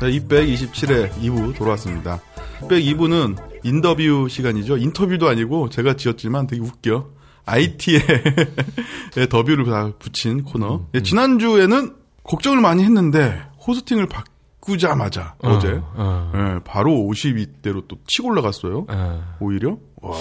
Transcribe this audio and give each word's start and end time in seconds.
네, 0.00 0.10
227회 0.18 1.10
2부 1.12 1.54
돌아왔습니다. 1.54 2.20
202부는 2.62 3.36
인터뷰 3.62 4.26
시간이죠. 4.28 4.76
인터뷰도 4.78 5.28
아니고 5.28 5.68
제가 5.68 5.94
지었지만 5.94 6.46
되게 6.48 6.60
웃겨. 6.60 7.08
IT에 7.46 8.00
더뷰를 9.30 9.66
다 9.66 9.92
붙인 9.98 10.42
코너. 10.42 10.76
음, 10.76 10.86
음. 10.92 11.02
지난주에는 11.02 11.94
걱정을 12.24 12.60
많이 12.60 12.82
했는데 12.82 13.42
호스팅을 13.66 14.08
바꾸자마자 14.08 15.36
어, 15.38 15.58
제 15.60 15.80
어. 15.94 16.32
네, 16.34 16.58
바로 16.64 16.90
52대로 16.90 17.86
또 17.86 17.96
치고 18.06 18.28
올라갔어요. 18.28 18.86
어. 18.88 19.36
오히려. 19.40 19.78
와. 20.00 20.16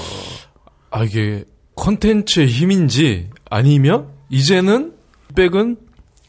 아 0.91 1.03
이게 1.05 1.45
컨텐츠의 1.75 2.47
힘인지 2.47 3.29
아니면 3.49 4.12
이제는 4.29 4.93
백은 5.35 5.77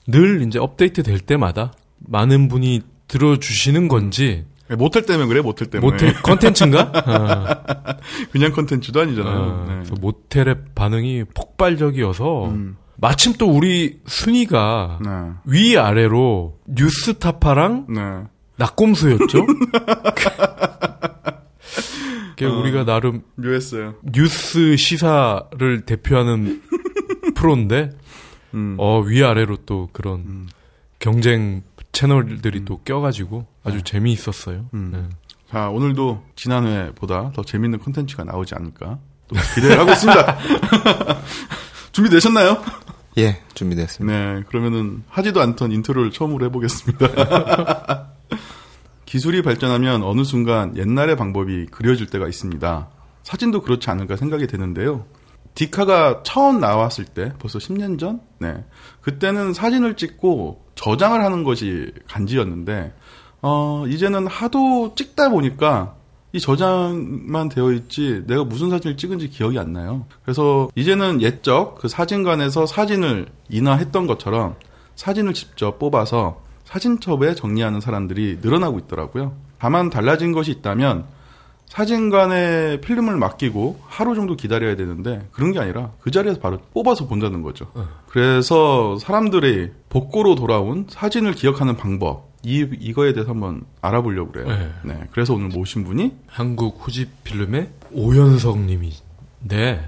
늘 0.06 0.42
이제 0.42 0.58
업데이트 0.58 1.02
될 1.02 1.20
때마다 1.20 1.72
많은 1.98 2.48
분이 2.48 2.82
들어주시는 3.08 3.88
건지 3.88 4.44
네, 4.68 4.76
모텔 4.76 5.04
때문에 5.04 5.28
그래 5.28 5.40
모텔 5.42 5.68
때문에 5.68 5.92
모텔 5.92 6.14
컨텐츠인가? 6.22 6.92
어. 6.94 7.46
그냥 8.32 8.52
컨텐츠도 8.52 9.00
아니잖아요. 9.00 9.36
어, 9.36 9.66
네. 9.68 9.82
모텔의 10.00 10.56
반응이 10.74 11.24
폭발적이어서 11.34 12.46
음. 12.46 12.76
마침 12.96 13.34
또 13.34 13.50
우리 13.50 14.00
순위가 14.06 15.00
네. 15.04 15.10
위 15.44 15.76
아래로 15.76 16.58
뉴스타파랑 16.66 17.86
네. 17.88 18.00
나꼼수였죠. 18.56 19.46
어, 22.42 22.46
우리가 22.46 22.84
나름 22.84 23.22
묘했어요. 23.36 23.94
뉴스 24.02 24.76
시사를 24.76 25.82
대표하는 25.86 26.62
프로인데 27.44 27.90
음. 28.54 28.76
어 28.78 29.00
위아래로 29.00 29.58
또 29.66 29.90
그런 29.92 30.20
음. 30.20 30.48
경쟁 30.98 31.62
채널들이 31.92 32.60
음. 32.60 32.64
또 32.64 32.78
껴가지고 32.78 33.46
아주 33.62 33.78
네. 33.78 33.84
재미있었어요. 33.84 34.70
음. 34.72 34.90
네. 34.92 35.02
자 35.50 35.68
오늘도 35.68 36.24
지난 36.36 36.66
회보다 36.66 37.32
더 37.34 37.42
재밌는 37.42 37.80
콘텐츠가 37.80 38.24
나오지 38.24 38.54
않을까 38.54 38.98
또 39.28 39.36
기대를 39.54 39.78
하고 39.78 39.92
있습니다. 39.92 40.38
준비되셨나요? 41.92 42.64
예, 43.18 43.40
준비됐습니다. 43.54 44.34
네, 44.34 44.42
그러면은 44.48 45.04
하지도 45.08 45.40
않던 45.40 45.70
인트로를 45.70 46.10
처음으로 46.10 46.46
해보겠습니다. 46.46 48.08
기술이 49.06 49.42
발전하면 49.42 50.02
어느 50.02 50.24
순간 50.24 50.76
옛날의 50.76 51.16
방법이 51.16 51.66
그려질 51.66 52.06
때가 52.08 52.26
있습니다. 52.26 52.88
사진도 53.22 53.60
그렇지 53.62 53.88
않을까 53.90 54.16
생각이 54.16 54.48
되는데요. 54.48 55.04
디카가 55.54 56.22
처음 56.24 56.60
나왔을 56.60 57.04
때 57.04 57.32
벌써 57.38 57.58
10년 57.58 57.98
전? 57.98 58.20
네. 58.38 58.64
그때는 59.00 59.54
사진을 59.54 59.96
찍고 59.96 60.64
저장을 60.74 61.22
하는 61.22 61.44
것이 61.44 61.92
간지였는데 62.08 62.92
어, 63.42 63.84
이제는 63.88 64.26
하도 64.26 64.94
찍다 64.94 65.28
보니까 65.28 65.94
이 66.32 66.40
저장만 66.40 67.48
되어 67.48 67.72
있지 67.72 68.24
내가 68.26 68.42
무슨 68.42 68.70
사진을 68.70 68.96
찍은지 68.96 69.28
기억이 69.28 69.58
안 69.58 69.72
나요. 69.72 70.06
그래서 70.24 70.68
이제는 70.74 71.22
옛적 71.22 71.76
그 71.76 71.86
사진관에서 71.88 72.66
사진을 72.66 73.26
인화했던 73.48 74.08
것처럼 74.08 74.56
사진을 74.96 75.34
직접 75.34 75.78
뽑아서 75.78 76.42
사진첩에 76.64 77.34
정리하는 77.36 77.80
사람들이 77.80 78.38
늘어나고 78.42 78.80
있더라고요. 78.80 79.36
다만 79.58 79.90
달라진 79.90 80.32
것이 80.32 80.50
있다면 80.50 81.06
사진관에 81.74 82.80
필름을 82.80 83.16
맡기고 83.16 83.80
하루 83.84 84.14
정도 84.14 84.36
기다려야 84.36 84.76
되는데 84.76 85.26
그런 85.32 85.50
게 85.50 85.58
아니라 85.58 85.90
그 86.00 86.12
자리에서 86.12 86.38
바로 86.38 86.58
뽑아서 86.72 87.08
본다는 87.08 87.42
거죠. 87.42 87.66
어. 87.74 87.88
그래서 88.06 88.96
사람들이 88.98 89.72
복고로 89.88 90.36
돌아온 90.36 90.86
사진을 90.88 91.32
기억하는 91.32 91.76
방법 91.76 92.32
이 92.44 92.64
이거에 92.78 93.12
대해서 93.12 93.32
한번 93.32 93.62
알아보려고 93.80 94.30
그래요. 94.30 94.46
네. 94.46 94.70
네. 94.84 95.00
그래서 95.10 95.34
오늘 95.34 95.48
모신 95.48 95.82
분이 95.82 96.12
한국 96.28 96.78
후지 96.80 97.08
필름의 97.24 97.70
오연석 97.92 98.60
님이 98.60 98.92
네. 99.40 99.84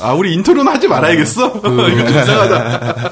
아, 0.00 0.14
우리 0.14 0.34
인트로는 0.34 0.72
하지 0.72 0.88
말아야겠어? 0.88 1.60
그... 1.60 1.68
이거 1.90 2.04
좀 2.04 2.18
이상하다. 2.18 3.10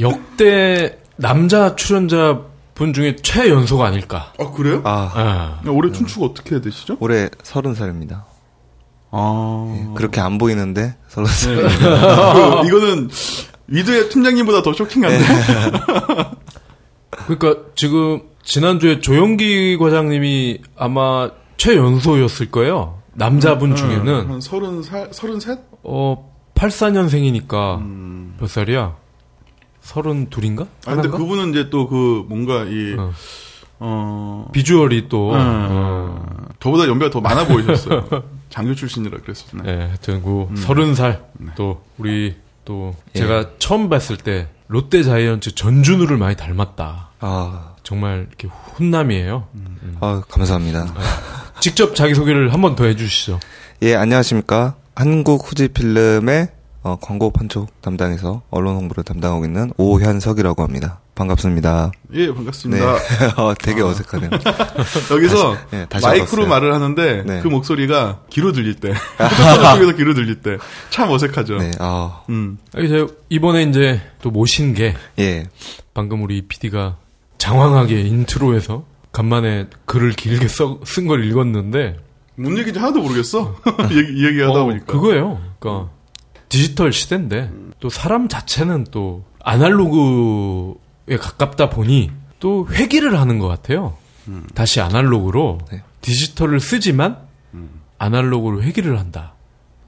역대 0.00 0.98
남자 1.16 1.76
출연자 1.76 2.42
분 2.78 2.92
중에 2.92 3.16
최연소가 3.16 3.86
아닐까. 3.86 4.32
아, 4.38 4.50
그래요? 4.52 4.80
아. 4.84 5.58
네. 5.64 5.70
올해 5.70 5.90
춘추가 5.92 6.26
어떻게 6.26 6.60
되시죠? 6.60 6.96
올해 7.00 7.28
서른 7.42 7.74
살입니다. 7.74 8.24
아. 9.10 9.74
네, 9.74 9.88
그렇게 9.96 10.20
안 10.20 10.38
보이는데, 10.38 10.94
서른 11.08 11.26
살. 11.28 11.56
네. 11.56 11.62
그, 11.62 12.66
이거는, 12.68 13.10
위드의 13.66 14.08
팀장님보다 14.10 14.62
더 14.62 14.72
쇼킹한데. 14.72 15.18
네. 15.18 16.30
그러니까 17.26 17.62
지금, 17.74 18.20
지난주에 18.44 19.00
조영기 19.00 19.76
과장님이 19.78 20.60
아마 20.76 21.30
최연소였을 21.56 22.52
거예요. 22.52 23.02
남자분 23.14 23.72
음, 23.72 23.76
중에는. 23.76 24.30
한 24.30 24.40
서른 24.40 24.84
살, 24.84 25.08
서른 25.10 25.40
셋? 25.40 25.58
어, 25.82 26.32
84년생이니까, 26.54 27.78
음. 27.78 28.36
몇 28.38 28.48
살이야? 28.48 28.94
서른 29.82 30.28
둘인가? 30.30 30.66
아 30.86 30.94
근데 30.94 31.08
그분은 31.08 31.50
이제 31.50 31.70
또 31.70 31.88
그 31.88 32.24
뭔가 32.28 32.64
이 32.64 32.94
어. 32.98 33.12
어... 33.80 34.48
비주얼이 34.52 35.08
또 35.08 35.30
어... 35.32 35.36
어. 35.38 36.48
저보다 36.60 36.88
연배가 36.88 37.10
더 37.10 37.20
많아 37.20 37.46
보이셨어요. 37.46 38.06
장교 38.50 38.74
출신이라 38.74 39.18
그랬었네. 39.18 39.62
네, 39.62 39.84
하여튼 39.86 40.22
그 40.22 40.46
음. 40.50 40.56
서른 40.56 40.94
살또 40.94 41.34
네. 41.38 41.52
우리 41.98 42.36
또 42.64 42.94
예. 43.14 43.20
제가 43.20 43.50
처음 43.58 43.88
봤을 43.88 44.16
때 44.16 44.48
롯데 44.66 45.02
자이언츠 45.02 45.54
전준우를 45.54 46.16
많이 46.16 46.36
닮았다. 46.36 47.08
아 47.20 47.74
정말 47.82 48.26
이렇게 48.28 48.48
훈남이에요. 48.74 49.46
음. 49.54 49.78
음. 49.82 49.96
아 50.00 50.22
감사합니다. 50.28 50.84
네. 50.84 50.90
직접 51.60 51.94
자기 51.94 52.14
소개를 52.14 52.52
한 52.52 52.60
번 52.60 52.74
더 52.76 52.84
해주시죠. 52.84 53.38
예 53.82 53.94
안녕하십니까 53.94 54.74
한국 54.96 55.48
후지 55.48 55.68
필름의 55.68 56.48
어, 56.88 56.96
광고 57.02 57.30
판촉 57.30 57.68
담당에서 57.82 58.40
언론 58.50 58.76
홍보를 58.76 59.04
담당하고 59.04 59.44
있는 59.44 59.70
오현석이라고 59.76 60.62
합니다. 60.62 61.00
반갑습니다. 61.14 61.92
예, 62.14 62.32
반갑습니다. 62.32 62.92
네. 62.96 63.26
어, 63.36 63.52
되게 63.54 63.82
어. 63.82 63.92
색하네요 63.92 64.30
여기서 65.12 65.52
다시, 65.54 65.66
네, 65.70 65.86
다시 65.90 66.06
마이크로 66.06 66.44
와봤어요. 66.44 66.48
말을 66.48 66.74
하는데 66.74 67.22
네. 67.26 67.40
그 67.42 67.48
목소리가 67.48 68.20
귀로 68.30 68.52
들릴 68.52 68.76
때, 68.76 68.94
쪽에서 69.74 69.96
귀로 69.96 70.14
들릴 70.14 70.40
때 70.40 70.56
참 70.90 71.10
어색하죠. 71.10 71.58
네, 71.58 71.70
아. 71.78 72.22
음. 72.30 72.56
이번에 73.28 73.64
이제 73.64 74.00
또 74.22 74.30
모신 74.30 74.72
게 74.72 74.94
예. 75.18 75.44
방금 75.92 76.22
우리 76.22 76.42
PD가 76.42 76.96
장황하게 77.36 78.00
인트로에서 78.00 78.84
간만에 79.12 79.66
글을 79.84 80.12
길게 80.12 80.48
쓴 80.48 81.06
걸 81.06 81.24
읽었는데 81.26 81.96
뭔 82.36 82.56
얘기인지 82.56 82.78
하나도 82.78 83.02
모르겠어. 83.02 83.56
얘기, 83.90 84.24
얘기하다 84.26 84.60
어, 84.60 84.64
보니까. 84.64 84.86
그거예요. 84.86 85.40
그러니까 85.58 85.90
디지털 86.48 86.92
시대인데 86.92 87.50
또 87.80 87.88
사람 87.88 88.28
자체는 88.28 88.86
또 88.90 89.24
아날로그에 89.40 91.16
가깝다 91.18 91.70
보니 91.70 92.10
또 92.40 92.66
회귀를 92.70 93.18
하는 93.18 93.38
것 93.38 93.48
같아요. 93.48 93.96
음. 94.28 94.44
다시 94.54 94.80
아날로그로 94.80 95.58
네. 95.70 95.82
디지털을 96.00 96.60
쓰지만 96.60 97.18
음. 97.54 97.80
아날로그로 97.98 98.62
회귀를 98.62 98.98
한다. 98.98 99.34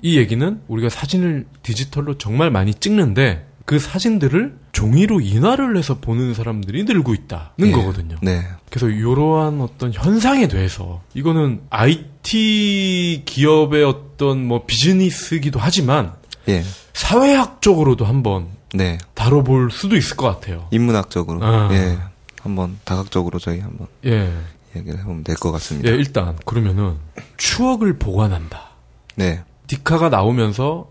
이 0.03 0.17
얘기는 0.17 0.61
우리가 0.67 0.89
사진을 0.89 1.47
디지털로 1.63 2.17
정말 2.19 2.51
많이 2.51 2.75
찍는데 2.75 3.47
그 3.67 3.79
사진들을 3.79 4.59
종이로 4.73 5.21
인화를 5.21 5.77
해서 5.77 5.99
보는 6.01 6.35
사람들이 6.35 6.85
늘고 6.85 7.15
있다는 7.15 7.53
네. 7.59 7.71
거거든요. 7.71 8.17
네. 8.23 8.43
그래서 8.69 8.89
이러한 8.89 9.61
어떤 9.61 9.93
현상에 9.93 10.49
대해서 10.49 11.03
이거는 11.15 11.61
IT 11.71 13.23
기업의 13.27 13.85
어떤 13.85 14.45
뭐 14.45 14.65
비즈니스기도 14.67 15.61
하지만 15.61 16.15
예. 16.49 16.63
사회학적으로도 16.95 18.05
한번 18.05 18.47
네. 18.73 18.99
다뤄볼 19.15 19.71
수도 19.71 19.97
있을 19.97 20.17
것 20.17 20.27
같아요. 20.27 20.67
인문학적으로. 20.71 21.45
아. 21.45 21.69
예. 21.73 21.99
한번 22.41 22.79
다각적으로 22.85 23.39
저희 23.39 23.61
한번 23.61 23.87
예. 24.07 24.33
얘기를 24.77 24.99
해보면 25.01 25.25
될 25.25 25.37
것 25.37 25.51
같습니다. 25.53 25.91
예, 25.91 25.95
일단 25.95 26.37
그러면은 26.45 26.95
추억을 27.37 27.99
보관한다. 27.99 28.71
네. 29.17 29.43
디카가 29.67 30.09
나오면서 30.09 30.89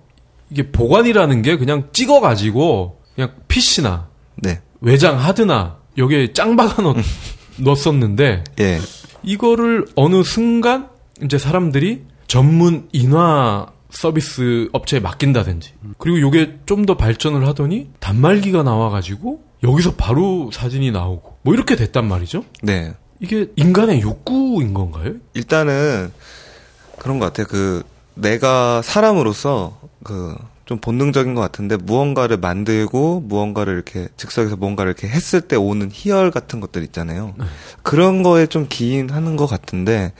이게 0.49 0.71
보관이라는 0.71 1.41
게 1.41 1.57
그냥 1.57 1.89
찍어 1.93 2.19
가지고 2.19 3.01
그냥 3.15 3.31
PC나 3.47 4.07
네. 4.35 4.61
외장 4.81 5.19
하드나 5.19 5.77
여기에 5.97 6.33
짱 6.33 6.55
박아 6.55 6.81
넣, 6.81 6.95
넣었었는데 7.57 8.43
예. 8.59 8.79
이거를 9.23 9.85
어느 9.95 10.23
순간 10.23 10.89
이제 11.23 11.37
사람들이 11.37 12.03
전문 12.27 12.87
인화 12.91 13.67
서비스 13.89 14.69
업체에 14.71 14.99
맡긴다든지 14.99 15.73
그리고 15.97 16.19
요게 16.21 16.59
좀 16.65 16.85
더 16.85 16.95
발전을 16.95 17.45
하더니 17.47 17.89
단말기가 17.99 18.63
나와가지고 18.63 19.43
여기서 19.63 19.95
바로 19.95 20.49
사진이 20.51 20.91
나오고 20.91 21.37
뭐 21.41 21.53
이렇게 21.53 21.75
됐단 21.75 22.07
말이죠. 22.07 22.45
네. 22.63 22.93
이게 23.19 23.47
인간의 23.55 24.01
욕구인 24.01 24.73
건가요? 24.73 25.15
일단은 25.33 26.11
그런 26.97 27.19
것 27.19 27.25
같아요. 27.25 27.47
그 27.47 27.83
내가 28.15 28.81
사람으로서 28.81 29.79
그 30.03 30.35
좀 30.69 30.77
본능적인 30.77 31.33
것 31.33 31.41
같은데 31.41 31.77
무언가를 31.77 32.37
만들고 32.37 33.21
무언가를 33.21 33.73
이렇게 33.73 34.07
즉석에서 34.17 34.55
뭔가를 34.55 34.91
이렇게 34.91 35.07
했을 35.07 35.41
때 35.41 35.55
오는 35.55 35.89
희열 35.91 36.29
같은 36.29 36.59
것들 36.59 36.83
있잖아요. 36.83 37.33
네. 37.39 37.45
그런 37.81 38.21
거에 38.21 38.45
좀 38.45 38.67
기인하는 38.69 39.35
것 39.35 39.47
같은데 39.47 40.13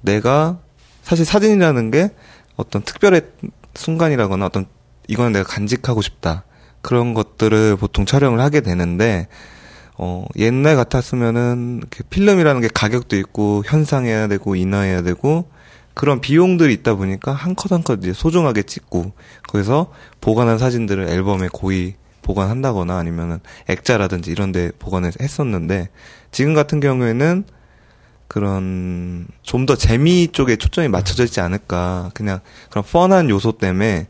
내가 0.00 0.58
사실 1.02 1.26
사진이라는 1.26 1.90
게 1.90 2.12
어떤 2.60 2.82
특별한 2.82 3.22
순간이라거나 3.74 4.46
어떤 4.46 4.66
이거는 5.08 5.32
내가 5.32 5.44
간직하고 5.44 6.02
싶다. 6.02 6.44
그런 6.82 7.14
것들을 7.14 7.76
보통 7.76 8.06
촬영을 8.06 8.40
하게 8.40 8.60
되는데 8.60 9.28
어 9.98 10.24
옛날 10.36 10.76
같았으면은 10.76 11.82
필름이라는 12.10 12.60
게 12.60 12.68
가격도 12.72 13.16
있고 13.16 13.62
현상해야 13.66 14.28
되고 14.28 14.54
인화해야 14.54 15.02
되고 15.02 15.50
그런 15.94 16.20
비용들이 16.20 16.72
있다 16.74 16.94
보니까 16.94 17.32
한 17.32 17.54
컷 17.54 17.72
한 17.72 17.82
컷 17.82 17.98
이제 17.98 18.12
소중하게 18.14 18.62
찍고 18.62 19.12
거기서 19.48 19.92
보관한 20.20 20.56
사진들을 20.58 21.08
앨범에 21.08 21.48
고이 21.52 21.94
보관한다거나 22.22 22.96
아니면은 22.96 23.40
액자라든지 23.68 24.30
이런 24.30 24.52
데 24.52 24.70
보관을 24.78 25.12
했었는데 25.20 25.88
지금 26.30 26.54
같은 26.54 26.80
경우에는 26.80 27.44
그런 28.30 29.26
좀 29.42 29.66
더 29.66 29.74
재미 29.74 30.28
쪽에 30.28 30.54
초점이 30.54 30.86
맞춰져 30.86 31.24
있지 31.24 31.40
않을까 31.40 32.12
그냥 32.14 32.38
그런 32.70 32.84
펀한 32.84 33.28
요소 33.28 33.58
때문에 33.58 34.06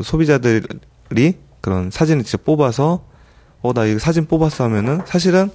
소비자들이 0.00 1.32
그런 1.60 1.90
사진을 1.90 2.22
직접 2.22 2.44
뽑아서 2.44 3.04
어 3.62 3.72
나 3.72 3.84
이거 3.86 3.98
사진 3.98 4.26
뽑았어 4.26 4.62
하면은 4.64 5.00
사실은 5.04 5.50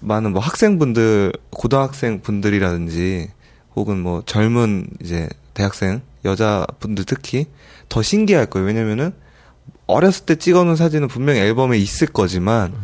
많은 0.00 0.32
뭐 0.32 0.42
학생분들 0.42 1.32
고등학생 1.48 2.20
분들이라든지 2.20 3.30
혹은 3.74 3.98
뭐 4.02 4.22
젊은 4.26 4.86
이제 5.02 5.26
대학생 5.54 6.02
여자분들 6.26 7.04
특히 7.06 7.46
더 7.88 8.02
신기할 8.02 8.44
거예요. 8.46 8.66
왜냐면은 8.66 9.12
어렸을 9.86 10.26
때 10.26 10.34
찍어놓은 10.34 10.76
사진은 10.76 11.08
분명히 11.08 11.40
앨범에 11.40 11.78
있을 11.78 12.08
거지만 12.08 12.74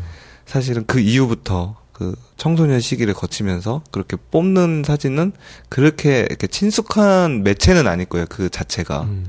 사실은 0.47 0.85
그 0.87 1.01
이후부터 1.01 1.77
그 1.95 2.15
청소년 2.37 2.81
시기를 2.81 3.15
거치면서 3.15 3.83
그렇게 3.93 4.17
뽑는 4.31 4.83
사진은 4.85 5.33
그렇게 5.71 6.21
이렇게 6.29 6.47
친숙한 6.47 7.43
매체는 7.45 7.87
아닐 7.87 8.05
거예요. 8.05 8.27
그 8.29 8.51
자체가. 8.51 9.03
음. 9.03 9.27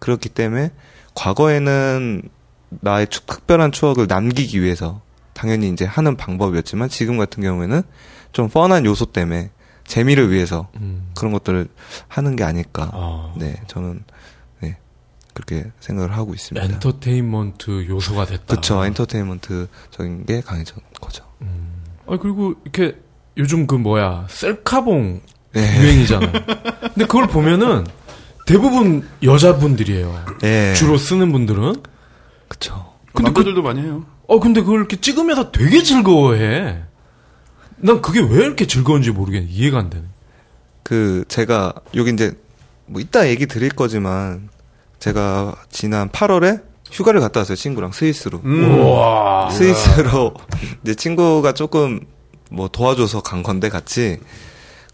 그렇기 0.00 0.28
때문에 0.30 0.72
과거에는 1.14 2.22
나의 2.70 3.08
추- 3.08 3.24
특별한 3.26 3.72
추억을 3.72 4.06
남기기 4.08 4.62
위해서 4.62 5.00
당연히 5.34 5.68
이제 5.68 5.84
하는 5.84 6.16
방법이었지만 6.16 6.88
지금 6.88 7.18
같은 7.18 7.42
경우에는 7.42 7.82
좀 8.32 8.48
뻔한 8.48 8.84
요소 8.86 9.06
때문에 9.12 9.50
재미를 9.86 10.30
위해서 10.30 10.68
음. 10.76 11.10
그런 11.16 11.32
것들을 11.32 11.68
하는 12.08 12.36
게 12.36 12.44
아닐까. 12.44 12.90
아. 12.92 13.32
네, 13.36 13.60
저는 13.68 14.02
네 14.60 14.76
그렇게 15.34 15.70
생각을 15.80 16.16
하고 16.16 16.34
있습니다. 16.34 16.64
엔터테인먼트 16.74 17.86
요소가 17.88 18.24
됐다. 18.26 18.54
그쵸, 18.54 18.84
엔터테인먼트적인 18.84 20.26
게 20.26 20.40
강해진 20.40 20.76
거죠. 21.00 21.24
아 22.08 22.16
그리고 22.18 22.54
이렇게 22.64 22.96
요즘 23.36 23.66
그 23.66 23.74
뭐야 23.74 24.26
셀카봉 24.30 25.20
네. 25.52 25.80
유행이잖아요. 25.80 26.32
근데 26.32 27.06
그걸 27.06 27.26
보면은 27.26 27.86
대부분 28.46 29.06
여자분들이에요. 29.22 30.24
예. 30.44 30.72
주로 30.74 30.96
쓰는 30.96 31.30
분들은. 31.32 31.74
그쵸. 32.48 32.92
근데 33.12 33.30
그- 33.30 33.38
남자들도 33.40 33.62
많이 33.62 33.80
해요. 33.82 34.04
어 34.26 34.40
근데 34.40 34.60
그걸 34.60 34.78
이렇게 34.80 34.96
찍으면서 35.00 35.50
되게 35.52 35.82
즐거워해. 35.82 36.82
난 37.76 38.02
그게 38.02 38.20
왜 38.20 38.44
이렇게 38.44 38.66
즐거운지 38.66 39.10
모르겠네. 39.12 39.46
이해가 39.50 39.78
안 39.78 39.90
되네. 39.90 40.04
그 40.82 41.24
제가 41.28 41.74
여기 41.94 42.10
이제 42.12 42.32
뭐 42.86 43.00
이따 43.00 43.28
얘기 43.28 43.46
드릴 43.46 43.68
거지만 43.70 44.48
제가 44.98 45.54
지난 45.70 46.08
8월에 46.08 46.62
휴가를 46.90 47.20
갔다 47.20 47.40
왔어요 47.40 47.56
친구랑 47.56 47.92
스위스로. 47.92 48.40
음. 48.44 48.80
와. 48.86 49.50
스위스로 49.50 50.34
이제 50.82 50.94
친구가 50.94 51.52
조금 51.52 52.00
뭐 52.50 52.68
도와줘서 52.68 53.22
간 53.22 53.42
건데 53.42 53.68
같이 53.68 54.18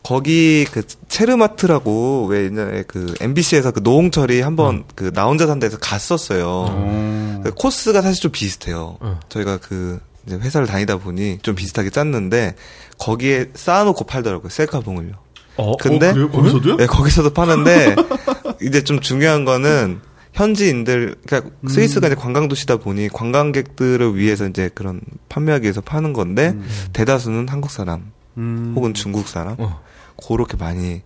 거기 0.02 0.66
그 0.70 0.82
체르마트라고 1.08 2.26
왜 2.26 2.44
옛날에 2.44 2.84
그 2.86 3.14
MBC에서 3.20 3.70
그 3.70 3.80
노홍철이 3.82 4.42
한번 4.42 4.84
그나 4.94 5.24
혼자 5.24 5.46
산다에서 5.46 5.78
갔었어요. 5.78 6.46
어. 6.46 7.40
그 7.42 7.52
코스가 7.54 8.02
사실 8.02 8.20
좀 8.20 8.30
비슷해요. 8.30 8.98
어. 9.00 9.20
저희가 9.28 9.56
그 9.58 10.00
이제 10.26 10.36
회사를 10.36 10.66
다니다 10.66 10.98
보니 10.98 11.38
좀 11.42 11.54
비슷하게 11.54 11.90
짰는데 11.90 12.54
거기에 12.98 13.50
쌓아놓고 13.54 14.04
팔더라고요 14.04 14.50
셀카봉을요. 14.50 15.12
어, 15.56 15.76
근데 15.76 16.10
어? 16.10 16.28
거기서도요? 16.30 16.76
네, 16.76 16.86
거기서도 16.86 17.32
파는데 17.32 17.94
이제 18.60 18.82
좀 18.82 19.00
중요한 19.00 19.44
거는 19.44 20.00
현지인들 20.34 21.16
그러니까 21.24 21.50
음. 21.60 21.68
스위스가 21.68 22.08
이제 22.08 22.16
관광 22.16 22.48
도시다 22.48 22.76
보니 22.76 23.08
관광객들을 23.08 24.16
위해서 24.16 24.46
이제 24.46 24.68
그런 24.74 25.00
판매하기 25.28 25.62
위해서 25.62 25.80
파는 25.80 26.12
건데 26.12 26.56
대다수는 26.92 27.48
한국 27.48 27.70
사람 27.70 28.12
음. 28.36 28.72
혹은 28.76 28.94
중국 28.94 29.28
사람 29.28 29.54
어. 29.58 29.80
그렇게 30.28 30.56
많이 30.56 31.02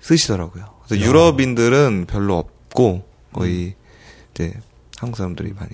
쓰시더라고요. 0.00 0.64
그래서 0.86 1.04
유럽인들은 1.04 2.06
별로 2.08 2.38
없고 2.38 3.04
거의 3.32 3.74
이제 4.32 4.54
한국 4.96 5.16
사람들이 5.16 5.52
많이 5.58 5.70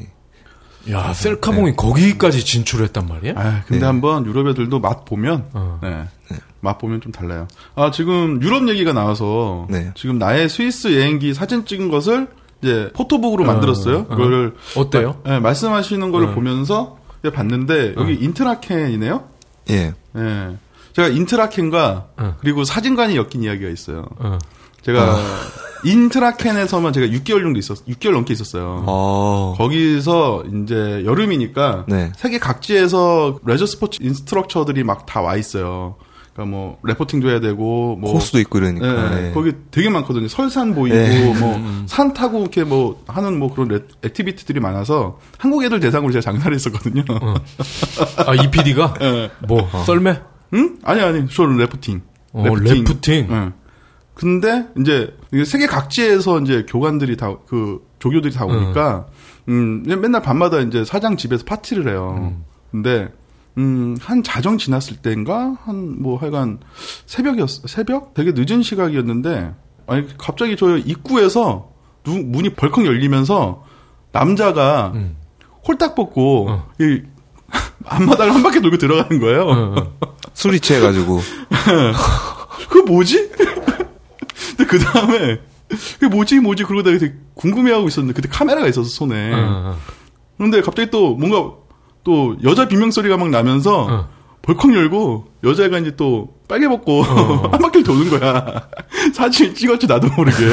야 0.90 1.12
셀카봉이 1.12 1.76
거기까지 1.76 2.44
진출했단 2.44 3.06
말이야? 3.06 3.32
아, 3.36 3.62
근데 3.66 3.80
네. 3.80 3.86
한번 3.86 4.26
유럽 4.26 4.48
애들도 4.48 4.80
맛 4.80 5.06
보면, 5.06 5.48
어. 5.54 5.80
네. 5.82 6.04
맛 6.60 6.76
보면 6.76 7.00
좀 7.00 7.10
달라요. 7.10 7.48
아, 7.74 7.90
지금 7.90 8.42
유럽 8.42 8.68
얘기가 8.68 8.92
나와서, 8.92 9.66
네. 9.70 9.92
지금 9.94 10.18
나의 10.18 10.50
스위스 10.50 10.94
여행기 10.94 11.32
사진 11.32 11.64
찍은 11.64 11.88
것을 11.88 12.28
이제 12.64 12.90
포토북으로 12.94 13.44
어, 13.44 13.46
만들었어요. 13.46 13.98
어. 13.98 14.06
그거를. 14.08 14.54
어때요? 14.76 15.20
네, 15.24 15.38
말씀하시는 15.38 16.10
걸 16.10 16.24
어. 16.24 16.30
보면서 16.34 16.96
봤는데, 17.32 17.94
여기 17.96 18.14
인터라켄이네요? 18.14 19.24
예 19.70 19.94
예. 20.16 20.56
제가 20.94 21.08
인터라켄과 21.08 22.06
어. 22.18 22.36
그리고 22.40 22.64
사진관이 22.64 23.16
엮인 23.16 23.42
이야기가 23.42 23.70
있어요. 23.70 24.06
어. 24.18 24.38
제가 24.82 25.16
인터라켄에서만 25.84 26.92
제가 26.92 27.06
6개월 27.06 27.42
정도 27.42 27.58
있었, 27.58 27.84
6개월 27.86 28.12
넘게 28.12 28.32
있었어요. 28.32 28.84
어. 28.86 29.54
거기서 29.56 30.44
이제 30.64 31.02
여름이니까 31.04 31.84
네. 31.88 32.12
세계 32.16 32.38
각지에서 32.38 33.38
레저 33.46 33.66
스포츠 33.66 33.98
instructor들이 34.02 34.84
막 34.84 35.06
다 35.06 35.20
와 35.22 35.36
있어요. 35.36 35.96
그러니까 36.34 36.56
뭐 36.56 36.78
래프팅도 36.82 37.30
해야 37.30 37.38
되고 37.40 37.96
뭐 37.96 38.12
코스도 38.12 38.40
있고 38.40 38.58
이러니까 38.58 39.10
네, 39.14 39.28
예. 39.28 39.32
거기 39.32 39.52
되게 39.70 39.88
많거든요. 39.88 40.26
설산 40.28 40.74
보이고 40.74 40.94
네. 40.96 41.32
뭐산 41.38 42.12
타고 42.12 42.40
이렇게 42.42 42.64
뭐 42.64 43.02
하는 43.06 43.38
뭐 43.38 43.52
그런 43.54 43.68
레- 43.68 43.80
activity들이 44.02 44.58
많아서 44.60 45.18
한국 45.38 45.62
애들 45.64 45.78
대상으로 45.80 46.12
제가 46.12 46.20
장사를 46.22 46.52
했었거든요. 46.54 47.04
아, 48.26 48.34
이 48.34 48.50
PD가? 48.50 48.94
예. 49.00 49.30
뭐, 49.46 49.68
썰매? 49.86 50.20
응? 50.54 50.78
아니 50.82 51.00
아니, 51.00 51.26
저 51.28 51.46
래프팅. 51.46 52.02
어, 52.32 52.44
래프팅. 52.56 53.28
예. 53.30 53.52
근데 54.14 54.66
이제 54.78 55.16
세계 55.46 55.66
각지에서 55.66 56.40
이제 56.40 56.64
교관들이 56.68 57.16
다 57.16 57.36
그 57.48 57.80
조교들이 57.98 58.32
다 58.34 58.44
오니까 58.44 59.06
음 59.48 59.82
그냥 59.82 60.00
맨날 60.00 60.20
밤마다 60.22 60.60
이제 60.60 60.84
사장 60.84 61.16
집에서 61.16 61.44
파티를 61.44 61.88
해요. 61.88 62.34
근데 62.70 63.08
음 63.58 63.94
한 64.00 64.22
자정 64.22 64.58
지났을 64.58 64.96
때인가 64.96 65.56
한 65.64 65.96
뭐 66.00 66.18
하여간 66.18 66.58
새벽이었 67.06 67.48
새벽 67.68 68.14
되게 68.14 68.32
늦은 68.34 68.62
시각이었는데 68.62 69.54
아니 69.86 70.18
갑자기 70.18 70.56
저 70.56 70.76
입구에서 70.76 71.70
누, 72.04 72.12
문이 72.12 72.50
벌컥 72.54 72.84
열리면서 72.84 73.64
남자가 74.12 74.92
음. 74.94 75.16
홀딱 75.66 75.94
벗고 75.94 76.48
어. 76.50 76.70
이 76.80 77.02
앞마당을 77.86 78.34
한 78.34 78.42
바퀴 78.42 78.60
돌고 78.60 78.78
들어가는 78.78 79.20
거예요. 79.20 79.42
어, 79.42 79.74
어. 79.78 79.98
술이 80.34 80.58
취해가지고 80.60 81.20
그 82.68 82.78
뭐지? 82.78 83.30
근데 84.56 84.64
그 84.66 84.78
다음에 84.78 85.40
그 86.00 86.06
뭐지 86.06 86.40
뭐지 86.40 86.64
그러고 86.64 86.82
다가 86.82 86.98
되게 86.98 87.14
궁금해하고 87.34 87.88
있었는데 87.88 88.14
그때 88.20 88.28
카메라가 88.28 88.66
있어서 88.68 88.88
손에. 88.88 89.32
어, 89.32 89.36
어. 89.36 89.76
그런데 90.36 90.60
갑자기 90.60 90.90
또 90.90 91.14
뭔가 91.14 91.54
또 92.04 92.36
여자 92.44 92.68
비명 92.68 92.90
소리가 92.90 93.16
막 93.16 93.30
나면서 93.30 93.86
어. 93.90 94.08
벌컥 94.42 94.74
열고 94.74 95.26
여자가 95.42 95.78
이제 95.78 95.96
또 95.96 96.34
빨개 96.46 96.68
벗고 96.68 97.00
어. 97.02 97.48
한 97.50 97.58
바퀴를 97.58 97.82
도는 97.82 98.10
거야. 98.10 98.68
사진 99.14 99.54
찍었지 99.54 99.86
나도 99.86 100.08
모르게. 100.16 100.36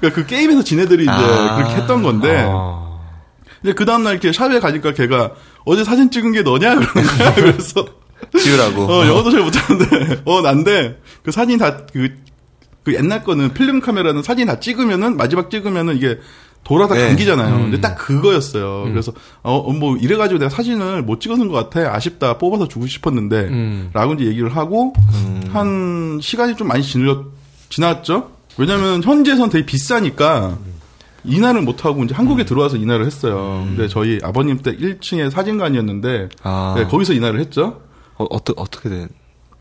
그러니까 0.00 0.12
그 0.12 0.26
게임에서 0.26 0.62
지네들이 0.64 1.04
이제 1.04 1.12
아. 1.12 1.56
그렇게 1.56 1.74
했던 1.76 2.02
건데. 2.02 2.44
아. 2.46 2.82
근데 3.62 3.72
그 3.74 3.86
다음날 3.86 4.12
이렇게 4.14 4.32
샵에 4.32 4.60
가니까 4.60 4.92
걔가 4.92 5.32
어제 5.64 5.84
사진 5.84 6.10
찍은 6.10 6.32
게 6.32 6.42
너냐 6.42 6.74
그러는 6.74 6.92
거야. 6.92 7.34
그래서 7.34 7.86
지우라고 8.36 8.82
어, 8.82 9.06
영어도 9.06 9.30
잘 9.30 9.40
못하는데, 9.42 10.22
어, 10.24 10.40
난데, 10.42 11.00
그 11.22 11.30
사진 11.30 11.58
다, 11.58 11.86
그, 11.92 12.10
그 12.82 12.94
옛날 12.94 13.22
거는 13.22 13.54
필름 13.54 13.80
카메라는 13.80 14.22
사진 14.22 14.46
다 14.46 14.60
찍으면은, 14.60 15.16
마지막 15.16 15.50
찍으면은 15.50 15.96
이게 15.96 16.18
돌아다 16.64 16.94
네. 16.94 17.08
감기잖아요. 17.08 17.56
음. 17.56 17.62
근데 17.64 17.80
딱 17.80 17.94
그거였어요. 17.94 18.84
그래서, 18.84 19.12
어, 19.42 19.56
어, 19.56 19.72
뭐, 19.72 19.96
이래 19.96 20.16
가지고 20.16 20.38
내가 20.38 20.50
사진을 20.50 21.02
못 21.02 21.20
찍어서 21.20 21.46
것 21.46 21.52
같아. 21.52 21.94
아쉽다. 21.94 22.38
뽑아서 22.38 22.68
주고 22.68 22.86
싶었는데, 22.86 23.36
음. 23.48 23.90
라고 23.92 24.14
이제 24.14 24.24
얘기를 24.24 24.54
하고, 24.56 24.94
음. 25.12 25.42
한 25.52 26.18
시간이 26.20 26.56
좀 26.56 26.68
많이 26.68 26.82
지났, 26.82 27.18
지났죠? 27.68 28.30
왜냐면 28.56 29.02
현지에선 29.02 29.50
되게 29.50 29.66
비싸니까, 29.66 30.56
이날을 31.24 31.62
못 31.62 31.84
하고 31.84 32.04
이제 32.04 32.14
한국에 32.14 32.44
들어와서 32.44 32.76
이날을 32.76 33.06
했어요. 33.06 33.64
근데 33.66 33.88
저희 33.88 34.18
아버님 34.22 34.58
때 34.58 34.76
1층에 34.76 35.30
사진관이었는데 35.30 36.28
아. 36.42 36.74
네, 36.76 36.84
거기서 36.84 37.14
이날을 37.14 37.40
했죠. 37.40 37.80
어, 38.16 38.26
어떻게 38.30 38.60
어떻게 38.60 38.88
된 38.90 39.08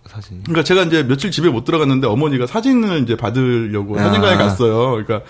사진이? 0.06 0.44
그러니까 0.44 0.64
제가 0.64 0.84
이제 0.84 1.04
며칠 1.04 1.32
집에 1.32 1.50
못 1.50 1.64
들어갔는데 1.64 2.08
어머니가 2.08 2.48
사진을 2.48 3.04
이제 3.04 3.16
받으려고 3.16 3.98
아. 3.98 4.04
사진관에 4.04 4.36
갔어요. 4.36 4.92
그러니까 4.92 5.22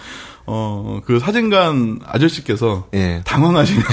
어 0.46 1.00
그 1.06 1.20
사진관 1.20 2.00
아저씨께서 2.06 2.86
예. 2.94 3.22
당황하시면서 3.26 3.92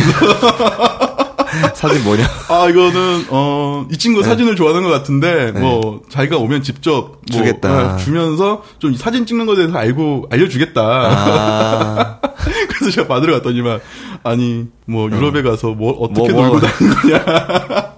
사진 1.74 2.04
뭐냐? 2.04 2.24
아 2.48 2.68
이거는 2.68 3.26
어 3.30 3.70
이 3.90 3.96
친구 3.98 4.22
사진을 4.22 4.54
좋아하는 4.56 4.82
것 4.82 4.90
같은데 4.90 5.52
네. 5.52 5.60
뭐 5.60 6.02
자기가 6.08 6.36
오면 6.38 6.62
직접 6.62 6.92
뭐, 7.02 7.20
주겠다. 7.32 7.68
아, 7.68 7.96
주면서 7.96 8.62
좀 8.78 8.94
사진 8.94 9.26
찍는 9.26 9.46
것에 9.46 9.62
대해서 9.62 9.76
알고 9.78 10.26
알려주겠다. 10.30 10.80
아. 10.82 12.20
그래서 12.68 12.90
제가 12.92 13.08
받으러 13.08 13.34
갔더니만 13.34 13.80
아니 14.22 14.66
뭐 14.86 15.10
유럽에 15.10 15.42
가서 15.42 15.68
뭐 15.70 15.92
어떻게 15.92 16.32
뭐, 16.32 16.42
놀고 16.42 16.58
뭐. 16.58 16.68
다니는 16.68 16.94
거냐 16.96 17.24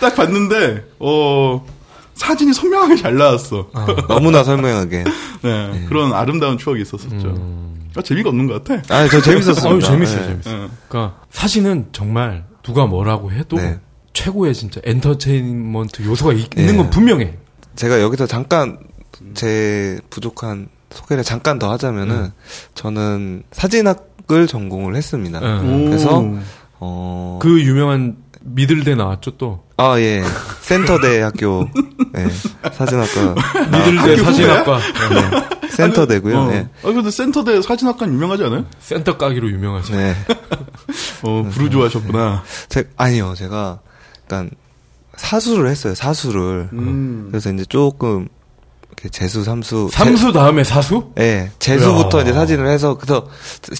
딱 0.00 0.14
봤는데 0.14 0.84
어 0.98 1.64
사진이 2.18 2.52
선명하게 2.52 2.96
잘 2.96 3.16
나왔어. 3.16 3.70
너무나 4.08 4.42
설명하게. 4.44 5.04
네, 5.42 5.84
그런 5.88 6.12
아름다운 6.12 6.58
추억이 6.58 6.82
있었었죠. 6.82 7.68
아, 7.96 8.02
재미가 8.02 8.28
없는 8.28 8.46
것 8.46 8.62
같아. 8.64 8.82
아, 8.94 9.08
저 9.08 9.20
재밌었어요. 9.20 9.74
아유, 9.74 9.80
재밌어요, 9.80 10.20
네. 10.20 10.26
재밌어요. 10.26 10.62
네. 10.62 10.68
그러니까 10.88 11.20
사진은 11.30 11.86
정말 11.92 12.44
누가 12.62 12.86
뭐라고 12.86 13.32
해도 13.32 13.56
네. 13.56 13.78
최고의 14.12 14.52
진짜 14.54 14.80
엔터테인먼트 14.84 16.04
요소가 16.04 16.32
있, 16.32 16.48
예. 16.56 16.66
는건 16.66 16.90
분명해. 16.90 17.38
제가 17.76 18.02
여기서 18.02 18.26
잠깐 18.26 18.78
제 19.34 20.00
부족한 20.10 20.68
소개를 20.90 21.22
잠깐 21.22 21.58
더 21.58 21.70
하자면은 21.70 22.32
저는 22.74 23.44
사진학을 23.52 24.46
전공을 24.48 24.96
했습니다. 24.96 25.40
예. 25.42 25.86
그래서 25.86 26.18
오. 26.18 26.38
어, 26.80 27.38
그 27.40 27.62
유명한 27.62 28.16
미들대 28.40 28.94
나왔죠 28.94 29.32
또. 29.36 29.64
아, 29.76 29.98
예. 30.00 30.22
센터대 30.60 31.20
학교, 31.20 31.68
예. 32.16 32.28
사진학과, 32.70 33.34
미들대 33.70 34.16
사진학과 34.22 34.78
네. 34.78 35.68
센터대고요. 35.70 36.38
어. 36.38 36.52
예. 36.52 36.68
아 36.82 36.92
근데 36.92 37.10
센터대 37.10 37.62
사진학과 37.62 38.06
유명하지 38.06 38.44
않아요? 38.44 38.64
센터 38.80 39.16
까기로 39.16 39.48
유명하죠. 39.50 39.94
네. 39.94 40.14
어 41.22 41.48
부르주아셨구나. 41.50 42.42
제, 42.68 42.88
아니요, 42.96 43.34
제가, 43.36 43.80
약간, 44.24 44.50
사수를 45.16 45.68
했어요, 45.68 45.94
사수를. 45.94 46.68
음. 46.72 47.28
그래서 47.30 47.52
이제 47.52 47.64
조금, 47.68 48.28
이렇게 48.98 49.08
재수, 49.10 49.44
삼수. 49.44 49.90
삼수 49.92 50.32
다음에 50.32 50.64
사수? 50.64 51.12
제, 51.16 51.22
예, 51.22 51.50
재수부터 51.60 52.18
야. 52.18 52.22
이제 52.22 52.32
사진을 52.32 52.66
해서, 52.68 52.98
그래서 52.98 53.28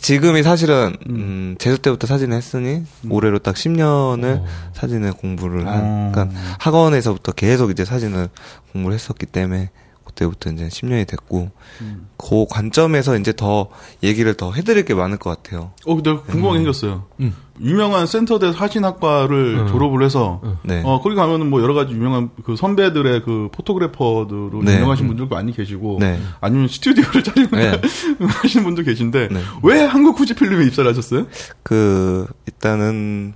지금이 0.00 0.42
사실은, 0.44 0.96
음, 1.08 1.56
재수 1.58 1.78
때부터 1.78 2.06
사진을 2.06 2.36
했으니, 2.36 2.84
올해로 3.10 3.40
딱 3.40 3.56
10년을 3.56 4.40
어. 4.40 4.46
사진을 4.74 5.12
공부를 5.12 5.66
한, 5.66 5.80
어. 5.82 6.12
그러니까 6.14 6.40
학원에서부터 6.60 7.32
계속 7.32 7.70
이제 7.70 7.84
사진을 7.84 8.28
공부를 8.72 8.94
했었기 8.94 9.26
때문에, 9.26 9.70
그때부터 10.18 10.50
이제 10.50 10.66
10년이 10.68 11.06
됐고, 11.06 11.50
음. 11.80 12.08
그 12.16 12.44
관점에서 12.50 13.16
이제 13.16 13.32
더 13.32 13.68
얘기를 14.02 14.34
더 14.34 14.52
해드릴 14.52 14.84
게 14.84 14.94
많을 14.94 15.16
것 15.16 15.30
같아요. 15.30 15.70
어 15.86 15.94
근데 15.94 16.14
궁금한 16.14 16.54
게 16.54 16.58
생겼어요. 16.58 17.04
음. 17.20 17.34
유명한 17.60 18.06
센터대 18.06 18.52
사진학과를 18.52 19.60
음. 19.60 19.66
졸업을 19.68 20.04
해서 20.04 20.40
네. 20.62 20.82
어 20.84 21.00
거기 21.00 21.16
가면은 21.16 21.50
뭐 21.50 21.60
여러 21.62 21.74
가지 21.74 21.92
유명한 21.92 22.30
그 22.44 22.56
선배들의 22.56 23.22
그 23.24 23.48
포토그래퍼들로 23.52 24.62
네. 24.64 24.76
유명하신 24.76 25.08
분들도 25.08 25.34
많이 25.34 25.52
계시고 25.52 25.98
네. 26.00 26.20
아니면 26.40 26.68
스튜디오를 26.68 27.22
차리고 27.22 27.56
네. 27.56 27.80
하시는 28.20 28.64
분도 28.64 28.82
계신데 28.82 29.28
네. 29.28 29.40
왜 29.62 29.84
한국 29.84 30.18
후지필름에 30.20 30.66
입사를 30.66 30.88
하셨어요? 30.88 31.26
그 31.62 32.26
일단은 32.46 33.34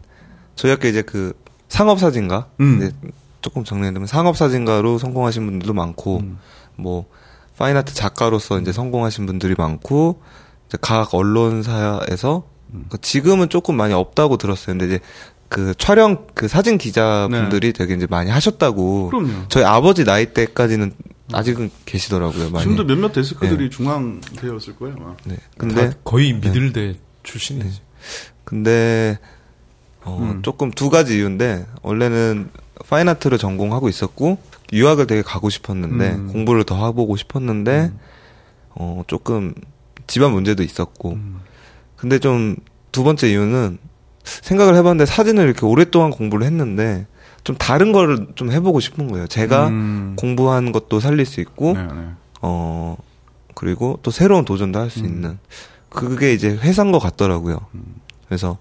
저희 0.54 0.70
학교 0.70 0.86
이제 0.86 1.02
그 1.02 1.32
상업 1.68 1.98
사진가 1.98 2.48
음. 2.60 2.90
조금 3.40 3.64
정리하면 3.64 4.06
상업 4.06 4.36
사진가로 4.36 4.98
성공하신 4.98 5.44
분들도 5.44 5.74
많고 5.74 6.18
음. 6.18 6.38
뭐 6.76 7.07
파인아트 7.57 7.95
작가로서 7.95 8.59
이제 8.61 8.73
성공하신 8.73 9.26
분들이 9.26 9.55
많고 9.57 10.21
이제 10.69 10.79
각 10.81 11.14
언론사에서 11.14 12.45
음. 12.75 12.87
그 12.88 13.00
지금은 13.00 13.49
조금 13.49 13.76
많이 13.76 13.95
없다고 13.95 14.37
들었어요. 14.37 14.76
근데 14.79 14.87
이제 14.87 15.00
그 15.49 15.75
촬영 15.76 16.26
그 16.35 16.49
사진 16.49 16.79
기자분들이 16.79 17.75
되게 17.75 17.95
이제 17.95 18.07
많이 18.09 18.31
하셨다고 18.31 19.11
그럼요. 19.11 19.49
저희 19.49 19.64
아버지 19.64 20.05
나이 20.05 20.33
때까지는 20.33 20.93
아직은 21.33 21.71
계시더라고요. 21.85 22.50
많이. 22.50 22.62
지금도 22.62 22.85
몇몇 22.85 23.12
데스크들이 23.12 23.71
중앙대였을 23.71 24.76
거예요. 24.76 24.97
아마. 24.99 25.14
네. 25.25 25.37
근데 25.59 25.93
거의 26.05 26.33
미들대 26.33 26.97
출신이지. 27.23 27.81
근데 28.45 29.19
어, 30.05 30.19
음. 30.21 30.43
조금 30.43 30.71
두 30.71 30.91
가지 30.91 31.17
이유인데 31.17 31.67
원래는 31.83 32.50
파인아트를 32.88 33.38
전공하고 33.38 33.88
있었고 33.88 34.38
유학을 34.73 35.07
되게 35.07 35.23
가고 35.23 35.50
싶었는데 35.50 36.11
음. 36.12 36.29
공부를 36.33 36.64
더 36.64 36.87
해보고 36.87 37.17
싶었는데 37.17 37.93
어 38.71 39.02
조금 39.07 39.55
집안 40.07 40.33
문제도 40.33 40.62
있었고 40.62 41.12
음. 41.12 41.41
근데 41.97 42.19
좀 42.19 42.57
두 42.93 43.02
번째 43.02 43.31
이유는 43.31 43.79
생각을 44.23 44.76
해봤는데 44.76 45.07
사진을 45.07 45.45
이렇게 45.45 45.67
오랫동안 45.67 46.11
공부를 46.11 46.47
했는데 46.47 47.07
좀 47.43 47.57
다른 47.57 47.91
거를 47.91 48.29
좀 48.37 48.52
해보고 48.52 48.79
싶은 48.79 49.09
거예요. 49.11 49.26
제가 49.26 49.69
음. 49.69 50.14
공부한 50.17 50.71
것도 50.71 51.00
살릴 51.00 51.26
수 51.26 51.41
있고 51.41 51.73
네, 51.73 51.83
네. 51.83 52.11
어 52.43 52.97
그리고 53.55 53.99
또 54.02 54.12
새로운 54.12 54.45
도전도 54.45 54.79
할수 54.79 55.00
음. 55.00 55.07
있는 55.07 55.38
그게 55.88 56.33
이제 56.33 56.50
회사인 56.50 56.93
것 56.93 57.00
같더라고요. 57.00 57.59
음. 57.75 57.97
그래서 58.26 58.59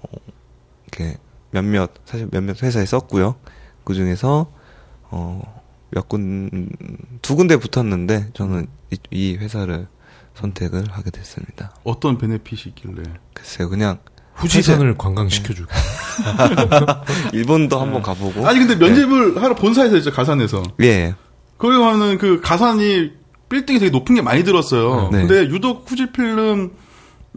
어, 0.00 0.08
이렇게 0.86 1.18
몇몇 1.50 1.90
사실 2.06 2.28
몇몇 2.30 2.62
회사에 2.62 2.86
썼고요. 2.86 3.34
그 3.84 3.92
중에서 3.94 4.50
어 5.10 5.42
몇 5.92 6.08
군 6.08 6.68
두 7.22 7.34
군데 7.36 7.56
붙었는데 7.56 8.28
저는 8.34 8.66
이, 8.92 8.96
이 9.10 9.36
회사를 9.36 9.88
선택을 10.34 10.84
하게 10.90 11.10
됐습니다. 11.10 11.74
어떤 11.84 12.16
베네핏이 12.16 12.62
있길래? 12.68 13.02
글쎄요, 13.34 13.68
그냥 13.68 13.98
후지산을 14.34 14.96
관광시켜주고. 14.96 15.68
일본도 17.32 17.80
한번 17.80 18.02
가보고 18.02 18.46
아니 18.46 18.58
근데 18.60 18.76
면접을 18.76 19.42
하러 19.42 19.54
본사에서 19.54 19.96
이제 19.96 20.10
가산해서 20.10 20.62
예, 20.82 21.14
거기 21.58 21.76
가면은 21.76 22.18
그 22.18 22.40
가산이 22.40 23.10
빌딩이 23.48 23.80
되게 23.80 23.90
높은 23.90 24.14
게 24.14 24.22
많이 24.22 24.44
들었어요. 24.44 25.10
네. 25.10 25.26
근데 25.26 25.48
유독 25.52 25.90
후지필름 25.90 26.72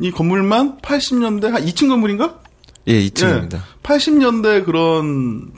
이 0.02 0.12
건물만 0.12 0.78
80년대 0.78 1.50
한 1.50 1.66
2층 1.66 1.90
건물인가? 1.90 2.40
예, 2.88 3.00
2층입니다. 3.08 3.60
80년대 3.82 4.64
그런 4.66 5.52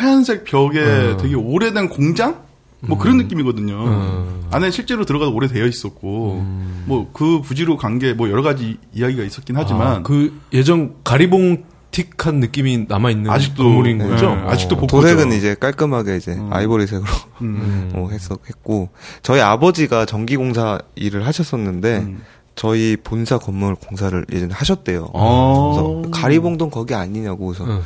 하얀색 0.00 0.44
벽에 0.44 0.80
어. 0.80 1.16
되게 1.16 1.34
오래된 1.34 1.88
공장? 1.88 2.44
뭐 2.80 2.98
그런 2.98 3.16
느낌이거든요. 3.16 3.74
음. 3.74 4.42
안에 4.52 4.70
실제로 4.70 5.04
들어가도 5.04 5.32
오래되어 5.34 5.64
있었고, 5.66 6.44
뭐그 6.84 7.40
부지로 7.42 7.76
간 7.76 7.98
게 7.98 8.12
뭐 8.12 8.30
여러 8.30 8.42
가지 8.42 8.76
이야기가 8.94 9.24
있었긴 9.24 9.56
하지만, 9.56 9.86
아, 9.88 10.02
그 10.02 10.38
예전 10.52 10.94
가리봉 11.02 11.64
틱한 11.90 12.40
느낌이 12.40 12.84
남아 12.88 13.10
있는 13.10 13.30
아직도, 13.30 13.64
건물인 13.64 13.98
네, 13.98 14.06
거죠. 14.06 14.28
아직도 14.46 14.76
어. 14.76 14.80
복고- 14.80 14.88
도색은. 14.90 15.32
이제 15.32 15.54
깔끔하게 15.58 16.18
이제 16.18 16.32
음. 16.32 16.52
아이보리색으로 16.52 17.10
음. 17.40 17.90
어, 17.94 18.08
했었고 18.12 18.90
저희 19.22 19.40
아버지가 19.40 20.04
전기 20.04 20.36
공사 20.36 20.78
일을 20.94 21.26
하셨었는데 21.26 21.96
음. 21.98 22.22
저희 22.54 22.96
본사 23.02 23.38
건물 23.38 23.74
공사를 23.74 24.26
예전에 24.30 24.52
하셨대요. 24.52 25.08
어. 25.14 26.02
그래서 26.04 26.10
가리봉동 26.22 26.70
거기 26.70 26.94
아니냐고 26.94 27.46
그래서 27.46 27.64
응. 27.66 27.80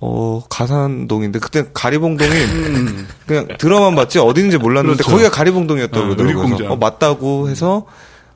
어 0.00 0.42
가산동인데 0.50 1.38
그때 1.38 1.64
가리봉동이 1.72 2.30
음. 2.30 3.08
그냥 3.26 3.48
들어만 3.58 3.94
봤지 3.94 4.18
어딘지 4.18 4.58
몰랐는데 4.58 4.98
그렇죠. 4.98 5.10
거기가 5.10 5.30
가리봉동이었다고 5.30 6.04
어, 6.04 6.16
그러더라고요. 6.16 6.68
어 6.70 6.76
맞다고 6.76 7.48
해서 7.48 7.86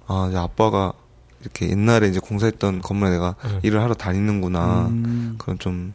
아 0.06 0.26
이제 0.30 0.38
아빠가 0.38 0.92
이렇게 1.42 1.70
옛날에 1.70 2.08
이제 2.08 2.18
공사했던 2.18 2.80
건물에 2.80 3.10
내가 3.10 3.34
응. 3.44 3.60
일을 3.62 3.82
하러 3.82 3.94
다니는구나 3.94 4.88
음. 4.88 5.34
그런 5.38 5.58
좀 5.58 5.92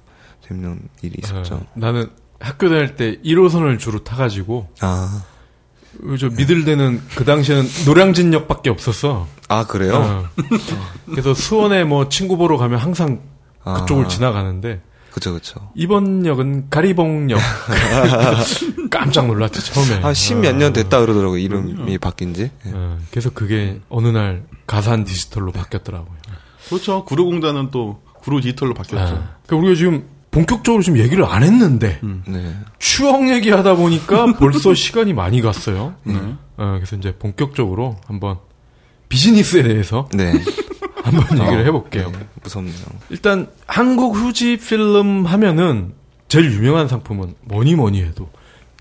재밌는 0.48 0.79
일이 1.01 1.15
있었죠. 1.24 1.55
어, 1.55 1.65
나는 1.74 2.10
학교 2.39 2.69
다닐 2.69 2.95
때 2.95 3.19
1호선을 3.24 3.79
주로 3.79 4.03
타가지고 4.03 4.67
아, 4.81 5.24
저 6.19 6.29
미들대는 6.29 7.01
그 7.15 7.25
당시에는 7.25 7.65
노량진역밖에 7.88 8.69
없었어. 8.69 9.27
아 9.48 9.65
그래요? 9.65 9.95
어. 9.95 10.29
그래서 11.10 11.34
수원에 11.34 11.84
뭐 11.84 12.10
친구 12.10 12.38
보러 12.38 12.57
가면 12.57 12.79
항상 12.79 13.22
아. 13.63 13.81
그쪽을 13.81 14.10
지나가는데 14.10 14.81
그쵸 15.15 15.31
그쵸. 15.34 15.72
이번 15.75 16.25
역은 16.25 16.69
가리봉역. 16.69 17.39
깜짝 18.91 19.27
놀랐지 19.27 19.62
처음에. 19.63 20.01
한 20.01 20.13
십몇 20.13 20.57
년 20.57 20.74
됐다 20.74 21.00
그러더라고요 21.00 21.38
이름이 21.38 21.98
바뀐지. 22.00 22.41
예. 22.65 22.72
어, 22.74 22.98
그래서 23.12 23.29
그게 23.29 23.79
어느 23.88 24.10
날 24.10 24.43
가산 24.67 25.05
디지털로 25.05 25.53
바뀌었더라고요. 25.53 26.17
그렇죠. 26.67 27.05
구로공단은 27.05 27.72
또 27.72 28.01
구로 28.19 28.41
디지털로 28.41 28.74
바뀌었죠. 28.74 29.15
아, 29.15 29.36
그러니까 29.45 29.55
우리가 29.55 29.75
지금 29.77 30.03
본격적으로 30.31 30.84
지금 30.84 31.00
얘기를 31.00 31.24
안 31.24 31.43
했는데 31.43 32.01
네. 32.27 32.53
추억 32.77 33.29
얘기하다 33.29 33.75
보니까 33.75 34.34
벌써 34.38 34.74
시간이 34.74 35.13
많이 35.13 35.39
갔어요. 35.39 35.95
네. 36.03 36.15
어, 36.57 36.74
그래서 36.75 36.98
이제 36.98 37.15
본격적으로 37.15 37.95
한번 38.05 38.39
비즈니스에 39.07 39.63
대해서 39.63 40.10
네. 40.13 40.34
한번 41.15 41.39
얘기를 41.39 41.62
어, 41.62 41.63
해볼게요. 41.63 42.12
네, 42.12 42.19
무섭네요. 42.43 42.86
일단 43.10 43.48
한국 43.67 44.15
후지 44.15 44.57
필름 44.57 45.25
하면은 45.25 45.93
제일 46.27 46.51
유명한 46.51 46.88
상품은 46.88 47.36
뭐니 47.43 47.75
뭐니 47.75 48.01
해도 48.03 48.29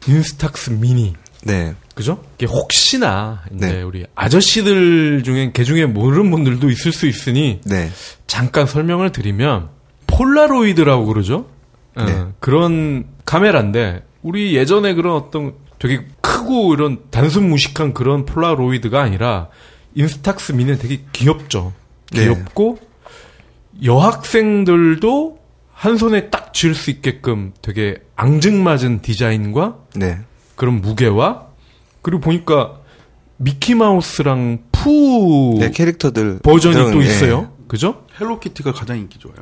인스탁스 0.07 0.71
미니 0.71 1.15
네. 1.45 1.75
그죠? 1.95 2.23
이게 2.37 2.47
혹시나 2.47 3.43
이제 3.55 3.73
네. 3.73 3.83
우리 3.83 4.07
아저씨들 4.15 5.23
중에 5.23 5.53
개 5.53 5.63
중에 5.63 5.87
모르는 5.87 6.31
분들도 6.31 6.71
있을 6.71 6.93
수 6.93 7.07
있으니 7.07 7.61
네. 7.65 7.91
잠깐 8.27 8.67
설명을 8.67 9.13
드리면 9.13 9.69
폴라로이드라고 10.07 11.07
그러죠. 11.07 11.47
어, 11.95 12.05
네. 12.05 12.27
그런 12.41 13.07
카메라인데 13.25 14.05
우리 14.23 14.57
예전에 14.57 14.95
그런 14.95 15.15
어떤 15.17 15.55
되게 15.79 16.07
크고 16.21 16.75
이런 16.75 16.99
단순 17.11 17.49
무식한 17.51 17.93
그런 17.95 18.25
폴라로이드가 18.25 19.03
아니라 19.03 19.49
인스탁스 19.95 20.53
미니는 20.53 20.79
되게 20.79 21.03
귀엽죠. 21.13 21.73
네. 22.13 22.23
귀엽고 22.25 22.79
여학생들도 23.83 25.39
한 25.73 25.97
손에 25.97 26.31
딱 26.31 26.53
쥘 26.55 26.75
수 26.75 26.91
있게끔 26.91 27.53
되게 27.63 27.97
앙증맞은 28.17 29.03
디자인과 29.03 29.77
네. 29.97 30.19
그런 30.55 30.81
무게와 30.81 31.49
그리고 32.01 32.21
보니까 32.21 32.79
미키 33.39 33.75
마우스랑 33.75 34.59
푸 34.71 35.57
네, 35.59 35.71
캐릭터들 35.73 36.39
버전이 36.45 36.75
들어간- 36.77 36.93
또 36.93 37.03
예. 37.03 37.07
있어요. 37.07 37.51
그죠? 37.67 38.05
헬로키티가 38.21 38.73
가장 38.73 38.99
인기 38.99 39.19
좋아요. 39.19 39.37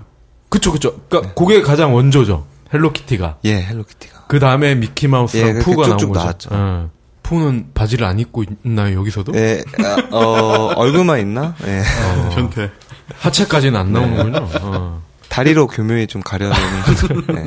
그쵸, 0.48 0.72
그쵸. 0.72 0.92
네. 0.92 0.96
그니까, 1.10 1.34
그게 1.34 1.60
가장 1.60 1.94
원조죠. 1.94 2.46
헬로키티가. 2.72 3.38
예, 3.44 3.62
헬로키티가. 3.62 4.24
그 4.28 4.38
다음에 4.38 4.74
미키 4.74 5.08
마우스랑 5.08 5.48
예, 5.48 5.52
그렇게 5.52 5.70
푸가 5.70 5.88
나온 5.88 5.98
거죠. 5.98 6.12
나왔죠. 6.14 6.50
예. 6.54 6.88
푸는 7.22 7.70
바지를 7.74 8.06
안 8.06 8.18
입고 8.18 8.44
있나요, 8.64 8.98
여기서도? 8.98 9.32
예, 9.36 9.62
아, 9.84 10.16
어, 10.16 10.72
얼굴만 10.76 11.20
있나? 11.20 11.54
예. 11.66 11.80
어, 11.80 12.30
변태. 12.34 12.70
하체까지는 13.14 13.78
안 13.78 13.92
네. 13.92 14.00
나오는군요. 14.00 14.48
어. 14.62 15.02
다리로 15.28 15.66
교묘히 15.66 16.06
좀 16.06 16.20
가려는 16.22 16.54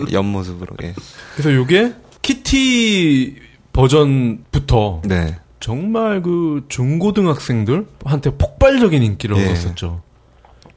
예, 0.10 0.12
옆모습으로. 0.14 0.76
예. 0.84 0.94
그래서 1.36 1.54
요게 1.54 1.94
키티 2.22 3.36
버전부터 3.74 5.02
네. 5.06 5.38
정말 5.60 6.22
그 6.22 6.64
중고등학생들한테 6.70 8.32
폭발적인 8.38 9.04
인기를 9.04 9.38
예. 9.38 9.46
얻었었죠. 9.46 10.02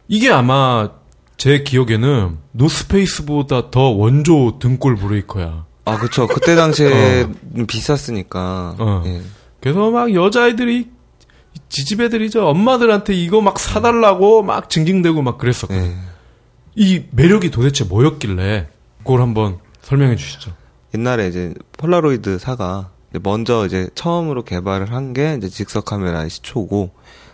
이게 0.09 0.31
아마 0.31 0.91
제 1.37 1.63
기억에는 1.63 2.39
노스페이스보다 2.53 3.71
더 3.71 3.81
원조 3.91 4.59
등골 4.59 4.97
브레이커야. 4.97 5.65
아, 5.89 5.99
그쵸. 5.99 6.27
그때 6.27 6.55
당시에 6.57 7.27
비쌌으니까. 7.67 8.77
어. 8.79 9.03
예. 9.07 9.23
그래서 9.61 9.91
막 9.91 10.13
여자애들이 10.15 10.89
지지배들이 11.69 12.31
저 12.31 12.45
엄마들한테 12.47 13.15
이거 13.15 13.41
막 13.41 13.59
사달라고 13.59 14.43
막 14.43 14.71
징징대고 14.71 15.23
막 15.23 15.39
그랬었거든. 15.39 15.83
예. 15.83 15.97
이 16.77 17.05
매력이 17.11 17.51
도대체 17.51 17.85
뭐였길래 17.85 18.69
그걸 18.99 19.21
한번 19.21 19.59
설명해 19.83 20.17
주시죠. 20.17 20.53
옛날에 20.95 21.29
이제 21.29 21.55
폴라로이드 21.77 22.39
사가 22.39 22.91
먼저 23.23 23.67
이제 23.67 23.89
처음으로 23.95 24.45
개발을 24.45 24.93
한 24.93 25.13
게 25.13 25.35
이제 25.39 25.49
직석 25.49 25.87
카메라의 25.87 26.31
시초고 26.31 26.91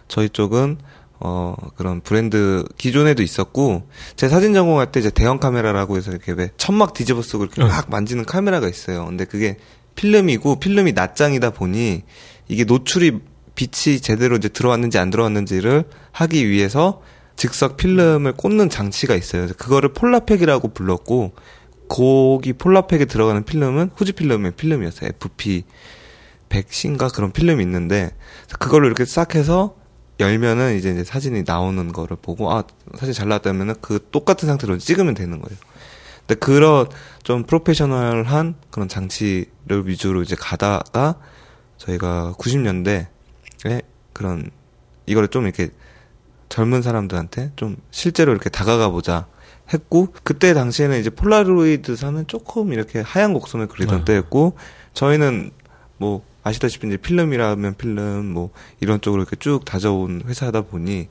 저희 0.09 0.29
쪽은 0.29 0.79
어 1.27 1.57
그런 1.77 2.03
브랜드 2.03 2.65
기존에도 2.77 3.23
있었고 3.23 3.89
제 4.15 4.29
사진 4.29 4.53
전공할 4.53 4.93
때 4.93 5.01
이제 5.01 5.09
대형 5.09 5.39
카메라라고 5.39 5.97
해서 5.97 6.11
이렇게 6.11 6.33
왜 6.33 6.51
천막 6.59 6.93
뒤집어 6.93 7.23
쓰고 7.23 7.45
이렇게 7.45 7.63
응. 7.63 7.69
막 7.69 7.89
만지는 7.89 8.27
카메라가 8.27 8.69
있어요. 8.69 9.07
근데 9.07 9.25
그게 9.25 9.57
필름이고 9.95 10.61
필름이 10.61 10.93
낱장이다 10.93 11.51
보니 11.51 12.03
이게 12.49 12.65
노출이 12.65 13.21
빛이 13.55 14.01
제대로 14.01 14.37
이제 14.37 14.51
들어왔는지 14.51 14.99
안 14.99 15.09
들어왔는지를 15.09 15.85
하기 16.13 16.47
위해서 16.47 17.01
즉석 17.37 17.79
필름을 17.79 18.35
꽂는 18.35 18.69
장치가 18.69 19.15
있어요. 19.15 19.47
그거를 19.57 19.95
폴라팩이라고 19.95 20.75
불렀고 20.75 21.33
거기 21.89 22.53
폴라팩에 22.53 23.07
들어가는 23.07 23.45
필름은 23.45 23.93
후지 23.97 24.13
필름의 24.13 24.53
필름이었어요. 24.57 25.09
FP 25.09 25.65
100C인가 26.51 27.11
그런 27.15 27.33
필름이 27.33 27.63
있는데 27.65 28.11
그걸로 28.59 28.87
이렇게 28.87 29.07
싹 29.07 29.37
해서 29.37 29.77
열면은 30.21 30.77
이제, 30.77 30.91
이제 30.91 31.05
사진이 31.05 31.43
나오는 31.47 31.93
거를 31.93 32.17
보고 32.21 32.53
아 32.53 32.65
사진 32.97 33.13
잘 33.13 33.29
나왔다면은 33.29 33.75
그 33.81 34.07
똑같은 34.11 34.47
상태로 34.47 34.79
찍으면 34.79 35.15
되는 35.15 35.41
거예요. 35.41 35.59
근데 36.27 36.35
그런 36.39 36.87
좀 37.23 37.45
프로페셔널한 37.45 38.55
그런 38.71 38.89
장치를 38.89 39.87
위주로 39.87 40.23
이제 40.23 40.37
가다가 40.37 41.17
저희가 41.79 42.35
90년대에 42.39 43.83
그런 44.13 44.51
이거를 45.07 45.29
좀 45.29 45.45
이렇게 45.45 45.71
젊은 46.49 46.83
사람들한테 46.83 47.53
좀 47.57 47.77
실제로 47.91 48.33
이렇게 48.33 48.49
다가가 48.49 48.91
보자 48.91 49.27
했고 49.73 50.09
그때 50.23 50.55
당시에는 50.55 51.01
이제 51.01 51.11
폴라로이드 51.11 51.97
사는 51.97 52.27
조금 52.27 52.73
이렇게 52.73 53.01
하얀 53.01 53.33
곡선을 53.33 53.67
그리던 53.67 54.01
네. 54.01 54.05
때였고 54.05 54.57
저희는 54.93 55.51
뭐 55.97 56.25
아시다시피 56.45 56.87
이제 56.87 56.97
필름이라면 56.97 57.77
필름 57.77 58.27
뭐 58.27 58.51
이런 58.81 59.01
쪽으로 59.01 59.23
이렇게 59.23 59.37
쭉 59.37 59.65
다져온 59.65 60.23
회사다 60.27 60.63
보니 60.63 61.09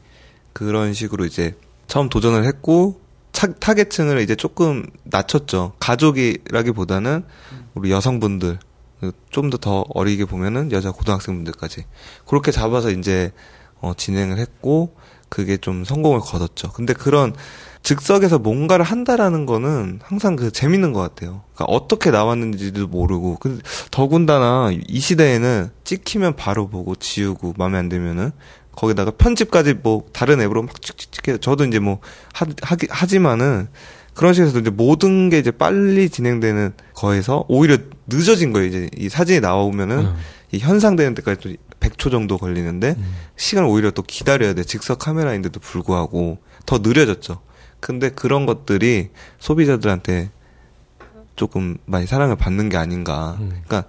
그런 0.54 0.93
식으로 0.93 1.26
이제 1.26 1.56
처음 1.88 2.08
도전을 2.08 2.46
했고 2.46 3.02
차, 3.34 3.48
타겟층을 3.48 4.22
이제 4.22 4.36
조금 4.36 4.86
낮췄죠. 5.04 5.74
가족이라기보다는 5.80 7.24
우리 7.74 7.91
여성분들 7.91 8.60
좀 9.32 9.50
더 9.50 9.58
더 9.58 9.84
어리게 9.89 10.24
보면은 10.26 10.72
여자 10.72 10.91
고등학생분들까지. 10.91 11.84
그렇게 12.26 12.52
잡아서 12.52 12.89
이제 12.91 13.32
어, 13.82 13.93
진행을 13.96 14.38
했고 14.38 14.96
그게 15.34 15.58
좀 15.58 15.84
성공을 15.84 16.19
거뒀죠. 16.19 16.72
근데 16.74 16.93
그런 16.93 17.34
즉석에서 17.82 18.38
뭔가를 18.38 18.86
한다라는 18.86 19.48
거는 19.48 20.00
항상 20.04 20.36
그 20.36 20.52
재밌는 20.52 20.93
것 20.93 21.00
같아요. 21.00 21.41
그러니까 21.56 21.74
어떻게 21.76 22.12
나왔는지도 22.12 22.86
모르고 22.86 23.38
그 23.39 23.60
더군다나 23.89 24.69
이 24.72 25.00
시대에는 25.00 25.72
찍히면 25.86 26.36
바로 26.36 26.67
보고 26.67 26.93
지우고 26.96 27.56
마음에 27.58 27.80
안 27.80 27.89
들면은 27.89 28.30
거기다가 28.74 29.10
편집까지 29.10 29.74
뭐 29.82 30.04
다른 30.13 30.39
앱으로 30.39 30.62
막 30.62 30.80
찍찍찍 30.80 31.28
해서 31.28 31.39
저도 31.39 31.65
이제 31.65 31.80
뭐 31.80 31.98
하, 32.36 32.46
하기, 32.62 32.86
하지만은 32.91 33.69
그런 34.13 34.36
해서 34.36 34.60
이제 34.60 34.69
모든 34.69 35.32
게 35.32 35.39
이제 35.39 35.50
빨리 35.50 36.10
진행되는 36.10 36.74
거에서 36.93 37.43
오히려 37.48 37.80
늦어진 38.06 38.54
거예요. 38.54 38.67
이제 38.67 38.89
이 38.96 39.10
사진이 39.10 39.39
나오면은 39.39 39.98
음. 39.98 40.15
이 40.52 40.60
현상되는 40.60 41.15
데까지 41.15 41.41
또 41.41 41.56
100초 41.84 42.12
정도 42.12 42.38
걸리는데 42.38 42.96
음. 42.98 43.15
시간을 43.36 43.69
오히려 43.69 43.91
또 43.91 44.02
기다려야 44.02 44.54
돼. 44.54 44.63
즉석 44.63 45.00
카메라인데도 45.00 45.60
불구하고 45.60 46.39
더 46.65 46.80
느려졌죠. 46.80 47.41
근데 47.80 48.10
그런 48.10 48.46
것들이 48.46 49.10
소비자들한테 49.39 50.32
조금 51.36 51.78
많이 51.86 52.06
사랑을 52.06 52.36
받는 52.36 52.69
게 52.69 52.78
아닌가. 52.78 53.38
음. 53.39 53.50
그러니까 53.50 53.84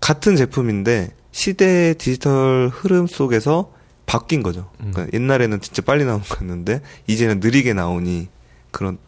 같은 0.00 0.36
제품인데 0.36 1.14
시대의 1.30 1.94
디지털 1.94 2.70
흐름 2.72 3.06
속에서 3.06 3.72
바뀐 4.06 4.42
거죠. 4.42 4.70
음. 4.80 4.90
그러니까 4.92 5.16
옛날에는 5.16 5.60
진짜 5.60 5.82
빨리 5.82 6.04
나온 6.04 6.20
거였는데 6.22 6.82
이제는 7.06 7.40
느리게 7.40 7.74
나오니 7.74 8.28
그런 8.70 8.98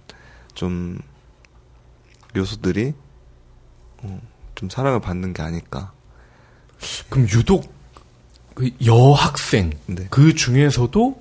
좀 0.55 0.99
요소들이 2.37 2.95
어, 4.03 4.21
좀 4.55 4.69
사랑을 4.69 5.01
받는 5.01 5.33
게 5.33 5.43
아닐까. 5.43 5.93
그럼 7.09 7.27
유독 7.31 7.65
그 7.65 7.80
여학생 8.85 9.73
네. 9.87 10.07
그 10.11 10.35
중에서도 10.35 11.21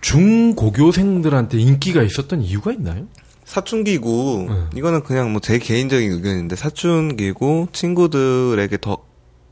중고교생들한테 0.00 1.58
인기가 1.58 2.02
있었던 2.02 2.42
이유가 2.42 2.72
있나요? 2.72 3.06
사춘기고 3.44 4.46
음. 4.48 4.70
이거는 4.76 5.02
그냥 5.02 5.32
뭐 5.32 5.40
제 5.40 5.58
개인적인 5.58 6.12
의견인데 6.12 6.56
사춘기고 6.56 7.68
친구들에게 7.72 8.76
더 8.80 8.98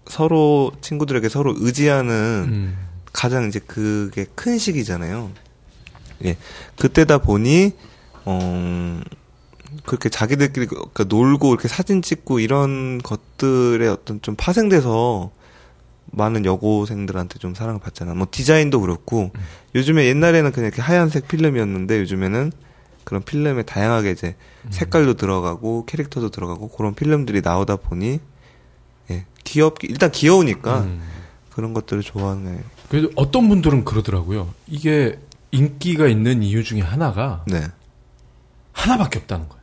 서로 0.07 0.71
친구들에게 0.83 1.29
서로 1.29 1.55
의지하는 1.57 2.13
음. 2.49 2.79
가장 3.13 3.49
이제 3.49 3.59
그게 3.67 4.27
큰 4.35 4.59
시기잖아요. 4.59 5.31
예. 6.27 6.37
그때다 6.79 7.19
보니 7.19 7.73
어 8.27 9.01
그렇게 9.85 10.09
자기들끼리 10.09 10.67
그- 10.67 10.83
그 10.93 11.07
놀고 11.09 11.49
이렇게 11.53 11.69
사진 11.69 12.03
찍고 12.03 12.39
이런 12.41 12.99
것들에 12.99 13.89
어떤 13.89 14.21
좀 14.23 14.35
파생돼서 14.37 15.31
많은 16.13 16.45
여고생들한테 16.45 17.39
좀 17.39 17.55
사랑을 17.55 17.81
받잖아. 17.81 18.15
뭐 18.15 18.27
디자인도 18.31 18.81
그렇고 18.81 19.31
요즘에 19.75 20.07
옛날에는 20.07 20.53
그냥 20.53 20.69
이렇게 20.69 20.83
하얀색 20.83 21.29
필름이었는데 21.29 22.01
요즘에는 22.01 22.53
그런 23.05 23.23
필름에 23.23 23.63
다양하게 23.63 24.11
이제 24.11 24.35
색깔도 24.71 25.15
들어가고 25.15 25.87
캐릭터도 25.87 26.31
들어가고 26.31 26.69
그런 26.69 26.95
필름들이 26.95 27.41
나오다 27.41 27.77
보니 27.77 28.19
예 29.11 29.27
귀엽기 29.45 29.87
일단 29.89 30.11
귀여우니까 30.11 30.81
음. 30.81 31.03
그런 31.51 31.73
것들을 31.73 32.03
좋아하는. 32.03 32.63
그래도 32.91 33.11
어떤 33.17 33.49
분들은 33.49 33.85
그러더라고요. 33.85 34.53
이게 34.67 35.19
인기가 35.53 36.07
있는 36.07 36.43
이유 36.43 36.63
중에 36.63 36.81
하나가 36.81 37.45
네. 37.47 37.67
하나밖에 38.73 39.21
없다는 39.21 39.49
거예요. 39.49 39.63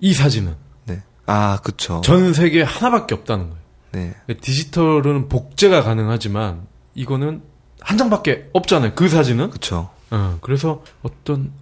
이 0.00 0.14
사진은 0.14 0.54
네. 0.86 1.02
아, 1.26 1.58
그쵸. 1.62 2.00
전 2.02 2.32
세계에 2.32 2.62
하나밖에 2.62 3.14
없다는 3.14 3.50
거예요. 3.50 3.65
네. 3.92 4.14
디지털은 4.40 5.28
복제가 5.28 5.82
가능하지만 5.82 6.66
이거는 6.94 7.42
한 7.80 7.98
장밖에 7.98 8.50
없잖아요. 8.52 8.94
그 8.94 9.08
사진은. 9.08 9.50
그쵸. 9.50 9.90
어, 10.10 10.38
그래서 10.40 10.82
어떤 11.02 11.52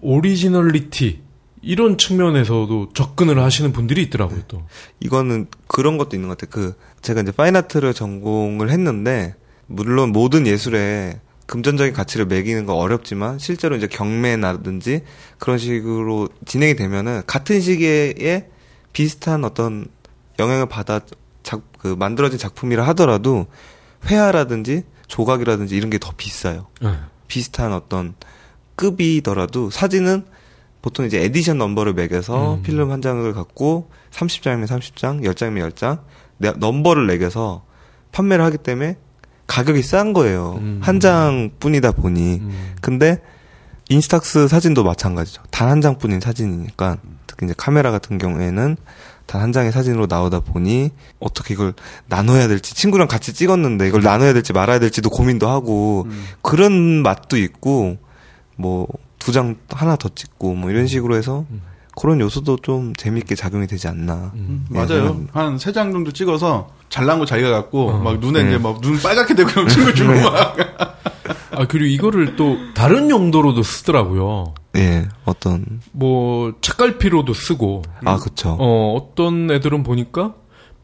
오리지널리티 0.00 1.20
이런 1.62 1.96
측면에서도 1.96 2.90
접근을 2.92 3.40
하시는 3.40 3.72
분들이 3.72 4.02
있더라고요. 4.02 4.42
또. 4.48 4.62
이거는 5.00 5.46
그런 5.68 5.96
것도 5.96 6.16
있는 6.16 6.28
것 6.28 6.38
같아요. 6.38 6.50
그 6.50 6.76
제가 7.02 7.22
이제 7.22 7.32
파인아트를 7.32 7.94
전공을 7.94 8.70
했는데 8.70 9.34
물론 9.66 10.10
모든 10.10 10.46
예술에 10.46 11.20
금전적인 11.46 11.92
가치를 11.92 12.26
매기는 12.26 12.66
건 12.66 12.76
어렵지만 12.76 13.38
실제로 13.38 13.76
이제 13.76 13.86
경매나든지 13.86 15.02
그런 15.38 15.58
식으로 15.58 16.28
진행이 16.46 16.76
되면은 16.76 17.22
같은 17.26 17.60
시기에 17.60 18.48
비슷한 18.92 19.44
어떤 19.44 19.86
영향을 20.38 20.66
받아 20.66 21.00
작, 21.00 21.21
그 21.82 21.88
만들어진 21.98 22.38
작품이라 22.38 22.86
하더라도 22.88 23.46
회화라든지 24.06 24.84
조각이라든지 25.08 25.76
이런 25.76 25.90
게 25.90 25.98
더 25.98 26.12
비싸요. 26.16 26.68
네. 26.80 26.94
비슷한 27.28 27.72
어떤 27.72 28.14
급이더라도 28.76 29.70
사진은 29.70 30.24
보통 30.80 31.06
이제 31.06 31.22
에디션 31.22 31.58
넘버를 31.58 31.92
매겨서 31.94 32.54
음. 32.56 32.62
필름 32.62 32.90
한 32.90 33.00
장을 33.02 33.32
갖고 33.32 33.90
30장이면 34.10 34.66
30장, 34.66 35.22
10장이면 35.24 35.70
10장, 35.72 36.00
네, 36.38 36.52
넘버를 36.56 37.06
매겨서 37.06 37.64
판매를 38.10 38.44
하기 38.46 38.58
때문에 38.58 38.96
가격이 39.46 39.82
싼 39.82 40.12
거예요. 40.12 40.56
음. 40.58 40.80
한 40.82 40.98
장뿐이다 40.98 41.92
보니. 41.92 42.34
음. 42.40 42.74
근데 42.80 43.20
인스탁스 43.90 44.48
사진도 44.48 44.82
마찬가지죠. 44.84 45.42
단 45.50 45.68
한 45.68 45.80
장뿐인 45.80 46.20
사진이니까 46.20 46.96
특히 47.26 47.46
이제 47.46 47.54
카메라 47.56 47.90
같은 47.90 48.18
경우에는 48.18 48.76
단 49.32 49.41
한 49.41 49.50
장의 49.52 49.72
사진으로 49.72 50.06
나오다 50.10 50.40
보니 50.40 50.90
어떻게 51.18 51.54
이걸 51.54 51.72
나눠야 52.06 52.48
될지 52.48 52.74
친구랑 52.74 53.08
같이 53.08 53.32
찍었는데 53.32 53.88
이걸 53.88 54.02
나눠야 54.02 54.34
될지 54.34 54.52
말아야 54.52 54.78
될지도 54.78 55.08
고민도 55.08 55.48
하고 55.48 56.02
음. 56.06 56.24
그런 56.42 57.02
맛도 57.02 57.38
있고 57.38 57.96
뭐 58.56 58.86
두 59.18 59.32
장 59.32 59.54
하나 59.70 59.94
더 59.96 60.08
찍고 60.14 60.54
뭐 60.56 60.68
이런 60.70 60.86
식으로 60.86 61.16
해서 61.16 61.46
음. 61.50 61.62
그런 61.96 62.20
요소도 62.20 62.58
좀 62.62 62.92
재밌게 62.96 63.34
작용이 63.36 63.66
되지 63.68 63.86
않나. 63.88 64.32
음. 64.34 64.66
예, 64.72 64.74
맞아요. 64.74 64.88
그런- 64.88 65.28
한세 65.32 65.72
장 65.72 65.92
정도 65.92 66.12
찍어서 66.12 66.70
잘난 66.90 67.18
거 67.20 67.24
자기가 67.24 67.48
갖고 67.50 67.88
어. 67.90 67.98
막 67.98 68.18
눈에 68.18 68.42
네. 68.42 68.48
이제 68.50 68.58
막 68.58 68.80
눈 68.82 68.98
빨갛게 69.00 69.34
되고 69.34 69.48
친구 69.68 69.94
주고 69.94 70.12
막. 70.28 70.56
아 71.52 71.66
그리고 71.66 71.86
이거를 71.86 72.36
또 72.36 72.56
다른 72.74 73.10
용도로도 73.10 73.62
쓰더라고요. 73.62 74.54
예, 74.76 75.08
어떤 75.24 75.80
뭐 75.92 76.54
책갈피로도 76.60 77.34
쓰고 77.34 77.82
아 78.04 78.16
그쵸. 78.16 78.56
어 78.58 78.94
어떤 78.94 79.50
애들은 79.50 79.82
보니까 79.82 80.34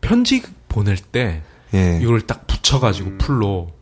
편지 0.01 0.43
보낼 0.69 0.97
때 0.97 1.43
예, 1.75 1.99
이걸 2.03 2.21
딱 2.23 2.47
붙여가지고 2.47 3.19
풀로 3.19 3.73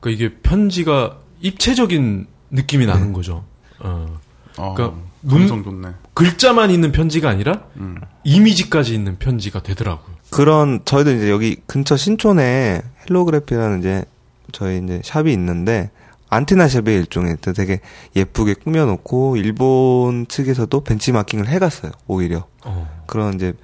그러니까 0.00 0.24
이게 0.24 0.34
편지가 0.42 1.18
입체적인 1.40 2.26
느낌이 2.50 2.86
나는 2.86 3.12
거죠. 3.12 3.44
어. 3.80 4.18
어, 4.56 4.74
그러니까 4.74 4.98
감성 5.28 5.62
좋네. 5.62 5.88
글자만 6.14 6.70
있는 6.70 6.92
편지가 6.92 7.28
아니라 7.28 7.62
음. 7.76 7.96
이미지까지 8.24 8.94
있는 8.94 9.18
편지가 9.18 9.62
되더라고요. 9.62 10.16
그런 10.30 10.80
저희도 10.84 11.12
이제 11.12 11.30
여기 11.30 11.56
근처 11.66 11.96
신촌에 11.96 12.82
헬로그래피라는 13.08 13.80
이제 13.80 14.04
저희 14.52 14.80
이제 14.82 15.00
샵이 15.04 15.32
있는데 15.32 15.90
안테나 16.30 16.68
샵의 16.68 16.96
일종의 16.96 17.38
또 17.40 17.52
되게 17.52 17.80
예쁘게 18.14 18.54
꾸며놓고 18.54 19.36
일본 19.36 20.26
측에서도 20.28 20.80
벤치마킹을 20.80 21.48
해갔어요 21.48 21.92
오히려 22.06 22.46
어. 22.64 22.88
그런 23.06 23.34
이제 23.34 23.54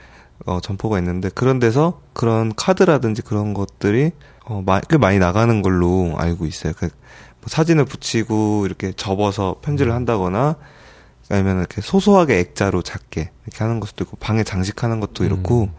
어, 0.47 0.61
점포가 0.61 0.99
있는데 0.99 1.31
그런 1.31 1.59
데서 1.59 2.01
그런 2.13 2.53
카드라든지 2.55 3.23
그런 3.23 3.55
것들이 3.55 4.13
어, 4.45 4.63
마, 4.65 4.81
꽤 4.81 4.99
많이 4.99 5.19
나가는 5.19 5.63
걸로 5.63 6.15
알고 6.17 6.47
있어요. 6.47 6.75
그, 6.77 6.87
뭐 6.87 7.47
사진을 7.47 7.87
붙이고 7.87 8.67
이렇게 8.67 8.93
접어서 8.93 9.57
편지를 9.63 9.93
한다거나 9.93 10.57
아니면 11.31 11.59
이렇게 11.59 11.81
소소하게 11.81 12.39
액자로 12.39 12.83
작게 12.83 13.31
이렇게 13.47 13.65
하는 13.65 13.81
것도 13.81 14.05
있고 14.05 14.17
방에 14.19 14.45
장식하는 14.45 15.01
것도 15.01 15.25
이렇고 15.25 15.71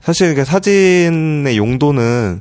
사실 0.00 0.30
이게 0.30 0.44
사진의 0.44 1.58
용도는 1.58 2.40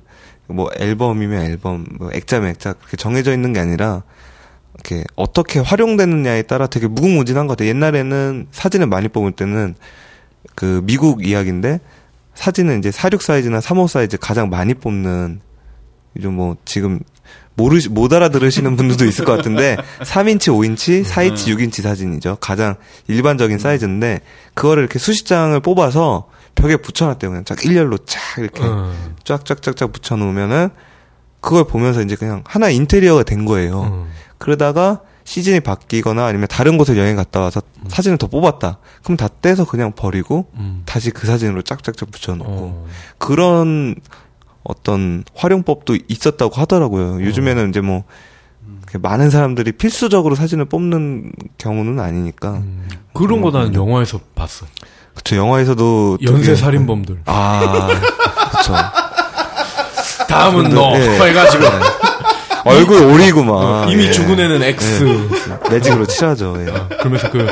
뭐 0.50 0.70
앨범이면 0.78 1.44
앨범, 1.44 1.86
뭐 1.98 2.10
액자면 2.14 2.50
액자 2.50 2.74
그렇게 2.74 2.98
정해져 2.98 3.34
있는 3.34 3.54
게 3.54 3.60
아니라 3.60 4.04
이렇게 4.74 5.04
어떻게 5.16 5.60
활용되느냐에 5.60 6.44
따라 6.44 6.68
되게 6.68 6.88
무궁무진한 6.88 7.48
것 7.48 7.54
같아요. 7.54 7.70
옛날에는 7.70 8.48
사진을 8.52 8.88
많이 8.88 9.08
뽑을 9.08 9.32
때는 9.32 9.76
그 10.56 10.82
미국 10.84 11.26
이야기인데 11.26 11.80
사진은 12.34 12.80
이제 12.80 12.92
46 12.92 13.22
사이즈나 13.22 13.62
35 13.62 13.88
사이즈 13.88 14.18
가장 14.18 14.50
많이 14.50 14.74
뽑는 14.74 15.42
요즘 16.16 16.34
뭐 16.34 16.56
지금 16.66 17.00
모르 17.56 17.78
못 17.90 18.14
알아들으시는 18.14 18.78
분들도 18.78 19.06
있을 19.06 19.26
것 19.26 19.36
같은데 19.36 19.76
3인치, 20.00 20.48
5인치, 20.48 21.04
4인치, 21.04 21.56
6인치 21.56 21.82
사진이죠. 21.82 22.38
가장 22.40 22.76
일반적인 23.08 23.60
사이즈인데 23.60 24.22
그거를 24.54 24.84
이렇게 24.84 24.98
수십 24.98 25.26
장을 25.26 25.60
뽑아서 25.60 26.30
벽에 26.56 26.78
붙여놨대요. 26.78 27.32
그냥 27.32 27.46
쫙 27.46 27.64
일렬로 27.64 27.98
쫙 28.00 28.20
이렇게 28.38 28.64
어. 28.64 28.92
쫙쫙쫙쫙 29.24 29.92
붙여놓으면은 29.92 30.70
그걸 31.42 31.64
보면서 31.66 32.02
이제 32.02 32.16
그냥 32.16 32.44
하나 32.46 32.70
인테리어가 32.70 33.24
된 33.24 33.46
거예요. 33.46 33.80
어. 33.80 34.08
그러다가 34.38 35.02
시즌이 35.24 35.60
바뀌거나 35.60 36.26
아니면 36.26 36.48
다른 36.50 36.78
곳에 36.78 36.98
여행 36.98 37.16
갔다 37.16 37.40
와서 37.40 37.62
사진을 37.88 38.18
더 38.18 38.28
뽑았다. 38.28 38.80
그럼 39.04 39.16
다 39.16 39.28
떼서 39.28 39.66
그냥 39.66 39.92
버리고 39.92 40.48
음. 40.56 40.82
다시 40.86 41.12
그 41.12 41.28
사진으로 41.28 41.62
짝짝짝 41.62 42.10
붙여놓고 42.12 42.52
어. 42.52 42.88
그런 43.20 43.96
어떤 44.64 45.24
활용법도 45.36 45.98
있었다고 46.08 46.56
하더라고요. 46.56 47.24
요즘에는 47.24 47.70
이제 47.70 47.80
뭐 47.82 48.04
많은 49.02 49.30
사람들이 49.30 49.74
필수적으로 49.74 50.36
사진을 50.36 50.66
뽑는 50.66 51.32
경우는 51.58 52.00
아니니까. 52.00 52.58
음. 52.58 52.88
그런 53.14 53.42
거 53.42 53.52
나는 53.52 53.74
영화에서 53.76 54.20
봤어. 54.36 54.66
그쵸 55.20 55.36
영화에서도 55.36 56.18
연쇄 56.26 56.44
되게- 56.44 56.56
살인범들. 56.56 57.20
아 57.26 57.88
그쵸. 58.58 58.74
다음은 60.28 60.64
근데, 60.64 60.76
너 60.76 60.94
예. 60.96 61.30
해가지고 61.30 61.64
얼굴 62.66 63.04
오리고 63.04 63.44
막 63.44 63.54
어, 63.54 63.86
이미 63.90 64.06
예. 64.06 64.12
죽은 64.12 64.40
애는 64.40 64.64
X. 64.64 65.28
매직으로 65.70 66.06
칠하죠. 66.08 66.56
예. 66.60 66.66
그러면서 66.98 67.30
그 67.32 67.48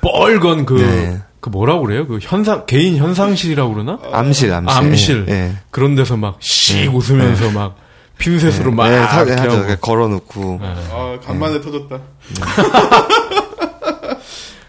뻘건 0.00 0.64
그, 0.66 0.74
네. 0.74 1.20
그 1.40 1.48
뭐라고 1.48 1.82
그래요? 1.82 2.06
그 2.06 2.18
현상, 2.20 2.64
개인 2.66 2.96
현상실이라고 2.96 3.72
그러나? 3.74 3.98
암실 4.12 4.52
암실. 4.52 4.78
암실. 4.78 5.26
예. 5.28 5.32
예. 5.32 5.52
그런 5.70 5.94
데서 5.94 6.16
막 6.16 6.36
씩 6.40 6.94
웃으면서 6.94 7.50
막 7.50 7.76
핀셋으로 8.18 8.70
막 8.72 8.88
예, 8.88 8.98
사- 9.04 9.22
이렇게 9.22 9.40
하죠. 9.40 9.56
이렇게 9.58 9.76
걸어놓고. 9.80 10.60
예. 10.62 10.66
아, 10.92 11.18
간만에 11.26 11.60
터졌다. 11.60 11.98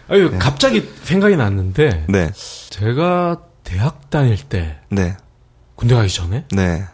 아니, 0.08 0.38
갑자기 0.38 0.88
생각이 1.02 1.36
났는데, 1.36 2.06
네, 2.08 2.30
제가 2.70 3.40
대학 3.62 4.10
다닐 4.10 4.36
때, 4.36 4.78
네, 4.90 5.16
군대 5.76 5.94
가기 5.94 6.08
전에, 6.12 6.44
네, 6.52 6.84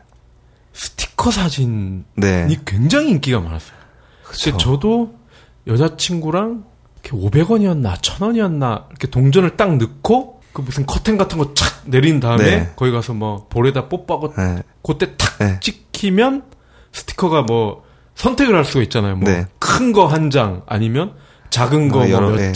스티커 0.73 1.31
사진이 1.31 2.03
네. 2.17 2.49
굉장히 2.65 3.11
인기가 3.11 3.41
많았어요. 3.41 3.77
그쵸. 4.23 4.57
저도 4.57 5.15
여자친구랑 5.67 6.65
500원이었나, 7.03 7.97
1000원이었나, 8.01 8.89
이렇게 8.91 9.09
동전을 9.09 9.57
딱 9.57 9.77
넣고, 9.77 10.41
그 10.53 10.61
무슨 10.63 10.87
커튼 10.87 11.17
같은 11.17 11.39
거 11.39 11.53
착 11.55 11.83
내린 11.87 12.21
다음에, 12.21 12.45
네. 12.45 12.73
거기 12.77 12.93
가서 12.93 13.13
뭐, 13.13 13.49
볼에다 13.49 13.89
뽀빠고, 13.89 14.35
네, 14.37 14.63
그때 14.83 15.17
탁 15.17 15.39
네. 15.39 15.59
찍히면, 15.61 16.45
스티커가 16.93 17.43
뭐, 17.43 17.85
선택을 18.15 18.55
할 18.55 18.65
수가 18.65 18.83
있잖아요. 18.85 19.17
뭐, 19.17 19.29
네. 19.29 19.47
큰거 19.59 20.07
한 20.07 20.31
장, 20.31 20.63
아니면 20.67 21.15
작은 21.51 21.89
거뭐뭐 21.89 22.11
여러- 22.11 22.31
몇 22.31 22.37
네. 22.37 22.53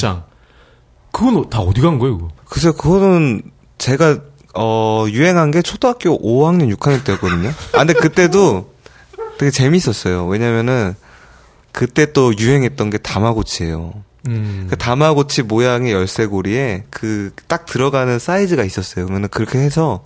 장. 1.18 1.26
그건 1.34 1.48
다 1.50 1.60
어디 1.60 1.80
간 1.80 1.98
거예요, 1.98 2.18
그거? 2.18 2.30
글쎄요, 2.46 2.72
그거는 2.74 3.42
제가 3.78 4.18
어 4.56 5.06
유행한 5.08 5.50
게 5.50 5.62
초등학교 5.62 6.18
5학년, 6.20 6.74
6학년 6.76 7.02
때였거든요. 7.04 7.48
아, 7.72 7.78
근데 7.78 7.92
그때도 7.94 8.72
되게 9.38 9.50
재밌었어요. 9.50 10.26
왜냐면은 10.26 10.94
그때 11.72 12.12
또 12.12 12.36
유행했던 12.36 12.90
게 12.90 12.98
다마고치예요. 12.98 13.94
음. 14.28 14.66
그 14.70 14.76
다마고치 14.78 15.42
모양의 15.42 15.92
열쇠고리에 15.92 16.84
그 16.90 17.30
딱 17.48 17.66
들어가는 17.66 18.18
사이즈가 18.18 18.64
있었어요. 18.64 19.06
그러면 19.06 19.28
그렇게 19.28 19.58
해서 19.58 20.02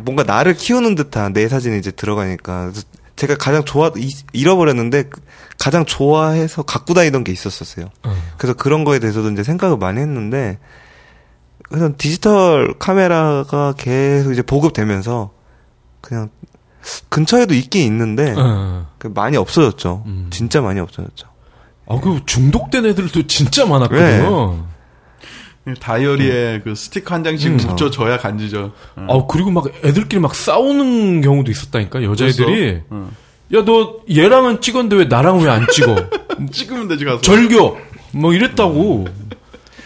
뭔가 0.00 0.22
나를 0.22 0.54
키우는 0.54 0.94
듯한 0.94 1.32
내 1.32 1.48
사진이 1.48 1.78
이제 1.78 1.90
들어가니까 1.90 2.72
제가 3.16 3.36
가장 3.36 3.64
좋아 3.64 3.90
이- 3.96 4.12
잃어버렸는데 4.32 5.04
그 5.04 5.20
가장 5.58 5.84
좋아해서 5.86 6.62
갖고 6.62 6.92
다니던 6.94 7.24
게 7.24 7.32
있었었어요. 7.32 7.86
어. 8.04 8.16
그래서 8.36 8.54
그런 8.54 8.84
거에 8.84 8.98
대해서도 8.98 9.30
이제 9.30 9.42
생각을 9.42 9.78
많이 9.78 10.00
했는데 10.00 10.58
그래서 11.68 11.90
디지털 11.96 12.74
카메라가 12.78 13.72
계속 13.76 14.32
이제 14.32 14.42
보급되면서 14.42 15.32
그냥 16.00 16.28
근처에도 17.08 17.54
있긴 17.54 17.82
있는데 17.86 18.34
어. 18.36 18.86
그 18.98 19.08
많이 19.08 19.36
없어졌죠. 19.36 20.04
음. 20.06 20.28
진짜 20.30 20.60
많이 20.60 20.78
없어졌죠. 20.78 21.26
아, 21.88 22.00
그 22.00 22.20
중독된 22.26 22.84
애들도 22.86 23.26
진짜 23.26 23.64
많았거든요. 23.66 24.66
다이어리에 25.74 26.60
그 26.62 26.74
스티커 26.74 27.14
한 27.14 27.24
장씩 27.24 27.50
음. 27.52 27.56
붙여줘야 27.56 28.18
간지죠. 28.18 28.72
어. 28.96 29.06
아, 29.08 29.26
그리고 29.28 29.50
막 29.50 29.66
애들끼리 29.84 30.20
막 30.20 30.34
싸우는 30.34 31.20
경우도 31.22 31.50
있었다니까, 31.50 32.02
여자애들이. 32.04 32.82
어. 32.90 33.10
야너 33.52 34.00
얘랑은 34.10 34.60
찍었는데 34.60 34.96
왜 34.96 35.04
나랑 35.04 35.40
왜 35.42 35.48
안 35.50 35.66
찍어? 35.72 35.96
찍으면 36.52 36.88
되지 36.88 37.04
가서. 37.04 37.20
절교 37.20 37.78
뭐 38.12 38.32
이랬다고. 38.32 39.06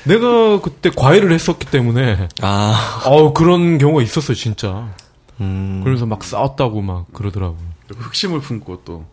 내가 0.04 0.60
그때 0.62 0.88
과외를 0.88 1.30
했었기 1.32 1.66
때문에 1.66 2.28
아, 2.40 3.02
어 3.04 3.32
그런 3.34 3.76
경우가 3.76 4.02
있었어요 4.02 4.34
진짜. 4.34 4.88
음. 5.42 5.82
그래서 5.84 6.06
막 6.06 6.24
싸웠다고 6.24 6.80
막 6.80 7.06
그러더라고. 7.12 7.56
흑심을 7.94 8.40
품고 8.40 8.82
또 8.86 9.04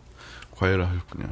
과외를 0.56 0.86
하셨군요. 0.86 1.26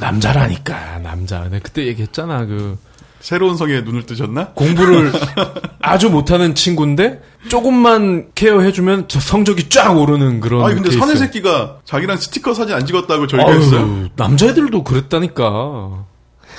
남자라니까 0.00 0.98
남자. 0.98 1.44
내가 1.44 1.58
그때 1.62 1.86
얘기했잖아 1.86 2.46
그 2.46 2.76
새로운 3.20 3.56
성에 3.56 3.82
눈을 3.82 4.06
뜨셨나? 4.06 4.48
공부를 4.54 5.12
아주 5.80 6.10
못하는 6.10 6.54
친구인데 6.54 7.20
조금만 7.48 8.30
케어해주면 8.34 9.08
저 9.08 9.20
성적이 9.20 9.68
쫙 9.68 9.92
오르는 9.96 10.40
그런. 10.40 10.64
아니 10.64 10.74
근데. 10.74 10.90
사내 10.96 11.14
새끼가 11.16 11.78
자기랑 11.84 12.16
스티커 12.16 12.54
사진 12.54 12.74
안 12.74 12.86
찍었다고 12.86 13.26
절교했어요. 13.26 13.80
아유, 13.80 14.08
남자애들도 14.16 14.84
그랬다니까. 14.84 16.06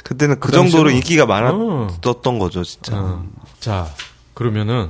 그때는 0.03 0.39
그 0.39 0.47
그 0.49 0.51
정도로 0.51 0.89
당시에는- 0.89 0.93
인기가 0.95 1.23
어. 1.23 1.27
많았던 1.27 2.39
거죠, 2.39 2.63
진짜. 2.63 2.95
어. 2.95 3.23
자, 3.59 3.87
그러면은 4.33 4.89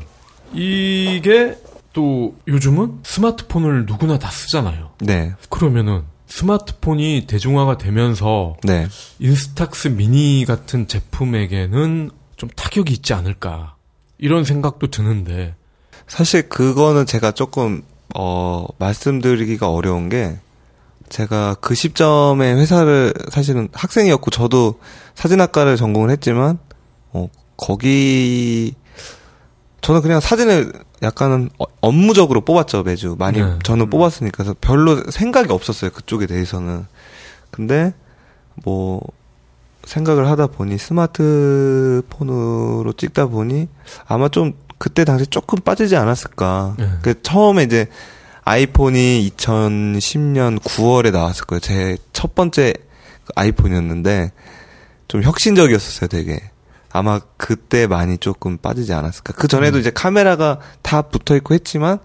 이게 0.53 1.55
또 1.93 2.35
요즘은 2.47 2.99
스마트폰을 3.03 3.85
누구나 3.85 4.17
다 4.19 4.29
쓰잖아요. 4.29 4.91
네, 4.99 5.33
그러면은 5.49 6.03
스마트폰이 6.31 7.25
대중화가 7.27 7.77
되면서 7.77 8.55
네. 8.63 8.87
인스탁스 9.19 9.89
미니 9.89 10.45
같은 10.47 10.87
제품에게는 10.87 12.09
좀 12.37 12.49
타격이 12.55 12.93
있지 12.93 13.13
않을까 13.13 13.75
이런 14.17 14.45
생각도 14.45 14.89
드는데 14.89 15.55
사실 16.07 16.47
그거는 16.47 17.05
제가 17.05 17.31
조금 17.31 17.83
어 18.15 18.65
말씀드리기가 18.79 19.69
어려운 19.69 20.07
게 20.07 20.39
제가 21.09 21.55
그 21.55 21.75
시점에 21.75 22.53
회사를 22.53 23.13
사실은 23.29 23.67
학생이었고 23.73 24.31
저도 24.31 24.79
사진학과를 25.15 25.75
전공을 25.75 26.09
했지만 26.11 26.59
어 27.11 27.27
거기 27.57 28.73
저는 29.81 30.01
그냥 30.01 30.21
사진을 30.21 30.71
약간은 31.01 31.49
어- 31.59 31.65
업무적으로 31.81 32.41
뽑았죠 32.41 32.83
매주 32.83 33.15
많이 33.17 33.41
네. 33.41 33.57
저는 33.63 33.89
뽑았으니까 33.89 34.37
그래서 34.43 34.55
별로 34.61 35.01
생각이 35.09 35.51
없었어요 35.51 35.91
그쪽에 35.91 36.27
대해서는 36.27 36.85
근데 37.49 37.93
뭐 38.63 39.01
생각을 39.85 40.27
하다 40.29 40.47
보니 40.47 40.77
스마트폰으로 41.65 42.93
찍다 42.93 43.27
보니 43.27 43.67
아마 44.07 44.29
좀 44.29 44.53
그때 44.77 45.05
당시 45.05 45.27
조금 45.27 45.59
빠지지 45.59 45.95
않았을까. 45.95 46.75
네. 46.77 46.89
그 47.01 47.21
처음에 47.21 47.63
이제 47.63 47.87
아이폰이 48.43 49.31
2010년 49.37 50.59
9월에 50.59 51.11
나왔을 51.11 51.45
거예요. 51.45 51.59
제 51.59 51.97
첫 52.13 52.35
번째 52.35 52.73
그 53.25 53.31
아이폰이었는데 53.35 54.31
좀 55.07 55.23
혁신적이었었어요, 55.23 56.07
되게. 56.07 56.50
아마 56.93 57.19
그때 57.37 57.87
많이 57.87 58.17
조금 58.17 58.57
빠지지 58.57 58.93
않았을까. 58.93 59.33
그 59.33 59.47
전에도 59.47 59.79
이제 59.79 59.91
카메라가 59.91 60.59
다 60.81 61.01
붙어 61.03 61.35
있고 61.35 61.53
했지만 61.53 61.99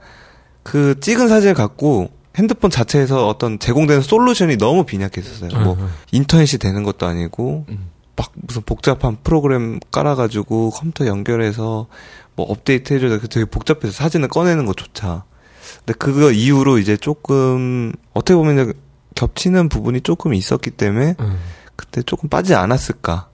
그 0.63 0.99
찍은 1.01 1.29
사진을 1.29 1.55
갖고 1.55 2.11
핸드폰 2.37 2.71
자체에서 2.71 3.27
어떤 3.27 3.59
제공되는 3.59 4.03
솔루션이 4.03 4.59
너무 4.59 4.85
빈약했었어요. 4.85 5.59
뭐 5.63 5.75
음, 5.75 5.91
인터넷이 6.13 6.59
되는 6.59 6.83
것도 6.83 7.07
아니고 7.07 7.65
음. 7.69 7.91
막 8.15 8.33
무슨 8.35 8.63
복잡한 8.63 9.17
프로그램 9.23 9.79
깔아가지고 9.91 10.71
컴퓨터 10.71 11.07
연결해서 11.07 11.87
뭐 12.35 12.47
업데이트 12.47 12.93
해줘야 12.95 13.19
되게 13.19 13.45
복잡해서 13.45 13.93
사진을 13.93 14.29
꺼내는 14.29 14.67
것조차. 14.67 15.25
근데 15.79 15.95
그거 15.99 16.31
이후로 16.31 16.79
이제 16.79 16.97
조금 16.97 17.93
어떻게 18.13 18.35
보면 18.37 18.73
겹치는 19.15 19.69
부분이 19.69 20.03
조금 20.03 20.35
있었기 20.35 20.71
때문에 20.73 21.15
음. 21.21 21.39
그때 21.75 22.03
조금 22.03 22.29
빠지지 22.29 22.55
않았을까. 22.55 23.29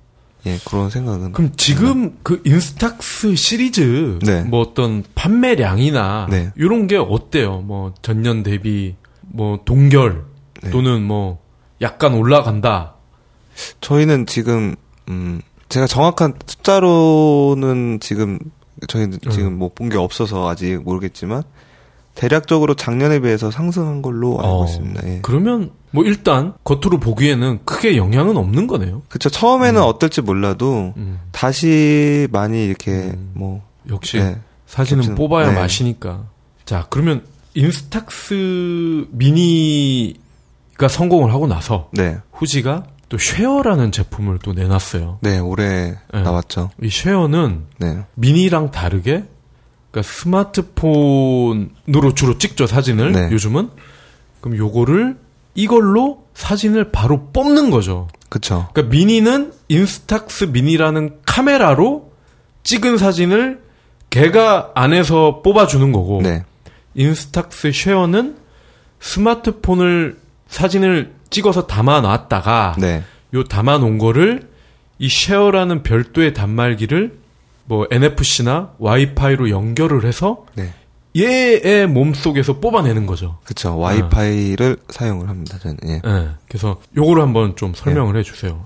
예, 0.47 0.59
그런 0.67 0.91
생각은. 0.91 1.33
그럼 1.33 1.53
지금 1.57 2.19
그 2.23 2.43
인스탁스 2.45 3.37
시리즈 3.37 4.19
네. 4.23 4.43
뭐 4.43 4.61
어떤 4.61 5.05
판매량이나 5.15 6.27
네. 6.31 6.51
이런 6.57 6.87
게 6.89 6.97
어때요? 6.97 7.61
뭐 7.61 7.95
전년 8.03 8.43
대비 8.43 8.97
뭐 9.23 9.61
동결 9.65 10.25
네. 10.63 10.71
또는 10.71 11.03
뭐 11.03 11.41
약간 11.81 12.15
올라간다. 12.15 12.95
저희는 13.81 14.27
지금 14.27 14.75
음 15.09 15.41
제가 15.69 15.87
정확한 15.87 16.35
숫자로는 16.47 18.01
지금 18.01 18.39
저희는 18.89 19.19
음. 19.25 19.31
지금 19.31 19.59
뭐 19.59 19.69
본 19.75 19.89
게 19.91 19.97
없어서 19.99 20.49
아직 20.49 20.83
모르겠지만 20.83 21.43
대략적으로 22.15 22.75
작년에 22.75 23.21
비해서 23.21 23.51
상승한 23.51 24.03
걸로 24.03 24.39
알고 24.39 24.63
어, 24.63 24.65
있습니다. 24.67 25.09
예. 25.09 25.19
그러면 25.23 25.71
뭐 25.91 26.05
일단 26.05 26.53
겉으로 26.65 26.99
보기에는 27.01 27.61
크게 27.65 27.97
영향은 27.97 28.37
없는 28.37 28.67
거네요. 28.67 29.03
그쵸 29.09 29.29
처음에는 29.31 29.83
어떨지 29.83 30.21
몰라도 30.21 30.93
음. 30.97 31.21
다시 31.33 32.29
많이 32.31 32.65
이렇게 32.67 32.91
음. 32.91 33.31
뭐 33.35 33.63
역시 33.91 34.19
네. 34.19 34.39
사진은 34.67 35.05
겹치는- 35.05 35.17
뽑아야 35.17 35.53
네. 35.53 35.61
맛이니까. 35.61 36.25
자, 36.65 36.87
그러면 36.91 37.25
인스탁스 37.55 39.07
미니가 39.11 40.89
성공을 40.89 41.33
하고 41.33 41.47
나서 41.47 41.89
네. 41.93 42.19
후지가 42.33 42.85
또 43.09 43.19
쉐어라는 43.19 43.93
제품을 43.93 44.39
또 44.43 44.53
내놨어요. 44.55 45.19
네, 45.21 45.39
올해 45.39 45.97
네. 46.13 46.23
나왔죠. 46.23 46.71
이 46.83 46.89
쉐어는 46.89 47.65
네. 47.79 47.99
미니랑 48.15 48.71
다르게 48.71 49.25
그러니까 49.93 50.11
스마트폰으로 50.11 52.15
주로 52.15 52.39
찍죠 52.39 52.67
사진을 52.67 53.13
네. 53.13 53.29
요즘은 53.31 53.69
그럼 54.41 54.59
요거를 54.59 55.19
이걸로 55.55 56.25
사진을 56.35 56.91
바로 56.91 57.29
뽑는 57.33 57.71
거죠. 57.71 58.09
그쵸. 58.31 58.69
그러니까 58.73 58.91
미니는 58.91 59.53
인스탁스 59.69 60.45
미니라는 60.45 61.19
카메라로 61.27 62.11
찍은 62.65 62.97
사진을 62.97 63.61
걔가 64.09 64.71
안에서 64.75 65.43
뽑아주는 65.43 65.93
거고 65.93 66.23
네. 66.23 66.45
인스탁스 66.95 67.73
쉐어는 67.73 68.37
스마트폰을 69.01 70.19
사진을 70.49 71.13
찍어서 71.29 71.67
담아놨다가 71.67 72.77
네. 72.79 73.05
요 73.35 73.45
담아놓은 73.45 73.99
거를 73.99 74.49
이 74.99 75.09
쉐어라는 75.09 75.83
별도의 75.83 76.33
단말기를 76.33 77.22
뭐 77.73 77.87
NFC나 77.91 78.75
와이파이로 78.77 79.49
연결을 79.49 80.05
해서 80.05 80.45
네. 80.57 80.75
얘의 81.17 81.87
몸 81.87 82.13
속에서 82.13 82.61
뽑아내는 82.61 83.07
거죠. 83.07 83.39
그쵸. 83.45 83.79
와이파이를 83.79 84.77
사용을 84.91 85.31
합니다, 85.31 85.59
저는. 85.59 85.79
예. 85.87 86.03
예. 86.05 86.29
그래서 86.49 86.83
요거를 86.95 87.23
한번 87.23 87.57
좀 87.57 87.73
설명을 87.73 88.19
해주세요. 88.19 88.63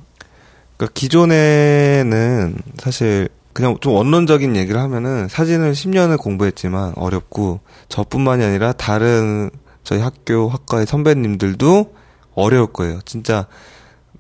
그러니까 0.77 0.93
기존에는 0.93 2.57
사실 2.79 3.29
그냥 3.53 3.77
좀 3.81 3.95
원론적인 3.95 4.57
얘기를 4.57 4.81
하면은 4.81 5.29
사진을 5.29 5.71
10년을 5.71 6.19
공부했지만 6.19 6.95
어렵고 6.97 7.61
저뿐만이 7.89 8.45
아니라 8.45 8.73
다른 8.73 9.51
저희 9.85 10.01
학교 10.01 10.49
학과의 10.49 10.87
선배님들도 10.87 11.95
어려울 12.35 12.73
거예요. 12.73 12.99
진짜 13.05 13.47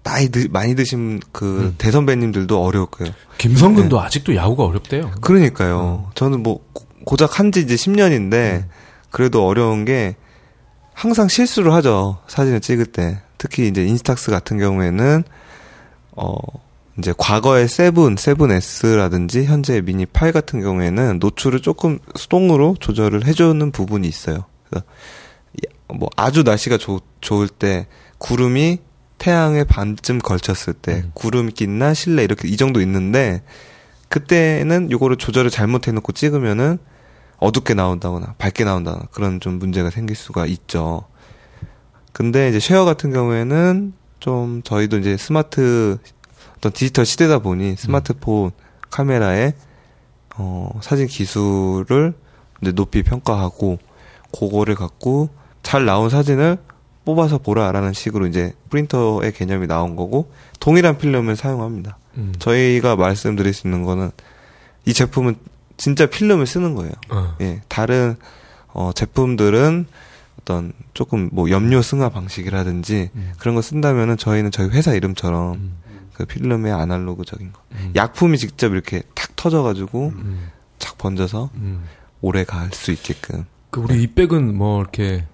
나이 0.06 0.28
드, 0.28 0.46
많이 0.52 0.76
드신 0.76 1.20
그 1.32 1.60
음. 1.62 1.74
대선배님들도 1.78 2.62
어려울 2.62 2.86
거예요. 2.86 3.12
김성근도 3.38 4.00
아직도 4.00 4.36
야구가 4.36 4.64
어렵대요. 4.64 5.10
그러니까요. 5.20 6.10
저는 6.14 6.44
뭐 6.44 6.60
고- 6.72 6.86
고작 7.04 7.40
한 7.40 7.50
지 7.50 7.60
이제 7.60 7.74
10년인데 7.74 8.66
그래도 9.10 9.44
어려운 9.46 9.84
게 9.84 10.14
항상 10.94 11.26
실수를 11.28 11.72
하죠. 11.74 12.18
사진을 12.28 12.60
찍을 12.60 12.86
때. 12.86 13.20
특히 13.36 13.66
이제 13.68 13.84
인스탁스 13.84 14.30
같은 14.30 14.58
경우에는 14.58 15.24
어 16.12 16.36
이제 16.98 17.12
과거의 17.18 17.68
seven, 17.68 18.16
seven 18.16 18.50
S라든지 18.52 19.44
현재 19.44 19.80
미니 19.82 20.06
8 20.06 20.30
같은 20.32 20.60
경우에는 20.62 21.18
노출을 21.18 21.60
조금 21.60 21.98
수동으로 22.14 22.76
조절을 22.80 23.26
해주는 23.26 23.70
부분이 23.72 24.06
있어요. 24.08 24.44
그래서 24.70 24.86
뭐 25.88 26.08
아주 26.16 26.42
날씨가 26.44 26.78
좋, 26.78 27.02
좋을 27.20 27.48
때 27.48 27.86
구름이 28.18 28.78
태양에 29.18 29.64
반쯤 29.64 30.18
걸쳤을 30.18 30.74
때 30.74 31.02
음. 31.04 31.10
구름기나 31.14 31.94
실내 31.94 32.24
이렇게 32.24 32.48
이 32.48 32.56
정도 32.56 32.80
있는데 32.80 33.42
그때는 34.08 34.90
요거를 34.90 35.16
조절을 35.16 35.50
잘못해 35.50 35.92
놓고 35.92 36.12
찍으면은 36.12 36.78
어둡게 37.38 37.74
나온다거나 37.74 38.34
밝게 38.38 38.64
나온다거나 38.64 39.06
그런 39.10 39.40
좀 39.40 39.58
문제가 39.58 39.90
생길 39.90 40.16
수가 40.16 40.46
있죠. 40.46 41.04
근데 42.12 42.48
이제 42.48 42.58
쉐어 42.58 42.84
같은 42.84 43.12
경우에는 43.12 43.92
좀 44.20 44.62
저희도 44.62 44.98
이제 44.98 45.16
스마트 45.16 45.98
어떤 46.56 46.72
디지털 46.72 47.04
시대다 47.04 47.40
보니 47.40 47.76
스마트폰 47.76 48.52
카메라에 48.90 49.52
어 50.36 50.80
사진 50.82 51.06
기술을 51.06 52.14
이제 52.62 52.72
높이 52.72 53.02
평가하고 53.02 53.78
그거를 54.38 54.74
갖고 54.74 55.28
잘 55.62 55.84
나온 55.84 56.08
사진을 56.08 56.58
뽑아서 57.06 57.38
보라라는 57.38 57.94
식으로 57.94 58.26
이제 58.26 58.52
프린터의 58.68 59.32
개념이 59.32 59.66
나온 59.66 59.96
거고 59.96 60.30
동일한 60.60 60.98
필름을 60.98 61.36
사용합니다. 61.36 61.96
음. 62.18 62.34
저희가 62.38 62.96
말씀드릴 62.96 63.54
수 63.54 63.66
있는 63.66 63.84
거는 63.84 64.10
이 64.84 64.92
제품은 64.92 65.36
진짜 65.78 66.06
필름을 66.06 66.46
쓰는 66.46 66.74
거예요. 66.74 66.92
어. 67.10 67.36
예, 67.40 67.62
다른 67.68 68.16
어, 68.72 68.90
제품들은 68.94 69.86
어떤 70.40 70.72
조금 70.94 71.28
뭐 71.32 71.48
염료 71.50 71.80
승화 71.80 72.08
방식이라든지 72.08 73.10
음. 73.14 73.32
그런 73.38 73.54
거 73.54 73.62
쓴다면은 73.62 74.16
저희는 74.16 74.50
저희 74.50 74.68
회사 74.68 74.92
이름처럼 74.92 75.54
음. 75.54 75.76
그 76.12 76.24
필름의 76.24 76.72
아날로그적인 76.72 77.52
거. 77.52 77.60
음. 77.72 77.92
약품이 77.94 78.36
직접 78.38 78.72
이렇게 78.72 79.02
탁 79.14 79.36
터져가지고 79.36 80.12
음. 80.16 80.50
착 80.78 80.98
번져서 80.98 81.50
음. 81.54 81.84
오래 82.20 82.44
갈 82.44 82.70
수 82.72 82.90
있게끔. 82.90 83.44
그 83.70 83.80
우리 83.80 84.02
이 84.02 84.06
백은 84.08 84.56
뭐 84.56 84.80
이렇게 84.80 85.24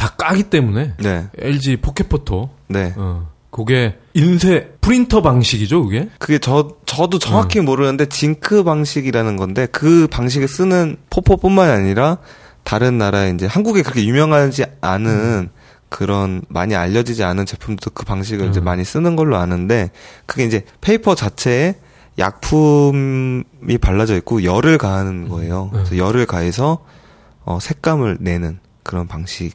다 0.00 0.08
까기 0.16 0.44
때문에 0.44 0.94
네, 0.98 1.28
LG 1.36 1.76
포켓포토 1.82 2.48
네. 2.68 2.94
어 2.96 3.28
그게 3.50 3.98
인쇄 4.14 4.72
프린터 4.80 5.20
방식이죠 5.20 5.84
그게 5.84 6.08
그게 6.18 6.38
저 6.38 6.76
저도 6.86 7.18
정확히 7.18 7.60
모르는데 7.60 8.06
징크 8.06 8.64
방식이라는 8.64 9.36
건데 9.36 9.66
그 9.70 10.08
방식을 10.10 10.48
쓰는 10.48 10.96
포포뿐만 11.10 11.68
아니라 11.68 12.16
다른 12.62 12.96
나라에 12.96 13.28
이제 13.30 13.44
한국에 13.44 13.82
그렇게 13.82 14.06
유명하지 14.06 14.64
않은 14.80 15.50
그런 15.90 16.40
많이 16.48 16.74
알려지지 16.74 17.22
않은 17.22 17.44
제품도 17.44 17.90
그 17.90 18.06
방식을 18.06 18.48
이제 18.48 18.60
음. 18.60 18.64
많이 18.64 18.84
쓰는 18.84 19.16
걸로 19.16 19.36
아는데 19.36 19.90
그게 20.24 20.44
이제 20.44 20.64
페이퍼 20.80 21.14
자체에 21.14 21.74
약품이 22.18 23.44
발라져 23.82 24.16
있고 24.16 24.44
열을 24.44 24.78
가하는 24.78 25.28
거예요. 25.28 25.64
음. 25.64 25.70
그래서 25.72 25.98
열을 25.98 26.24
가해서 26.24 26.86
어, 27.44 27.58
색감을 27.60 28.18
내는 28.20 28.60
그런 28.82 29.06
방식 29.06 29.52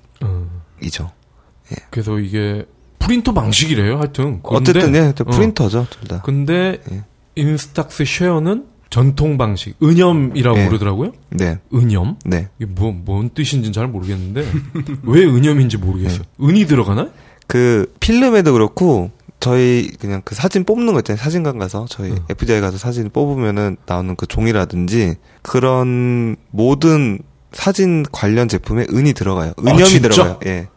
이죠. 0.82 1.06
어. 1.06 1.76
그래서 1.90 2.20
이게 2.20 2.66
프린터 3.00 3.34
방식이래요 3.34 3.98
하여튼 3.98 4.42
그런데- 4.44 4.72
어쨌든 4.72 4.96
예, 4.96 5.14
저 5.16 5.24
어. 5.28 5.32
프린터죠, 5.32 5.88
둘 5.90 6.08
다. 6.08 6.22
근데 6.24 6.80
예. 6.92 7.04
인스탁스 7.36 8.06
쉐어는 8.06 8.66
전통 8.90 9.38
방식 9.38 9.76
은염이라고 9.84 10.58
예. 10.60 10.66
부르더라고요 10.68 11.12
네, 11.32 11.60
은염 11.74 12.18
네. 12.24 12.48
이게 12.60 12.66
뭐, 12.72 12.92
뭔 12.94 13.30
뜻인지는 13.30 13.74
잘 13.74 13.88
모르겠는데 13.88 14.46
왜 15.04 15.24
은염인지 15.26 15.78
모르겠어요 15.78 16.22
은이 16.42 16.66
들어가나? 16.66 17.10
그 17.48 17.92
필름에도 18.00 18.54
그렇고 18.54 19.12
저희 19.40 19.92
그냥 20.00 20.22
그 20.24 20.34
사진 20.34 20.64
뽑는 20.64 20.94
거 20.94 21.00
있잖아요. 21.00 21.22
사진관 21.22 21.60
가서 21.60 21.86
저희 21.90 22.12
응. 22.12 22.18
FDI 22.30 22.62
가서 22.62 22.78
사진 22.78 23.10
뽑으면은 23.12 23.78
나오는 23.86 24.16
그 24.16 24.26
종이라든지 24.26 25.16
그런 25.44 26.36
모든 26.52 27.20
사진 27.56 28.06
관련 28.12 28.50
제품에 28.50 28.86
은이 28.94 29.13
들어가요. 29.13 29.54
은염이 29.58 29.82
아? 29.82 30.00
들어가요. 30.00 30.39
예. 30.46 30.68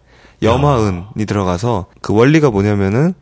염화은이 0.43 1.27
들어가서 1.27 1.87
그 2.01 2.15
원리가 2.15 2.51
뭐냐면은 2.51 3.15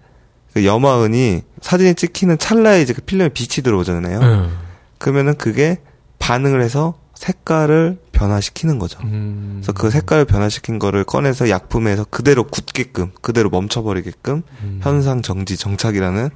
그 0.52 0.66
염화은이 0.66 1.40
사진이 1.62 1.94
찍히는 1.94 2.36
찰나에 2.36 2.82
이제 2.82 2.92
그 2.92 3.00
필름에 3.00 3.30
빛이 3.30 3.64
들어오잖아요. 3.64 4.20
예. 4.22 4.50
그러면은 4.98 5.34
그게 5.36 5.78
반응을 6.18 6.62
해서 6.62 6.94
색깔을 7.14 7.98
변화시키는 8.12 8.78
거죠. 8.78 8.98
음. 9.04 9.62
그래서 9.62 9.72
그 9.72 9.90
색깔을 9.90 10.26
변화시킨 10.26 10.78
거를 10.78 11.04
꺼내서 11.04 11.48
약품에서 11.48 12.04
그대로 12.04 12.44
굳게끔, 12.44 13.10
그대로 13.22 13.48
멈춰버리게끔 13.48 14.42
음. 14.62 14.80
현상 14.82 15.22
정지 15.22 15.56
정착이라는 15.56 16.28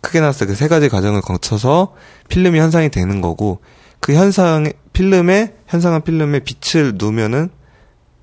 크게 0.00 0.20
나왔을 0.20 0.46
때그세 0.46 0.68
가지 0.68 0.88
과정을 0.88 1.20
거쳐서 1.20 1.94
필름이 2.28 2.60
현상이 2.60 2.90
되는 2.90 3.20
거고 3.20 3.58
그 4.04 4.12
현상 4.12 4.70
필름에 4.92 5.54
현상한 5.66 6.02
필름에 6.02 6.40
빛을 6.40 6.96
누면은 6.96 7.48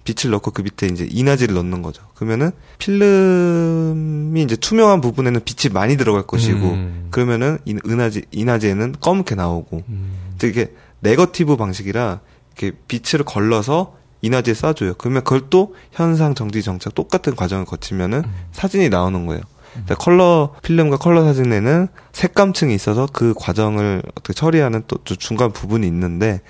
빛을 0.03 0.29
넣고 0.29 0.51
그 0.51 0.61
밑에 0.61 0.85
이제 0.85 1.07
이나지를 1.09 1.55
넣는 1.55 1.81
거죠. 1.81 2.03
그러면은 2.13 2.51
필름이 2.77 4.43
이제 4.43 4.55
투명한 4.55 5.01
부분에는 5.01 5.41
빛이 5.43 5.73
많이 5.73 5.97
들어갈 5.97 6.21
것이고 6.21 6.59
음. 6.59 7.07
그러면은 7.09 7.57
이 7.65 7.75
은하지 7.83 8.25
이나지에는 8.29 8.93
검게 9.01 9.33
나오고 9.33 9.81
음. 9.89 10.35
되게 10.37 10.71
네거티브 10.99 11.57
방식이라 11.57 12.19
이렇게 12.55 12.77
빛을 12.87 13.25
걸러서 13.25 13.95
이나지에 14.21 14.53
쏴줘요. 14.53 14.99
그러면 14.99 15.23
그걸 15.23 15.49
또 15.49 15.73
현상 15.91 16.35
정지 16.35 16.61
정착 16.61 16.93
똑같은 16.93 17.35
과정을 17.35 17.65
거치면은 17.65 18.21
사진이 18.51 18.89
나오는 18.89 19.25
거예요. 19.25 19.41
그러니까 19.71 19.95
컬러 19.95 20.53
필름과 20.63 20.97
컬러 20.97 21.23
사진에는 21.23 21.87
색감층이 22.13 22.73
있어서 22.75 23.07
그 23.11 23.33
과정을 23.37 24.03
어떻게 24.11 24.33
처리하는 24.33 24.83
또 24.87 24.97
중간 25.03 25.51
부분이 25.51 25.87
있는데 25.87 26.41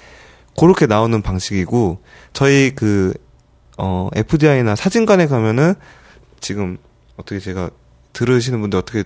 그렇게 0.57 0.85
나오는 0.85 1.21
방식이고 1.21 2.01
저희 2.33 2.71
그 2.75 3.13
어, 3.77 4.09
FDI나 4.13 4.75
사진관에 4.75 5.27
가면은 5.27 5.75
지금 6.39 6.77
어떻게 7.17 7.39
제가 7.39 7.69
들으시는 8.13 8.59
분들 8.61 8.77
어떻게 8.79 9.03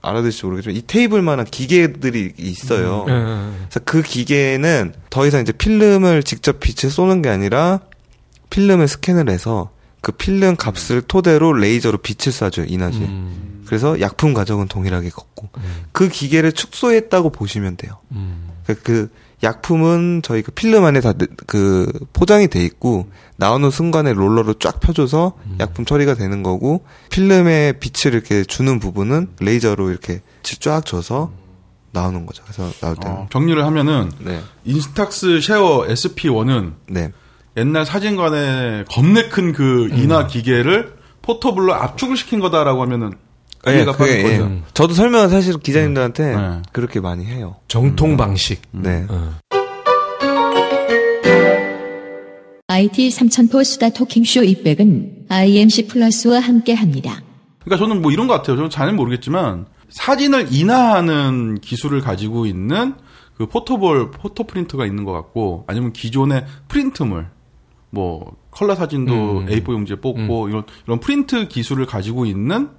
알아들을지 0.00 0.44
모르겠지만 0.44 0.76
이 0.76 0.82
테이블만한 0.86 1.46
기계들이 1.46 2.34
있어요. 2.38 3.04
예, 3.08 3.12
예. 3.12 3.18
그래서 3.68 3.80
그 3.84 4.02
기계는 4.02 4.94
더 5.10 5.26
이상 5.26 5.42
이제 5.42 5.52
필름을 5.52 6.22
직접 6.22 6.60
빛을 6.60 6.90
쏘는 6.90 7.20
게 7.20 7.28
아니라 7.28 7.80
필름을 8.50 8.88
스캔을 8.88 9.28
해서 9.28 9.70
그 10.00 10.12
필름 10.12 10.56
값을 10.56 11.02
토대로 11.02 11.52
레이저로 11.52 11.98
빛을 11.98 12.32
쏴줘요, 12.32 12.70
이나지. 12.70 12.98
음. 13.00 13.62
그래서 13.66 14.00
약품 14.00 14.32
과정은 14.32 14.68
동일하게 14.68 15.10
걷고. 15.10 15.50
그 15.92 16.08
기계를 16.08 16.52
축소했다고 16.52 17.30
보시면 17.30 17.76
돼요. 17.76 17.98
음. 18.12 18.48
그, 18.66 18.74
그 18.76 19.10
약품은 19.42 20.22
저희 20.24 20.42
그 20.42 20.50
필름 20.52 20.84
안에 20.84 21.00
다 21.00 21.12
그 21.46 21.90
포장이 22.12 22.48
돼 22.48 22.64
있고 22.64 23.08
나오는 23.36 23.70
순간에 23.70 24.12
롤러로 24.12 24.54
쫙 24.54 24.80
펴줘서 24.80 25.34
약품 25.60 25.84
처리가 25.84 26.14
되는 26.14 26.42
거고 26.42 26.84
필름에 27.10 27.74
빛을 27.80 28.14
이렇게 28.14 28.44
주는 28.44 28.78
부분은 28.78 29.28
레이저로 29.40 29.90
이렇게 29.90 30.20
쫙 30.42 30.84
줘서 30.84 31.32
나오는 31.92 32.26
거죠. 32.26 32.42
그래서 32.44 32.70
나올 32.80 32.96
때는 32.96 33.16
어, 33.16 33.26
정리를 33.30 33.64
하면은 33.64 34.12
네, 34.18 34.40
인스탁스 34.64 35.40
쉐어 35.40 35.86
SP1은 35.88 36.74
네, 36.88 37.12
옛날 37.58 37.84
사진관에 37.84 38.84
겁내 38.88 39.28
큰 39.28 39.52
그 39.52 39.88
인화 39.92 40.26
기계를 40.26 40.94
portable로 41.22 41.74
압축을 41.74 42.16
시킨 42.16 42.38
거다라고 42.40 42.80
하면은 42.82 43.12
이해가 43.66 43.94
예. 44.06 44.22
거죠. 44.22 44.44
음. 44.44 44.62
저도 44.72 44.94
설명을 44.94 45.28
사실 45.28 45.58
기자님들한테 45.58 46.36
네. 46.36 46.62
그렇게 46.72 47.00
많이 47.00 47.24
해요. 47.26 47.56
정통 47.66 48.16
방식. 48.16 48.62
네. 48.70 49.04
어. 49.08 49.34
IT 52.68 53.10
삼천포 53.10 53.64
수다 53.64 53.88
talking 53.90 54.23
show 54.23 54.42
200은 54.42 55.30
IMC 55.30 55.88
플러스와 55.88 56.38
함께 56.38 56.74
합니다. 56.74 57.20
그러니까 57.64 57.84
저는 57.84 58.00
뭐 58.02 58.12
이런 58.12 58.28
것 58.28 58.34
같아요. 58.34 58.56
저는 58.56 58.70
잘 58.70 58.92
모르겠지만 58.92 59.66
사진을 59.88 60.48
인화하는 60.52 61.58
기술을 61.60 62.00
가지고 62.00 62.46
있는 62.46 62.94
그 63.36 63.46
포토볼 63.46 64.10
photo 64.12 64.44
프린터가 64.44 64.86
있는 64.86 65.04
것 65.04 65.12
같고 65.12 65.64
아니면 65.66 65.92
기존의 65.92 66.44
프린트물 66.68 67.26
뭐 67.90 68.36
컬러 68.50 68.74
사진도 68.74 69.38
음. 69.38 69.46
A4 69.46 69.72
용지에 69.72 69.96
뽑고 69.96 70.48
이런 70.48 70.64
이런 70.86 71.00
프린트 71.00 71.48
기술을 71.48 71.86
가지고 71.86 72.26
있는 72.26 72.70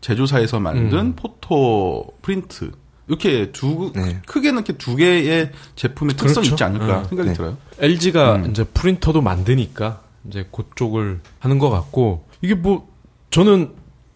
제조사에서 0.00 0.60
만든 0.60 0.98
음. 0.98 1.16
photo 1.16 2.14
프린트 2.22 2.72
이렇게 3.08 3.50
두 3.52 3.92
네. 3.94 4.20
크게는 4.26 4.58
이렇게 4.58 4.72
두 4.74 4.96
개의 4.96 5.50
제품의 5.76 6.16
특성이 6.16 6.46
그렇죠. 6.46 6.54
있지 6.54 6.64
않을까 6.64 7.00
어. 7.00 7.04
생각이 7.04 7.30
네. 7.30 7.34
들어요. 7.34 7.56
LG가 7.78 8.36
음. 8.36 8.50
이제 8.50 8.64
프린터도 8.64 9.20
만드니까 9.20 10.02
이제 10.28 10.46
그쪽을 10.52 11.20
하는 11.38 11.58
것 11.58 11.70
같고 11.70 12.26
이게 12.42 12.54
뭐 12.54 12.88
저는 13.30 13.72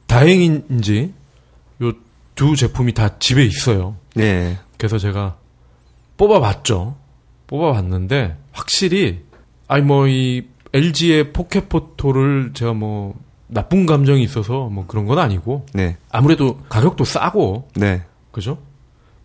다행인지 0.07 1.13
요 1.83 1.93
두 2.35 2.57
제품이 2.57 2.95
다 2.95 3.19
집에 3.19 3.45
있어요. 3.45 3.97
네. 4.15 4.59
그래서 4.77 4.99
제가 4.99 5.37
뽑아봤죠. 6.17 6.97
뽑아봤는데 7.47 8.37
확실히 8.53 9.21
아니 9.69 9.83
뭐 9.83 10.07
이 10.09 10.45
LG의 10.73 11.33
포켓포토를 11.33 12.51
제가 12.55 12.73
뭐 12.73 13.15
나쁜 13.47 13.87
감정이 13.87 14.23
있어서 14.25 14.69
뭐 14.69 14.87
그런 14.87 15.07
건 15.07 15.19
아니고 15.19 15.67
네. 15.73 15.97
아무래도 16.11 16.59
가격도 16.69 17.05
싸고 17.05 17.69
네. 17.77 18.03
그죠? 18.33 18.59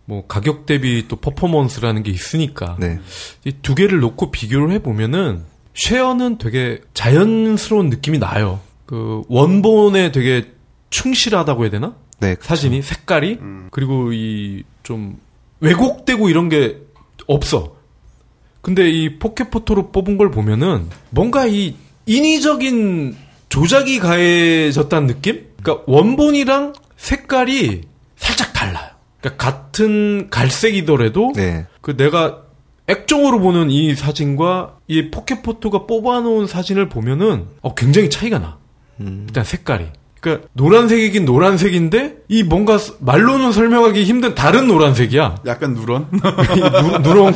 뭐 0.04 0.26
가격 0.28 0.66
대비 0.66 1.06
또 1.08 1.16
퍼포먼스라는 1.16 2.02
게 2.04 2.10
있으니까 2.12 2.76
네. 2.78 3.00
이 3.44 3.54
두 3.54 3.74
개를 3.74 3.98
놓고 4.00 4.30
비교를 4.30 4.70
해 4.72 4.78
보면은 4.80 5.42
쉐어는 5.74 6.38
되게 6.38 6.80
자연스러운 6.94 7.90
느낌이 7.90 8.18
나요. 8.18 8.60
그 8.86 9.22
원본에 9.28 10.12
되게 10.12 10.52
충실하다고 10.90 11.62
해야 11.64 11.70
되나? 11.70 11.94
네. 12.20 12.34
그쵸. 12.36 12.46
사진이 12.48 12.82
색깔이 12.82 13.38
그리고 13.70 14.12
이 14.12 14.64
좀 14.82 15.18
왜곡되고 15.60 16.28
이런 16.30 16.48
게 16.48 16.78
없어. 17.26 17.76
근데 18.62 18.90
이 18.90 19.18
포켓포토로 19.18 19.90
뽑은 19.90 20.18
걸 20.18 20.30
보면은 20.30 20.88
뭔가 21.10 21.46
이 21.46 21.76
인위적인 22.06 23.16
조작이 23.48 23.98
가해졌다는 23.98 25.06
느낌? 25.06 25.46
그러니까 25.62 25.84
원본이랑 25.86 26.74
색깔이 26.96 27.82
살짝 28.16 28.52
달라요. 28.52 28.90
그러니까 29.20 29.44
같은 29.44 30.28
갈색이더라도 30.30 31.32
네. 31.34 31.66
그 31.80 31.96
내가 31.96 32.42
액정으로 32.86 33.40
보는 33.40 33.70
이 33.70 33.94
사진과 33.94 34.78
이 34.88 35.10
포켓포토가 35.10 35.86
뽑아놓은 35.86 36.46
사진을 36.46 36.88
보면은 36.88 37.46
어 37.62 37.74
굉장히 37.74 38.10
차이가 38.10 38.38
나. 38.38 38.58
음. 39.00 39.24
일단 39.28 39.44
색깔이. 39.44 39.86
그러니까 40.20 40.48
노란색이긴 40.52 41.24
노란색인데 41.24 42.18
이 42.28 42.42
뭔가 42.42 42.76
스- 42.78 42.94
말로는 43.00 43.52
설명하기 43.52 44.04
힘든 44.04 44.34
다른 44.34 44.66
노란색이야. 44.66 45.36
약간 45.46 45.74
누런 45.74 46.08
이 46.12 46.60
누, 46.60 46.98
누런 46.98 47.34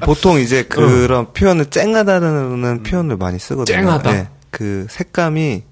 보통 0.00 0.38
이제 0.38 0.62
그런 0.64 1.32
표현을 1.32 1.66
쨍하다는 1.66 2.82
표현을 2.82 3.16
많이 3.16 3.38
쓰거든요. 3.38 3.76
어. 3.76 3.80
쨍하다. 3.80 4.12
네. 4.12 4.28
그 4.50 4.86
색감이 4.90 5.62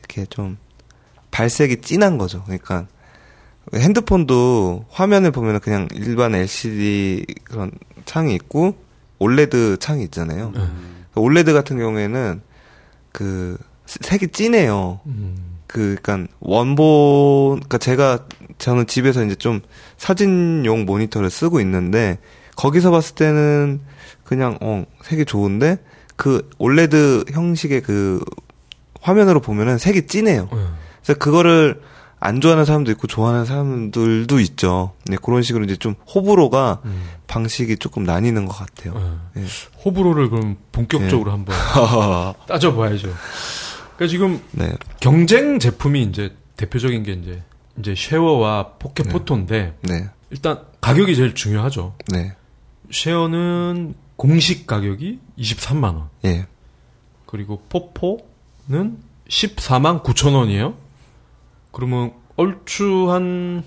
이렇게 0.00 0.26
좀 0.28 0.58
발색이 1.30 1.80
진한 1.80 2.18
거죠. 2.18 2.42
그러니까 2.44 2.86
핸드폰도 3.74 4.84
화면을 4.90 5.30
보면 5.30 5.60
그냥 5.60 5.88
일반 5.94 6.34
LCD 6.34 7.24
그런 7.44 7.70
창이 8.04 8.34
있고 8.34 8.76
올레드 9.18 9.76
창이 9.80 10.04
있잖아요. 10.04 10.52
음. 10.56 11.04
올레드 11.14 11.52
같은 11.52 11.78
경우에는 11.78 12.42
그 13.12 13.56
색이 13.86 14.28
진해요. 14.28 15.00
음. 15.06 15.45
그, 15.76 15.96
그니까, 16.00 16.26
원본, 16.40 17.60
그니까 17.60 17.76
제가, 17.76 18.20
저는 18.56 18.86
집에서 18.86 19.22
이제 19.22 19.34
좀 19.34 19.60
사진용 19.98 20.86
모니터를 20.86 21.28
쓰고 21.28 21.60
있는데, 21.60 22.18
거기서 22.56 22.90
봤을 22.90 23.14
때는 23.14 23.82
그냥, 24.24 24.56
어, 24.62 24.86
색이 25.02 25.26
좋은데, 25.26 25.76
그 26.16 26.48
OLED 26.56 27.26
형식의 27.30 27.82
그 27.82 28.24
화면으로 29.02 29.40
보면은 29.40 29.76
색이 29.76 30.06
진해요. 30.06 30.48
음. 30.54 30.76
그래서 31.02 31.18
그거를 31.18 31.82
안 32.20 32.40
좋아하는 32.40 32.64
사람도 32.64 32.90
있고 32.92 33.06
좋아하는 33.06 33.44
사람들도 33.44 34.40
있죠. 34.40 34.94
네, 35.04 35.18
그런 35.22 35.42
식으로 35.42 35.64
이제 35.64 35.76
좀 35.76 35.94
호불호가 36.14 36.80
음. 36.86 37.04
방식이 37.26 37.76
조금 37.76 38.04
나뉘는 38.04 38.46
것 38.46 38.56
같아요. 38.56 38.94
음. 38.96 39.20
예. 39.36 39.44
호불호를 39.84 40.30
그럼 40.30 40.56
본격적으로 40.72 41.32
한번 41.32 41.54
따져봐야죠. 42.48 43.10
그러니까 43.96 44.06
지금 44.08 44.42
네, 44.52 44.72
경쟁 45.00 45.58
제품이 45.58 46.02
이제 46.02 46.36
대표적인 46.56 47.02
게 47.02 47.12
이제 47.12 47.42
이제 47.78 47.94
쉐어와 47.96 48.74
포켓 48.78 49.04
네. 49.04 49.12
포토인데 49.12 49.76
네, 49.82 50.08
일단 50.30 50.64
가격이 50.80 51.16
제일 51.16 51.34
중요하죠. 51.34 51.94
네, 52.12 52.36
쉐어는 52.90 53.94
공식 54.16 54.66
가격이 54.66 55.18
23만 55.38 55.84
원. 55.84 56.08
예, 56.24 56.46
그리고 57.26 57.62
포포는 57.68 58.98
14만 59.28 60.02
9천 60.02 60.34
원이에요. 60.34 60.74
그러면 61.72 62.12
얼추 62.36 63.10
한 63.10 63.64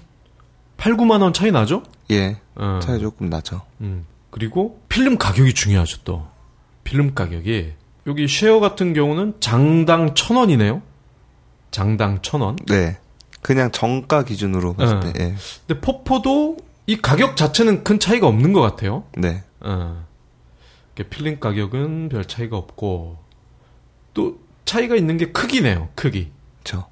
8, 0.78 0.94
9만 0.94 1.22
원 1.22 1.34
차이 1.34 1.52
나죠? 1.52 1.84
예. 2.12 2.40
어. 2.56 2.80
차이 2.82 3.00
조금 3.00 3.30
나죠. 3.30 3.62
음. 3.82 4.06
그리고 4.30 4.82
필름 4.90 5.18
가격이 5.18 5.54
중요하죠 5.54 5.98
또. 6.04 6.26
필름 6.84 7.14
가격이 7.14 7.74
여기 8.10 8.28
쉐어 8.28 8.60
같은 8.60 8.94
경우는 8.94 9.36
장당 9.40 10.16
천 10.16 10.36
원이네요. 10.36 10.82
장당 11.72 12.22
천 12.22 12.42
원. 12.42 12.58
네. 12.68 12.98
그냥 13.42 13.72
정가 13.72 14.26
기준으로 14.26 14.74
봤을 14.74 14.96
어. 14.98 15.00
때, 15.00 15.14
예. 15.18 15.36
근데 15.66 15.80
포포도 15.80 16.58
이 16.88 16.98
가격 16.98 17.38
자체는 17.38 17.84
큰 17.86 18.00
차이가 18.00 18.28
없는 18.28 18.52
것 18.52 18.60
같아요. 18.62 19.06
네, 19.16 19.44
어. 19.62 20.04
이게 20.94 21.08
필름 21.08 21.40
가격은 21.40 22.10
별 22.10 22.26
차이가 22.26 22.58
없고 22.58 23.18
또 24.14 24.40
차이가 24.66 24.96
있는 24.98 25.16
게 25.18 25.32
크기네요. 25.32 25.88
크기. 25.96 26.32
저, 26.66 26.88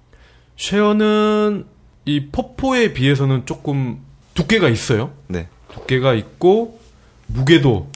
쉐어는 0.56 1.66
이 2.06 2.28
포포에 2.32 2.94
비해서는 2.94 3.46
조금 3.46 4.00
두께가 4.36 4.70
있어요. 4.70 5.12
네, 5.28 5.50
두께가 5.74 6.14
있고 6.14 6.80
무게도 7.26 7.90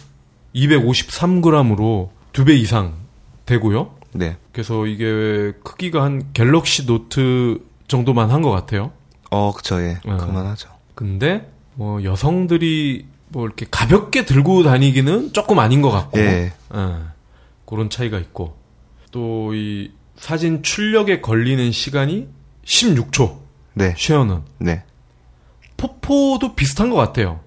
253g으로 0.55 2.09
두 2.33 2.43
배 2.43 2.55
이상 2.55 2.95
되고요. 3.51 3.93
네. 4.13 4.37
그래서 4.53 4.85
이게 4.85 5.51
크기가 5.63 6.03
한 6.03 6.31
갤럭시 6.33 6.85
노트 6.85 7.59
정도만 7.87 8.29
한 8.31 8.41
것 8.41 8.49
같아요. 8.51 8.91
어, 9.29 9.51
그쵸, 9.53 9.81
예. 9.81 9.99
어. 10.05 10.17
그만하죠. 10.17 10.69
근데 10.95 11.49
뭐 11.73 12.01
여성들이 12.03 13.05
뭐 13.29 13.45
이렇게 13.45 13.65
가볍게 13.69 14.23
들고 14.25 14.63
다니기는 14.63 15.33
조금 15.33 15.59
아닌 15.59 15.81
것 15.81 15.89
같고 15.91 16.19
예, 16.19 16.51
어, 16.69 17.07
그런 17.65 17.89
차이가 17.89 18.17
있고 18.19 18.55
또 19.11 19.51
이 19.53 19.91
사진 20.15 20.61
출력에 20.63 21.19
걸리는 21.21 21.71
시간이 21.71 22.27
16초 22.65 23.37
네, 23.73 23.93
쉐어는 23.97 24.41
네, 24.59 24.83
포포도 25.77 26.53
비슷한 26.55 26.89
것 26.89 26.95
같아요. 26.97 27.39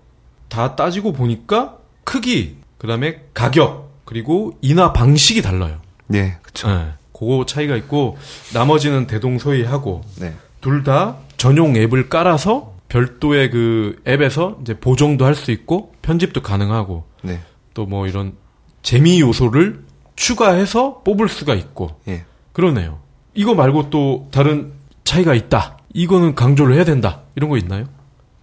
다 0.49 0.75
따지고 0.77 1.13
보니까 1.13 1.79
크기, 2.05 2.57
그 2.79 2.87
다음에 2.87 3.23
가격, 3.33 4.03
그리고 4.05 4.59
인화 4.61 4.93
방식이 4.93 5.41
달라요. 5.43 5.81
네, 6.07 6.37
그쵸. 6.43 6.69
예, 6.71 6.93
그거 7.13 7.45
차이가 7.47 7.77
있고, 7.77 8.17
나머지는 8.53 9.07
대동소이하고, 9.07 10.03
네, 10.21 10.35
둘다 10.61 11.17
전용 11.37 11.77
앱을 11.77 12.09
깔아서 12.09 12.75
별도의 12.89 13.51
그 13.51 14.03
앱에서 14.07 14.59
이제 14.63 14.75
보정도 14.75 15.25
할 15.25 15.35
수 15.35 15.51
있고, 15.51 15.95
편집도 16.03 16.43
가능하고, 16.43 17.05
네, 17.23 17.41
또뭐 17.75 18.07
이런 18.07 18.35
재미 18.83 19.21
요소를 19.21 19.85
추가해서 20.17 21.03
뽑을 21.03 21.29
수가 21.29 21.55
있고, 21.55 22.01
예. 22.09 22.25
그러네요. 22.53 23.01
이거 23.35 23.55
말고 23.55 23.91
또 23.91 24.29
다른 24.31 24.73
차이가 25.03 25.35
있다. 25.35 25.79
이거는 25.93 26.35
강조를 26.37 26.77
해야 26.77 26.85
된다. 26.85 27.23
이런 27.35 27.51
거 27.51 27.57
있나요? 27.57 27.87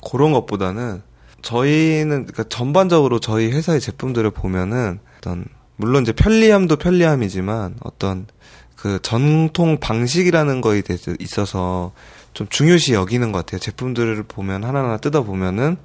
그런 0.05 0.33
것보다는 0.33 1.01
저희는 1.41 2.25
그러니까 2.25 2.43
전반적으로 2.43 3.19
저희 3.19 3.51
회사의 3.51 3.79
제품들을 3.79 4.29
보면은 4.31 4.99
어떤 5.17 5.45
물론 5.81 6.03
이제 6.03 6.13
편리함도 6.13 6.77
편리함이지만 6.77 7.75
어떤 7.81 8.27
그 8.75 8.99
전통 9.01 9.79
방식이라는 9.79 10.61
거에 10.61 10.81
대해서 10.81 11.13
있어서 11.19 11.91
좀 12.33 12.47
중요시 12.49 12.93
여기는 12.93 13.31
것 13.31 13.39
같아요. 13.39 13.59
제품들을 13.59 14.23
보면 14.23 14.63
하나하나 14.63 14.97
뜯어 14.97 15.23
보면은 15.23 15.77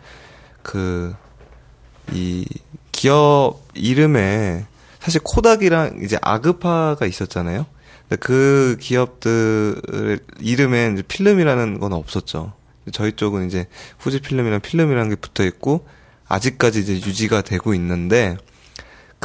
그 0.62 1.14
이 2.12 2.46
기업 2.92 3.60
이름에 3.74 4.66
사실 5.00 5.20
코닥이랑 5.22 6.00
이제 6.02 6.18
아그파가 6.22 7.06
있었잖아요. 7.06 7.66
근데 8.08 8.16
그 8.16 8.76
기업들 8.80 10.20
이름에 10.40 10.90
이제 10.92 11.02
필름이라는 11.02 11.80
건 11.80 11.92
없었죠. 11.92 12.52
저희 12.92 13.12
쪽은 13.12 13.46
이제 13.46 13.66
후지 13.98 14.20
필름이랑 14.20 14.60
필름이라는 14.60 15.10
게 15.10 15.16
붙어 15.16 15.44
있고 15.44 15.86
아직까지 16.28 16.80
이제 16.80 16.94
유지가 16.94 17.42
되고 17.42 17.74
있는데 17.74 18.36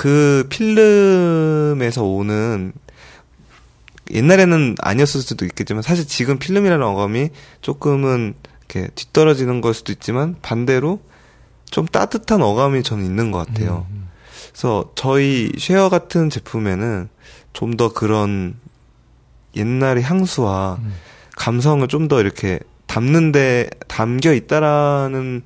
그 0.02 0.48
필름에서 0.50 2.04
오는 2.04 2.74
옛날에는 4.10 4.78
아니었을 4.80 5.22
수도 5.22 5.46
있겠지만 5.46 5.84
사실 5.84 6.08
지금 6.08 6.40
필름이라는 6.40 6.84
어감이 6.84 7.30
조금은 7.62 8.34
이렇게 8.62 8.90
뒤떨어지는 8.96 9.62
걸 9.62 9.76
수도 9.76 9.92
있지만 9.92 10.38
반대로 10.42 11.02
좀 11.70 11.86
따뜻한 11.86 12.42
어감이 12.42 12.82
저는 12.82 13.06
있는 13.06 13.30
것 13.30 13.46
같아요. 13.46 13.86
음, 13.92 14.10
그래서 14.50 14.92
저희 14.96 15.52
쉐어 15.60 15.90
같은 15.90 16.32
제품에는 16.32 17.08
좀 17.54 17.78
더 17.78 17.94
그런 17.94 18.56
옛날의 19.56 20.02
향수와 20.02 20.80
음. 20.82 20.96
감성을 21.38 21.88
좀 21.90 22.08
더 22.08 22.22
이렇게 22.22 22.60
담는데 22.88 23.70
담겨 23.88 24.34
있다라는 24.34 25.44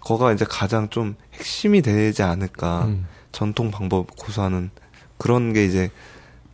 거가 0.00 0.32
이제 0.32 0.46
가장 0.48 0.88
좀 0.88 1.16
핵심이 1.34 1.82
되지 1.82 2.22
않을까. 2.22 2.86
음. 2.86 3.06
전통 3.32 3.70
방법 3.70 4.14
고수하는 4.16 4.70
그런 5.18 5.52
게 5.52 5.64
이제 5.64 5.90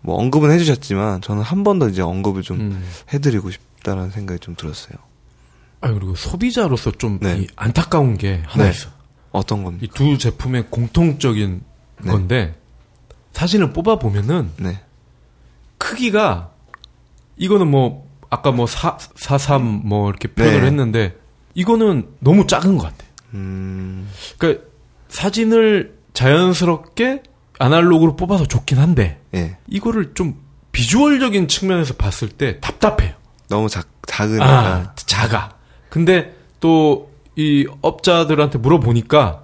뭐 0.03 0.17
언급은 0.17 0.51
해주셨지만 0.51 1.21
저는 1.21 1.43
한 1.43 1.65
번 1.65 1.79
더 1.79 1.89
이제 1.89 2.03
언급을 2.03 2.43
좀 2.43 2.61
음. 2.61 2.89
해드리고 3.13 3.51
싶다라는 3.51 4.11
생각이 4.11 4.41
좀 4.41 4.55
들었어요. 4.57 4.97
아 5.81 5.91
그리고 5.93 6.15
소비자로서 6.15 6.93
좀 6.93 7.19
네. 7.21 7.41
이 7.41 7.47
안타까운 7.57 8.17
게 8.17 8.43
하나 8.47 8.65
네. 8.65 8.71
있어. 8.71 8.89
어떤 9.33 9.65
겁니까? 9.65 9.85
이 9.85 9.89
두 9.95 10.17
제품의 10.19 10.67
공통적인 10.71 11.63
네. 12.05 12.11
건데 12.11 12.55
사진을 13.33 13.73
뽑아 13.73 13.99
보면은 13.99 14.51
네, 14.59 14.81
크기가 15.79 16.51
이거는 17.37 17.71
뭐 17.71 18.07
아까 18.31 18.51
뭐 18.51 18.67
사, 18.67 18.97
43 19.15 19.63
뭐 19.87 20.09
이렇게 20.09 20.29
표현을 20.29 20.61
네. 20.63 20.67
했는데 20.67 21.17
이거는 21.55 22.09
너무 22.21 22.47
작은 22.47 22.79
것 22.79 22.85
같아. 22.85 23.05
음, 23.35 24.09
그러니까 24.39 24.65
사진을 25.09 25.96
자연스럽게 26.17 27.23
아날로그로 27.59 28.17
뽑아서 28.17 28.47
좋긴 28.47 28.79
한데 28.79 29.21
예, 29.35 29.57
이거를 29.69 30.15
좀 30.15 30.35
비주얼적인 30.73 31.49
측면에서 31.49 31.95
봤을 31.95 32.29
때 32.29 32.59
답답해요. 32.61 33.15
너무 33.49 33.69
작 33.69 33.87
작으니까 34.07 34.47
아, 34.47 34.93
작아. 34.97 35.51
근데 35.89 36.35
또 36.61 37.17
이 37.37 37.67
업자들한테 37.83 38.59
물어보니까 38.59 39.43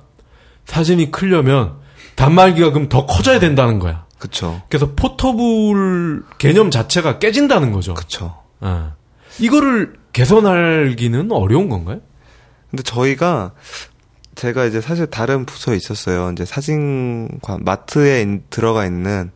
사진이 0.65 1.11
크려면 1.11 1.77
단말기가 2.17 2.73
그럼 2.73 2.89
더 2.89 3.07
커져야 3.07 3.39
된다는 3.39 3.79
거야. 3.79 4.07
그쵸, 4.19 4.63
그래서 4.69 4.93
포터블 4.95 6.23
개념 6.39 6.71
자체가 6.71 7.19
깨진다는 7.19 7.73
거죠. 7.73 7.95
그쵸. 7.95 8.37
아. 8.61 8.95
이거를 9.39 9.95
개선하기는 10.13 11.33
어려운 11.33 11.69
건가요? 11.69 12.01
근데 12.71 12.83
저희가 12.83 13.53
제가 14.43 14.65
이제 14.65 14.81
사실 14.81 15.07
다른 15.07 15.47
부서에 15.47 15.77
있었어요. 15.77 16.33
이제 16.33 16.45
사진관 16.45 17.63
마트에 17.63 18.23
인- 18.23 18.43
들어가 18.51 18.85
있는 18.85 19.31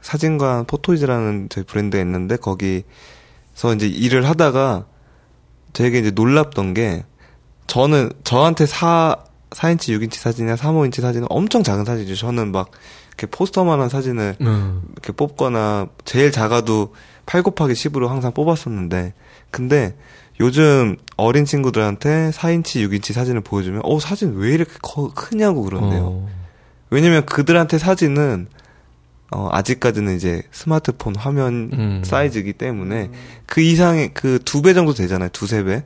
사진관 0.00 0.66
포토이즈라는 0.66 1.48
저희 1.50 1.64
브랜드가 1.64 2.00
있는데 2.04 2.36
거기서 2.36 3.74
이제 3.74 3.88
일을 3.88 4.28
하다가 4.28 4.86
되게 5.72 5.98
이제 5.98 6.12
놀랍던 6.12 6.74
게 6.74 7.04
저는 7.66 8.12
저한테 8.22 8.66
사 8.66 9.16
4인치, 9.50 9.98
6인치 9.98 10.14
사진이나 10.14 10.54
3, 10.54 10.76
5인치 10.76 11.00
사진은 11.02 11.26
엄청 11.28 11.64
작은 11.64 11.84
사진이죠. 11.84 12.14
저는 12.14 12.52
막 12.52 12.70
이렇게 13.08 13.26
포스터만한 13.26 13.88
사진을 13.88 14.36
음. 14.42 14.82
이렇게 14.92 15.12
뽑거나 15.12 15.88
제일 16.04 16.30
작아도 16.30 16.94
8 17.26 17.42
곱하기 17.42 17.72
10으로 17.72 18.06
항상 18.06 18.32
뽑았었는데 18.32 19.12
근데 19.50 19.96
요즘 20.40 20.96
어린 21.16 21.44
친구들한테 21.44 22.30
4인치, 22.30 22.86
6인치 22.88 23.12
사진을 23.12 23.42
보여주면 23.42 23.82
어 23.84 24.00
사진 24.00 24.34
왜 24.36 24.52
이렇게 24.52 24.72
커, 24.82 25.12
크냐고 25.14 25.62
그런대요. 25.62 26.02
어. 26.04 26.28
왜냐면 26.90 27.24
그들한테 27.26 27.78
사진은 27.78 28.48
어 29.30 29.48
아직까지는 29.52 30.16
이제 30.16 30.42
스마트폰 30.50 31.16
화면 31.16 31.70
음. 31.72 32.02
사이즈이기 32.04 32.54
때문에 32.54 33.10
그 33.46 33.60
이상의 33.60 34.12
그 34.14 34.38
두 34.44 34.62
배 34.62 34.74
정도 34.74 34.92
되잖아요. 34.94 35.28
두세 35.30 35.62
배. 35.64 35.84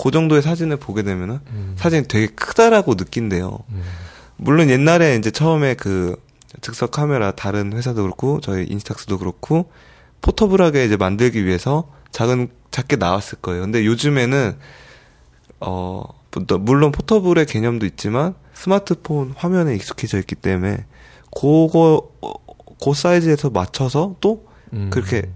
그 0.00 0.10
정도의 0.10 0.42
사진을 0.42 0.76
보게 0.78 1.02
되면은 1.02 1.38
음. 1.50 1.74
사진이 1.78 2.08
되게 2.08 2.26
크다라고 2.26 2.94
느낀대요. 2.96 3.58
음. 3.70 3.82
물론 4.36 4.68
옛날에 4.70 5.16
이제 5.16 5.30
처음에 5.30 5.74
그 5.74 6.16
즉석 6.60 6.90
카메라 6.90 7.30
다른 7.32 7.72
회사도 7.72 8.02
그렇고 8.02 8.40
저희 8.40 8.64
인스탁스도 8.68 9.18
그렇고 9.18 9.70
포터블하게 10.20 10.84
이제 10.84 10.96
만들기 10.96 11.44
위해서 11.44 11.88
작은 12.14 12.48
작게 12.70 12.96
나왔을 12.96 13.38
거예요. 13.42 13.62
근데 13.62 13.84
요즘에는 13.84 14.56
어또 15.60 16.58
물론 16.60 16.92
포터블의 16.92 17.46
개념도 17.46 17.86
있지만 17.86 18.34
스마트폰 18.54 19.34
화면에 19.36 19.74
익숙해져 19.74 20.18
있기 20.18 20.34
때문에 20.36 20.86
그거 21.34 22.08
어, 22.22 22.32
그 22.82 22.94
사이즈에서 22.94 23.50
맞춰서 23.50 24.16
또 24.20 24.46
음. 24.72 24.90
그렇게 24.90 25.30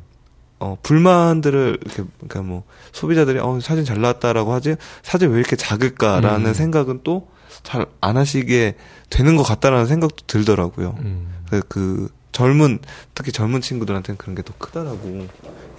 어 0.61 0.77
불만들을 0.83 1.79
이렇게 1.85 2.05
그러니까 2.17 2.43
뭐 2.43 2.65
소비자들이 2.93 3.39
어 3.39 3.59
사진 3.61 3.85
잘 3.85 4.01
나왔다라고 4.01 4.53
하지 4.53 4.77
사진 5.03 5.31
왜 5.31 5.39
이렇게 5.39 5.57
작을까라는 5.57 6.47
음. 6.47 6.55
생각은 6.55 7.01
또 7.05 7.29
잘 7.63 7.87
안 8.01 8.17
하시게 8.17 8.77
되는 9.11 9.37
것 9.37 9.43
같다라는 9.43 9.87
생각도 9.87 10.25
들더라고요. 10.27 10.97
음. 11.01 11.29
그, 11.51 11.61
그 11.69 12.09
젊은 12.33 12.79
특히 13.15 13.33
젊은 13.33 13.61
친구들한테는 13.61 14.17
그런 14.17 14.35
게 14.37 14.43
더 14.43 14.53
크다라고 14.59 15.27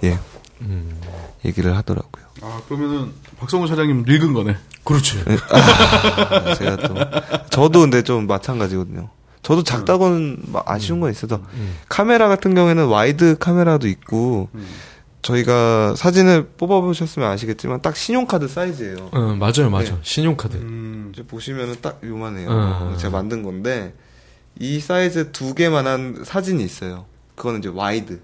예 0.04 0.18
음. 0.62 1.00
얘기를 1.44 1.76
하더라고요. 1.76 2.24
아, 2.42 2.60
그러면은 2.66 3.12
박성훈 3.38 3.68
사장님 3.68 4.04
늙은 4.06 4.32
거네. 4.32 4.56
그렇지. 4.84 5.22
아, 5.50 6.54
제가 6.54 6.76
또 6.76 6.94
저도 7.50 7.80
근데 7.80 8.02
좀 8.02 8.26
마찬가지거든요. 8.26 9.10
저도 9.42 9.62
작다고는 9.62 10.42
막 10.48 10.64
아쉬운 10.70 11.00
건 11.00 11.10
있어서 11.10 11.40
음. 11.54 11.76
카메라 11.88 12.28
같은 12.28 12.54
경우에는 12.54 12.86
wide 12.86 13.38
카메라도 13.38 13.88
있고 13.88 14.48
음. 14.54 14.66
저희가 15.22 15.94
사진을 15.96 16.50
뽑아보셨으면 16.56 17.30
아시겠지만 17.30 17.82
딱 17.82 17.96
신용카드 17.96 18.48
사이즈예요. 18.48 19.10
어, 19.12 19.20
맞아요, 19.38 19.70
맞아요. 19.70 19.84
네. 19.84 19.98
신용카드. 20.02 20.56
음. 20.56 21.10
이제 21.12 21.22
보시면은 21.26 21.76
딱 21.82 22.00
요만해요. 22.04 22.48
어. 22.50 22.96
제가 22.98 23.10
만든 23.10 23.42
건데 23.42 23.94
이 24.58 24.80
사이즈 24.80 25.30
두 25.32 25.54
개만한 25.54 26.22
사진이 26.24 26.62
있어요. 26.64 27.06
그거는 27.34 27.60
이제 27.60 27.68
wide. 27.68 28.20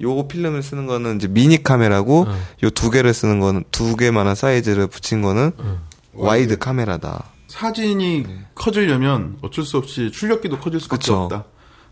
요거 0.00 0.28
필름을 0.28 0.62
쓰는 0.62 0.86
거는 0.86 1.16
이제 1.16 1.28
미니 1.28 1.62
카메라고 1.62 2.26
어. 2.28 2.36
요 2.62 2.76
두 2.76 2.90
개를 2.90 3.12
쓰는 3.14 3.40
거는 3.40 3.64
두 3.70 3.96
개만한 3.96 4.34
사이즈를 4.34 4.86
붙인 4.86 5.22
거는 5.22 5.52
어. 5.58 5.78
wide 6.14 6.58
카메라다. 6.58 7.24
사진이 7.48 8.26
커지려면 8.54 9.36
어쩔 9.42 9.64
수 9.64 9.78
없이 9.78 10.10
출력기도 10.12 10.58
커질 10.58 10.80
수밖에 10.80 10.98
그쵸. 11.00 11.22
없다. 11.22 11.44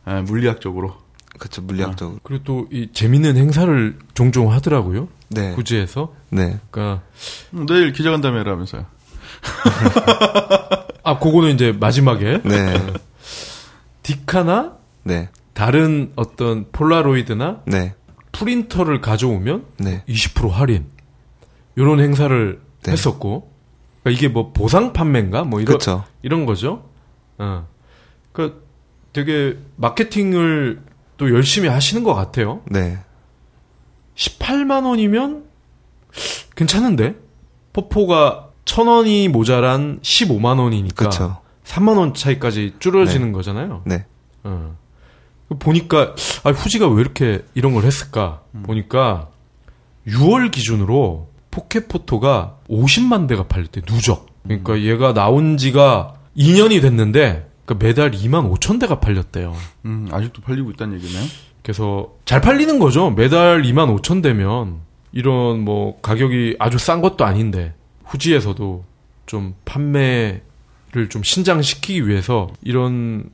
예, 0.08 0.20
물리학적으로. 0.22 0.94
그렇죠 1.38 1.60
물리학적으로. 1.62 2.18
그리고 2.22 2.44
또 2.44 2.66
이 2.70 2.88
재밌는 2.92 3.36
행사를 3.36 3.98
종종 4.14 4.52
하더라고요. 4.52 5.08
네. 5.28 5.52
후지에서. 5.54 6.12
네. 6.30 6.58
그러니까 6.70 7.02
음, 7.54 7.66
내일 7.66 7.92
기자간담회라면서요. 7.92 8.84
아, 11.04 11.18
그거는 11.18 11.54
이제 11.54 11.72
마지막에 11.72 12.40
네. 12.44 12.86
디카나 14.02 14.76
네. 15.04 15.28
다른 15.56 16.12
어떤 16.16 16.70
폴라로이드나 16.70 17.62
네. 17.64 17.94
프린터를 18.30 19.00
가져오면 19.00 19.64
네. 19.78 20.04
20% 20.06 20.50
할인. 20.50 20.84
요런 21.78 21.98
행사를 21.98 22.60
네. 22.82 22.92
했었고. 22.92 23.50
그러니까 24.02 24.18
이게 24.18 24.28
뭐 24.28 24.52
보상 24.52 24.92
판매인가? 24.92 25.44
뭐 25.44 25.62
이런. 25.62 25.78
이런 26.20 26.44
거죠. 26.44 26.84
어. 27.38 27.66
그 28.32 28.66
되게 29.14 29.56
마케팅을 29.76 30.82
또 31.16 31.30
열심히 31.30 31.70
하시는 31.70 32.04
것 32.04 32.12
같아요. 32.12 32.60
네. 32.70 32.98
18만 34.14 34.84
원이면 34.84 35.46
괜찮은데? 36.54 37.16
포포가 37.72 38.50
천 38.66 38.88
원이 38.88 39.28
모자란 39.28 40.00
15만 40.02 40.60
원이니까 40.60 40.94
그렇죠. 40.96 41.40
3만 41.64 41.96
원 41.96 42.12
차이까지 42.12 42.74
줄어지는 42.78 43.32
거잖아요. 43.32 43.82
네. 43.86 44.04
어. 44.44 44.76
보니까 45.58 46.14
아, 46.44 46.50
후지가 46.50 46.88
왜 46.88 47.00
이렇게 47.00 47.44
이런 47.54 47.74
걸 47.74 47.84
했을까? 47.84 48.42
음. 48.54 48.62
보니까 48.64 49.28
6월 50.06 50.50
기준으로 50.50 51.28
포켓 51.50 51.88
포토가 51.88 52.58
50만 52.68 53.28
대가 53.28 53.46
팔렸대 53.46 53.82
누적. 53.82 54.26
그러니까 54.42 54.74
음. 54.74 54.80
얘가 54.80 55.14
나온 55.14 55.56
지가 55.56 56.14
2년이 56.36 56.82
됐는데 56.82 57.48
그러니까 57.64 57.86
매달 57.86 58.10
2만 58.10 58.52
5천 58.52 58.80
대가 58.80 59.00
팔렸대요. 59.00 59.54
음, 59.84 60.08
아직도 60.10 60.42
팔리고 60.42 60.70
있다는 60.70 61.00
얘기네요. 61.00 61.24
그래서 61.62 62.12
잘 62.24 62.40
팔리는 62.40 62.78
거죠. 62.78 63.10
매달 63.10 63.62
2만 63.62 64.00
5천 64.00 64.22
대면 64.22 64.80
이런 65.12 65.60
뭐 65.64 65.98
가격이 66.00 66.56
아주 66.58 66.78
싼 66.78 67.00
것도 67.00 67.24
아닌데 67.24 67.74
후지에서도 68.04 68.84
좀 69.26 69.54
판매를 69.64 71.08
좀 71.08 71.22
신장시키기 71.22 72.06
위해서 72.06 72.48
이런 72.62 73.30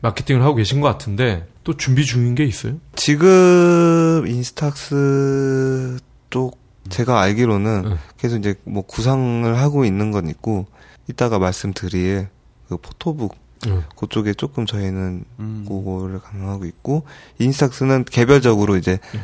마케팅을 0.00 0.42
하고 0.42 0.54
계신 0.54 0.80
것 0.80 0.88
같은데 0.88 1.46
또 1.64 1.76
준비 1.76 2.04
중인 2.04 2.34
게 2.34 2.44
있어요? 2.44 2.76
지금 2.94 4.24
인스탁스 4.26 5.98
쪽 6.30 6.58
제가 6.90 7.20
알기로는 7.20 7.82
응. 7.86 7.98
계속 8.18 8.36
이제 8.36 8.54
뭐 8.64 8.82
구상을 8.82 9.58
하고 9.58 9.84
있는 9.86 10.10
건 10.10 10.28
있고 10.28 10.66
이따가 11.08 11.38
말씀드릴 11.38 12.28
그 12.68 12.76
포토북 12.76 13.34
응. 13.66 13.82
그쪽에 13.96 14.34
조금 14.34 14.66
저희는 14.66 15.24
음. 15.40 15.64
그거를 15.66 16.20
강화하고 16.20 16.66
있고 16.66 17.04
인스탁스는 17.38 18.04
개별적으로 18.04 18.76
이제 18.76 18.98
네. 19.14 19.20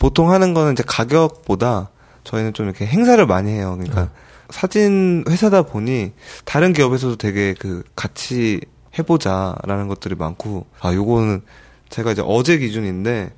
보통 0.00 0.32
하는 0.32 0.52
거는 0.52 0.72
이제 0.72 0.82
가격보다 0.84 1.90
저희는 2.24 2.54
좀 2.54 2.66
이렇게 2.66 2.86
행사를 2.86 3.24
많이 3.24 3.52
해요. 3.52 3.76
그러니까 3.78 4.06
네. 4.06 4.08
사진 4.50 5.24
회사다 5.28 5.62
보니 5.62 6.12
다른 6.44 6.72
기업에서도 6.72 7.16
되게 7.16 7.54
그 7.56 7.84
같이 7.94 8.60
해보자라는 8.98 9.88
것들이 9.88 10.14
많고 10.16 10.66
아 10.80 10.92
요거는 10.92 11.42
제가 11.88 12.12
이제 12.12 12.22
어제 12.24 12.58
기준인데 12.58 13.32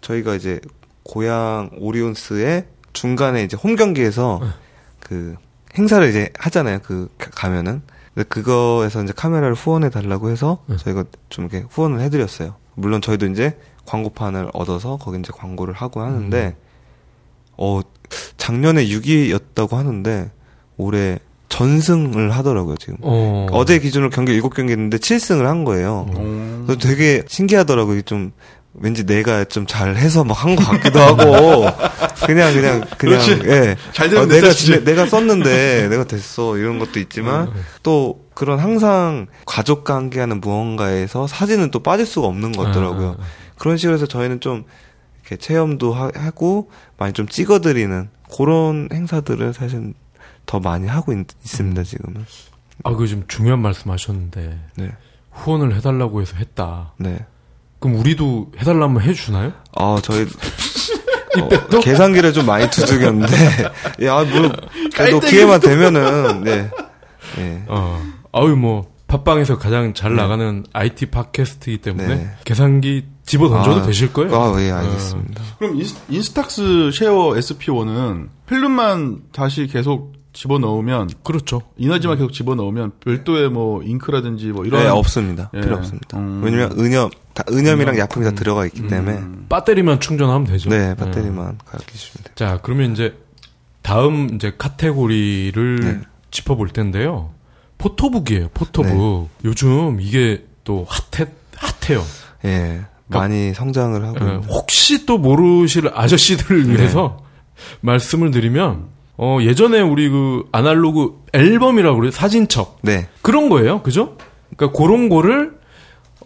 저희가 0.00 0.34
이제 0.34 0.60
고향 1.02 1.70
오리온스의 1.78 2.66
중간에 2.92 3.42
이제 3.44 3.56
홈 3.56 3.76
경기에서 3.76 4.40
네. 4.42 4.48
그 5.00 5.36
행사를 5.78 6.06
이제 6.08 6.30
하잖아요. 6.38 6.78
그 6.82 7.08
가- 7.18 7.30
가면은 7.30 7.82
그거에서 8.28 9.02
이제 9.02 9.12
카메라를 9.14 9.54
후원해 9.54 9.90
달라고 9.90 10.30
해서 10.30 10.62
네. 10.66 10.76
저희가 10.76 11.04
좀 11.28 11.44
이렇게 11.46 11.66
후원을 11.70 12.00
해드렸어요. 12.00 12.56
물론 12.74 13.00
저희도 13.02 13.26
이제 13.26 13.58
광고판을 13.84 14.50
얻어서 14.54 14.96
거기 14.96 15.18
이제 15.18 15.32
광고를 15.34 15.74
하고 15.74 16.00
하는데 16.00 16.56
어 17.58 17.80
작년에 18.36 18.86
6위였다고 18.86 19.72
하는데 19.72 20.30
올해 20.76 21.18
전승을 21.48 22.30
하더라고요 22.32 22.76
지금. 22.76 22.96
어. 23.02 23.46
어제 23.52 23.78
기준으로 23.78 24.10
경기 24.10 24.38
7경기 24.40 24.70
했는데 24.70 24.98
7승을 24.98 25.42
한 25.44 25.64
거예요. 25.64 26.06
어. 26.14 26.64
그래서 26.66 26.80
되게 26.80 27.22
신기하더라고요. 27.28 28.02
좀 28.02 28.32
왠지 28.78 29.06
내가 29.06 29.44
좀 29.44 29.66
잘해서 29.66 30.22
막 30.24 30.34
한 30.44 30.54
것 30.56 30.64
같기도 30.64 31.00
하고 31.00 31.66
그냥 32.26 32.52
그냥 32.52 32.84
그냥. 32.98 33.20
예. 33.46 33.76
잘 33.92 34.10
되면 34.10 34.24
어, 34.24 34.26
내가. 34.26 34.50
지- 34.50 34.84
내가 34.84 35.06
썼는데 35.06 35.88
내가 35.88 36.04
됐어 36.04 36.58
이런 36.58 36.78
것도 36.78 36.98
있지만 37.00 37.50
또 37.82 38.20
그런 38.34 38.58
항상 38.58 39.28
가족과 39.46 39.94
함께하는 39.94 40.40
무언가에서 40.42 41.26
사진은 41.26 41.70
또 41.70 41.82
빠질 41.82 42.04
수가 42.04 42.26
없는 42.26 42.52
것 42.52 42.64
같더라고요. 42.64 43.06
아, 43.06 43.10
아, 43.12 43.16
아. 43.22 43.26
그런 43.56 43.78
식으로 43.78 43.94
해서 43.94 44.04
저희는 44.06 44.40
좀 44.40 44.64
이렇게 45.22 45.36
체험도 45.36 45.94
하, 45.94 46.10
고 46.32 46.68
많이 46.98 47.14
좀 47.14 47.26
찍어드리는 47.26 48.10
그런 48.36 48.88
행사들을 48.92 49.54
사실 49.54 49.94
더 50.46 50.60
많이 50.60 50.86
하고 50.86 51.12
있, 51.12 51.26
습니다 51.42 51.82
지금은. 51.82 52.24
아, 52.84 52.94
그좀 52.94 53.24
중요한 53.28 53.60
말씀 53.60 53.90
하셨는데 53.90 54.58
네, 54.76 54.92
후원을 55.32 55.74
해달라고 55.76 56.20
해서 56.22 56.36
했다. 56.36 56.92
네. 56.98 57.18
그럼 57.78 57.96
우리도 57.98 58.52
해달라면 58.58 59.02
해주나요? 59.02 59.52
아 59.76 59.98
저희 60.02 60.22
어, 61.40 61.80
계산기를 61.80 62.32
좀 62.32 62.46
많이 62.46 62.68
두들겼는데 62.70 63.36
야 64.06 64.24
뭐 64.24 64.50
그래도 64.94 65.20
기회만 65.20 65.60
되면은 65.60 66.44
네. 66.44 66.70
네. 67.36 67.64
어. 67.68 68.02
아유 68.32 68.56
뭐 68.56 68.90
팟빵에서 69.08 69.58
가장 69.58 69.94
잘 69.94 70.16
나가는 70.16 70.64
IT 70.72 71.06
팟캐스트이기 71.06 71.80
때문에 71.82 72.08
네. 72.16 72.30
계산기 72.44 73.04
집어 73.24 73.48
던져도 73.48 73.80
아, 73.80 73.82
되실 73.86 74.12
거예요. 74.12 74.34
아, 74.34 74.60
예, 74.62 74.70
알겠습니다. 74.70 75.42
그럼 75.58 75.76
인스, 75.76 75.96
인스탁스 76.08 76.90
쉐어 76.92 77.30
SP1은 77.34 78.28
필름만 78.48 79.20
다시 79.32 79.66
계속 79.66 80.12
집어 80.36 80.58
넣으면 80.58 81.08
그렇죠. 81.22 81.62
인화지만 81.78 82.18
계속 82.18 82.30
집어 82.30 82.54
넣으면 82.54 82.92
별도의 83.00 83.48
뭐 83.48 83.82
잉크라든지 83.82 84.48
뭐 84.48 84.66
이런 84.66 84.82
네, 84.82 84.88
없습니다. 84.90 85.50
예. 85.54 85.62
필요 85.62 85.76
없습니다. 85.76 86.18
음. 86.18 86.42
왜냐면 86.44 86.78
은염, 86.78 87.08
다 87.32 87.42
은염이랑 87.50 87.96
약품이 87.96 88.26
다 88.26 88.32
들어가 88.32 88.66
있기 88.66 88.86
때문에 88.86 89.16
음. 89.16 89.46
배터리만 89.48 89.98
충전하면 89.98 90.46
되죠. 90.46 90.68
네, 90.68 90.94
배터리만 90.94 91.56
갈아주시면 91.64 92.24
돼요. 92.24 92.34
자, 92.34 92.60
그러면 92.62 92.92
이제 92.92 93.16
다음 93.80 94.34
이제 94.34 94.52
카테고리를 94.58 95.80
네. 95.80 96.00
짚어볼 96.30 96.68
텐데요. 96.68 97.30
photobook이에요. 97.78 98.50
photobook. 98.52 99.30
요즘 99.46 100.02
이게 100.02 100.44
또 100.64 100.86
핫해 100.86 101.30
핫해요. 101.56 102.04
예. 102.44 102.84
많이 103.06 103.54
성장을 103.54 104.04
하고 104.04 104.18
예. 104.20 104.34
혹시 104.48 105.06
또 105.06 105.16
모르실 105.16 105.88
아저씨들을 105.94 106.68
위해서 106.68 107.24
말씀을 107.80 108.32
드리면 108.32 108.95
어 109.18 109.38
예전에 109.40 109.80
우리 109.80 110.08
그 110.08 110.44
아날로그 110.52 111.22
앨범이라고 111.32 111.96
그래요. 111.96 112.10
사진첩. 112.10 112.78
네. 112.82 113.08
그런 113.22 113.48
거예요. 113.48 113.82
그죠? 113.82 114.16
그러니까 114.56 114.78
그런 114.78 115.08
거를 115.08 115.56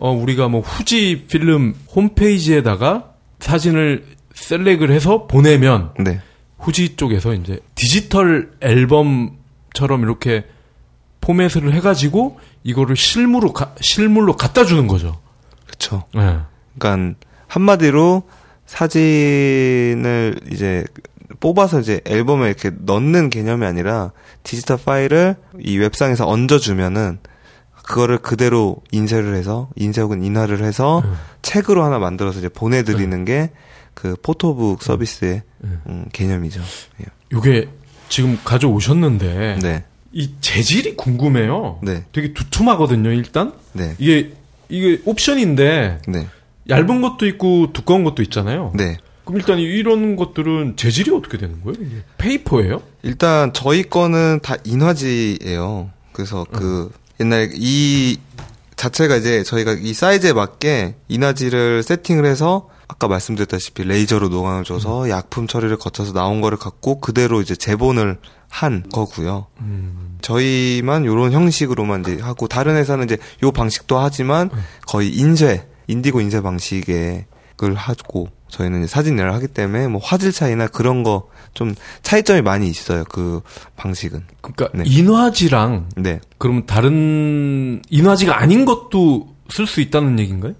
어 0.01 0.11
우리가 0.13 0.49
뭐 0.49 0.61
후지 0.61 1.27
필름 1.29 1.75
홈페이지에다가 1.95 3.13
사진을 3.39 4.05
셀렉을 4.35 4.91
해서 4.91 5.27
보내면 5.27 5.93
네. 6.01 6.21
후지 6.59 6.97
쪽에서 6.97 7.35
이제 7.35 7.61
디지털 7.75 8.51
앨범처럼 8.61 10.03
이렇게 10.03 10.45
포맷을 11.21 11.73
해가지고 11.75 12.39
이거를 12.65 12.97
실물로 12.97 13.53
가- 13.53 13.75
실물로 13.81 14.37
갖다 14.37 14.65
주는 14.65 14.87
거죠. 14.87 15.21
그렇죠. 15.67 16.05
예. 16.17 16.39
그러니까 16.79 17.19
한마디로 17.47 18.23
사진을 18.67 20.41
이제 20.51 20.85
뽑아서 21.41 21.81
이제 21.81 22.01
앨범에 22.05 22.47
이렇게 22.47 22.71
넣는 22.79 23.31
개념이 23.31 23.67
아니라 23.67 24.13
디지털 24.43 24.79
파일을 24.85 25.37
이 25.59 25.79
웹상에서 25.79 26.29
얹어주면은 26.29 27.19
그거를 27.83 28.19
그대로 28.19 28.77
인쇄를 28.93 29.35
해서 29.35 29.69
인쇄 29.75 30.01
혹은 30.01 30.23
인화를 30.23 30.63
해서 30.63 31.01
음. 31.01 31.15
책으로 31.43 31.83
하나 31.83 31.99
만들어서 31.99 32.39
이제 32.39 32.49
보내드리는 32.49 33.25
게그 33.25 34.17
포토북 34.23 34.83
서비스의 34.83 35.43
음. 35.65 35.81
음, 35.87 36.05
개념이죠. 36.13 36.61
예. 37.01 37.07
요게 37.33 37.69
지금 38.09 38.39
가져오셨는데 38.45 39.59
네, 39.63 39.85
이 40.13 40.31
재질이 40.41 40.97
궁금해요. 40.97 41.81
네, 41.83 42.05
되게 42.13 42.33
두툼하거든요. 42.33 43.11
일단 43.13 43.55
네, 43.73 43.95
이게 43.99 44.33
이게 44.69 45.01
옵션인데 45.05 46.03
네, 46.07 46.27
얇은 46.69 47.01
것도 47.01 47.27
있고 47.27 47.73
두꺼운 47.73 48.05
것도 48.05 48.23
있잖아요. 48.23 48.73
네. 48.75 48.99
그럼 49.31 49.39
일단 49.39 49.59
이런 49.59 50.17
것들은 50.17 50.77
재질이 50.77 51.13
어떻게 51.13 51.39
되는 51.39 51.63
거예요? 51.63 51.77
이게 51.81 52.03
페이퍼예요? 52.19 52.83
일단 53.03 53.53
저희 53.53 53.85
거는 53.85 54.41
다 54.43 54.57
인화지예요. 54.65 55.91
그래서 56.13 56.45
그 56.51 56.91
옛날 57.21 57.51
이 57.55 58.19
자체가 58.75 59.17
이제 59.17 59.45
저희가 59.45 59.73
이 59.81 59.95
사이즈에 59.95 60.33
맞게 60.33 60.97
인화지를 61.09 61.83
세팅을 61.85 62.27
해서 62.27 62.69
아까 62.89 63.07
말씀드렸다시피 63.07 63.85
레이저로 63.85 64.29
노광을 64.31 64.65
줘서 64.65 65.09
약품 65.11 65.47
처리를 65.47 65.77
거쳐서 65.77 66.13
나온 66.13 66.41
거를 66.41 66.59
갖고 66.59 66.99
그대로 66.99 67.41
이제 67.41 67.55
재본을 67.55 68.19
한 68.49 68.83
거고요. 68.93 69.47
음. 69.61 70.19
저희만 70.23 71.05
요런 71.05 71.31
형식으로만 71.31 72.01
이제 72.01 72.19
하고 72.21 72.49
다른 72.49 72.75
회사는 72.75 73.05
이제 73.05 73.17
요 73.45 73.53
방식도 73.53 73.97
하지만 73.97 74.51
거의 74.87 75.15
인쇄 75.15 75.69
인디고 75.87 76.21
인쇄 76.21 76.41
방식의 76.41 77.27
을 77.63 77.75
하고 77.75 78.29
저희는 78.49 78.81
이제 78.81 78.89
사진을 78.89 79.33
하기 79.35 79.49
때문에 79.49 79.87
뭐 79.89 80.01
화질 80.03 80.33
차이나 80.33 80.67
그런 80.67 81.03
거 81.03 81.29
좀 81.55 81.75
차이점이 82.03 82.43
많이 82.43 82.69
있어요. 82.69 83.05
그 83.05 83.41
방식은. 83.77 84.25
그러니까 84.41 84.69
네. 84.77 84.85
인화지랑 84.87 85.89
네. 85.97 86.21
그러면 86.39 86.67
다른 86.67 87.83
인화지가 87.91 88.41
아닌 88.41 88.65
것도 88.65 89.35
쓸 89.49 89.67
수 89.67 89.81
있다는 89.81 90.19
얘기인가요? 90.21 90.55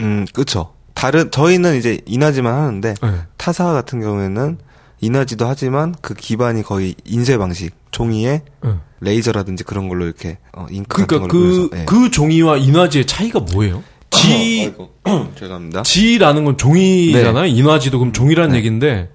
음, 0.00 0.26
그쵸. 0.32 0.74
다른, 0.94 1.30
저희는 1.30 1.76
이제 1.76 2.00
인화지만 2.06 2.54
하는데, 2.54 2.94
네. 3.02 3.08
타사 3.36 3.72
같은 3.72 4.00
경우에는 4.00 4.58
인화지도 5.00 5.46
하지만 5.46 5.94
그 6.00 6.14
기반이 6.14 6.62
거의 6.62 6.94
인쇄 7.04 7.36
방식, 7.36 7.74
종이에 7.90 8.42
네. 8.62 8.70
레이저라든지 9.00 9.64
그런 9.64 9.88
걸로 9.88 10.04
이렇게, 10.04 10.38
어, 10.52 10.66
잉크 10.70 11.04
그러니까 11.06 11.16
같은 11.18 11.28
그, 11.28 11.38
걸로 11.38 11.50
해서, 11.50 11.68
예. 11.80 11.84
그 11.86 12.10
종이와 12.10 12.58
인화지의 12.58 13.06
차이가 13.06 13.40
뭐예요? 13.40 13.82
지, 14.12 14.72
죄송합니다. 15.36 15.82
지라는 15.82 16.44
건 16.44 16.56
종이잖아요. 16.56 17.46
인화지도 17.46 17.98
그럼 17.98 18.12
종이라는 18.12 18.52
네. 18.52 18.58
얘기인데, 18.58 19.10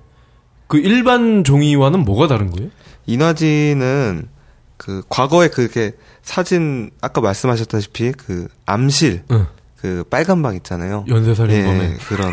그 0.68 0.78
일반 0.78 1.43
종이와는 1.43 2.04
뭐가 2.04 2.28
다른 2.28 2.52
거예요? 2.52 2.70
인화지는 3.06 4.28
그 4.76 5.02
과거에 5.10 5.48
그렇게 5.48 5.93
사진 6.22 6.91
아까 7.02 7.22
말씀하셨다시피 7.22 8.12
그 8.12 8.48
암실 8.66 9.24
응. 9.32 9.48
그 9.78 10.04
빨간 10.10 10.41
방 10.41 10.56
있잖아요. 10.56 11.06
연쇄살인범에. 11.08 11.84
예, 11.84 11.98
그런 12.08 12.32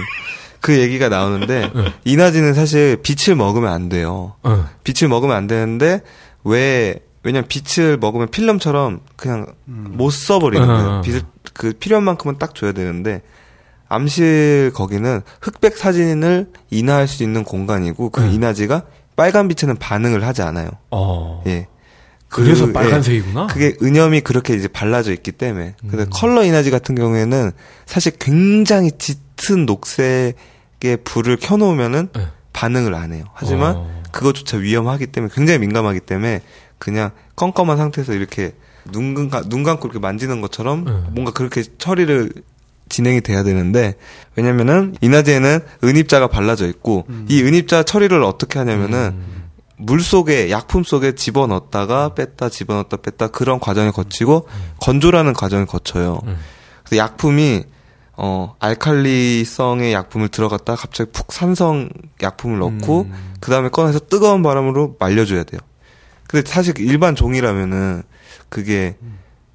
그 0.61 0.79
얘기가 0.79 1.09
나오는데 1.09 1.71
응. 1.75 1.93
인화지는 2.05 2.55
사실 2.55 2.99
빛을 3.03 3.37
먹으면 3.37 3.73
안 3.73 3.89
돼요. 3.89 4.35
어. 4.43 4.69
빛을 4.83 5.09
먹으면 5.09 5.37
안 5.37 5.47
되는데 5.47 6.01
왜 6.43 6.97
왜냐면 7.23 7.49
빛을 7.49 7.97
먹으면 7.99 8.29
필름처럼 8.31 9.01
그냥 9.17 9.47
못 9.65 10.11
써버리는 10.11 10.67
거예요. 10.67 10.89
어. 10.89 11.01
빛을 11.03 11.23
그 11.55 11.73
필요한 11.73 12.05
만큼은 12.05 12.39
딱 12.39 12.55
줘야 12.55 12.73
되는데 12.73 13.23
암실 13.89 14.73
거기는 14.75 15.23
흑백 15.41 15.77
사진을 15.77 16.49
인화할 16.71 17.09
수 17.09 17.23
있는 17.23 17.45
공간이고 17.45 18.11
그 18.11 18.23
응. 18.23 18.33
인화지가 18.33 18.83
빨간 19.17 19.49
빛에는 19.49 19.77
반응을 19.77 20.27
하지 20.27 20.43
않아요. 20.43 20.69
어. 20.91 21.43
예. 21.47 21.69
그래서 22.29 22.67
그, 22.67 22.73
빨간색이구나. 22.73 23.47
예, 23.49 23.53
그게 23.53 23.77
은염이 23.81 24.23
그렇게 24.23 24.55
이제 24.55 24.67
발라져 24.67 25.13
있기 25.13 25.31
때문에. 25.31 25.77
음. 25.85 25.89
근데 25.89 26.05
컬러 26.11 26.43
인화지 26.43 26.73
같은 26.73 26.97
경우에는 26.97 27.53
사실 27.87 28.13
굉장히 28.19 28.91
짙은 28.99 29.67
녹색의 29.67 30.35
불을 31.05 31.37
켜놓으면은 31.37 32.09
네. 32.13 32.27
반응을 32.53 32.95
안 32.95 33.13
해요. 33.13 33.25
하지만 33.35 33.77
어. 33.77 34.03
그것조차 34.11 34.57
위험하기 34.57 35.09
때문에 35.09 35.33
굉장히 35.33 35.61
민감하기 35.61 36.01
때문에 36.01 36.43
그냥 36.79 37.11
껌껌한 37.37 37.77
상태에서 37.77 38.15
이렇게 38.15 38.55
눈, 38.93 39.29
감- 39.31 39.49
눈 39.49 39.63
감고 39.63 39.87
이렇게 39.87 39.99
만지는 39.99 40.41
것처럼 40.41 40.85
네. 40.85 40.93
뭔가 41.11 41.33
그렇게 41.33 41.63
처리를 41.79 42.33
진행이 42.89 43.23
돼야 43.23 43.43
되는데 43.43 43.95
왜냐면은 44.37 44.95
인화제에는 45.01 45.61
은입자가 45.83 46.29
발라져 46.29 46.67
있고 46.69 47.07
이 47.29 47.43
은입자 47.43 47.83
처리를 47.85 48.23
어떻게 48.23 48.59
하냐면은 48.59 49.13
음. 49.15 49.45
물 49.79 50.01
속에 50.03 50.51
약품 50.51 50.85
속에 50.85 51.15
집어넣었다가 51.15 52.15
뺐다 52.15 52.49
집어넣었다 52.51 52.99
뺐다 52.99 53.29
그런 53.29 53.59
과정을 53.59 53.91
거치고 53.93 54.47
건조라는 54.81 55.33
과정을 55.33 55.67
거쳐요. 55.67 56.21
음. 56.27 56.37
그래서 56.85 57.03
약품이 57.03 57.65
어 58.17 58.55
알칼리성의 58.61 59.93
약품을 59.93 60.29
들어갔다 60.29 60.77
갑자기 60.77 61.11
푹 61.11 61.33
산성 61.33 61.89
약품을 62.23 62.59
넣고 62.59 63.03
음. 63.11 63.35
그 63.41 63.51
다음에 63.51 63.69
꺼내서 63.71 63.99
뜨거운 64.01 64.43
바람으로 64.43 64.97
말려줘야 65.01 65.43
돼요. 65.45 65.61
근데 66.29 66.49
사실 66.49 66.75
일반 66.79 67.15
종이라면은 67.17 68.03
그게 68.55 68.97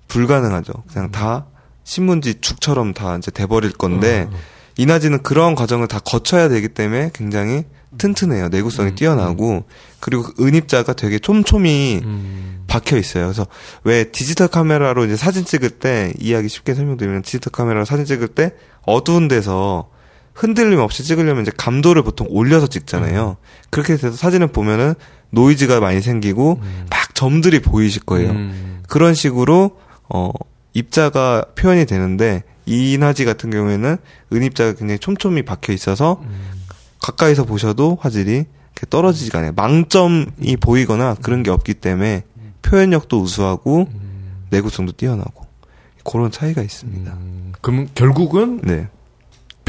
불가능하죠. 0.10 0.74
그냥 0.92 1.10
다 1.10 1.46
신문지 1.86 2.42
죽처럼 2.42 2.94
다 2.94 3.16
이제 3.16 3.32
돼버릴 3.32 3.72
건데 3.72 4.28
어, 4.30 4.36
어. 4.36 4.40
인화지는 4.76 5.24
그런 5.24 5.56
과정을 5.56 5.88
다 5.88 6.00
거쳐야 6.00 6.50
되기 6.50 6.68
때문에 6.68 7.12
굉장히 7.14 7.64
튼튼해요. 7.98 8.50
내구성이 8.50 8.90
음, 8.90 8.96
뛰어나고 8.96 9.64
그리고 10.02 10.24
그 10.24 10.46
은입자가 10.46 10.94
되게 10.94 11.18
촘촘히 11.18 12.02
음. 12.04 12.66
박혀 12.68 12.98
있어요. 12.98 13.24
그래서 13.24 13.48
왜 13.86 14.12
디지털 14.12 14.50
카메라로 14.50 15.06
이제 15.06 15.16
사진 15.16 15.46
찍을 15.46 15.70
때 15.70 16.12
이해하기 16.20 16.50
쉽게 16.50 16.74
설명드리면 16.76 17.22
디지털 17.22 17.52
카메라로 17.52 17.86
사진 17.86 18.04
찍을 18.04 18.28
때 18.28 18.52
어두운 18.86 19.30
데서 19.30 19.90
흔들림 20.34 20.80
없이 20.80 21.04
찍으려면 21.04 21.44
이제 21.44 21.52
감도를 21.56 22.04
보통 22.04 22.28
올려서 22.30 22.68
찍잖아요. 22.68 23.38
그렇게 23.70 23.96
돼서 23.96 24.12
사진을 24.12 24.48
보면은 24.48 24.94
노이즈가 25.30 25.80
많이 25.80 26.02
생기고 26.02 26.60
음. 26.62 26.86
막 26.90 27.16
점들이 27.16 27.62
보이실 27.62 28.04
거예요. 28.04 28.32
음. 28.90 28.92
그런 28.92 29.14
식으로 29.14 29.78
어 30.10 30.32
입자가 30.74 31.46
표현이 31.56 31.86
되는데 31.86 32.44
이 32.66 32.94
인화지 32.94 33.26
같은 33.26 33.50
경우에는 33.50 33.98
은입자가 34.34 34.74
굉장히 34.74 35.00
촘촘히 35.00 35.44
박혀 35.44 35.74
있어서 35.74 36.20
음. 36.24 36.52
가까이서 37.02 37.46
보셔도 37.46 37.98
화질이 38.00 38.32
이렇게 38.32 38.88
떨어지지가 38.90 39.40
않아요. 39.40 39.52
망점이 39.56 40.58
보이거나 40.60 41.16
그런 41.22 41.44
게 41.44 41.50
없기 41.50 41.76
때문에 41.76 42.24
표현력도 42.62 43.20
우수하고 43.20 43.88
음. 43.92 44.46
내구성도 44.50 44.92
뛰어나고 44.94 45.46
그런 46.04 46.32
차이가 46.32 46.62
있습니다. 46.62 47.12
음. 47.12 47.54
그럼 47.62 47.88
결국은 47.94 48.62
네, 48.64 48.88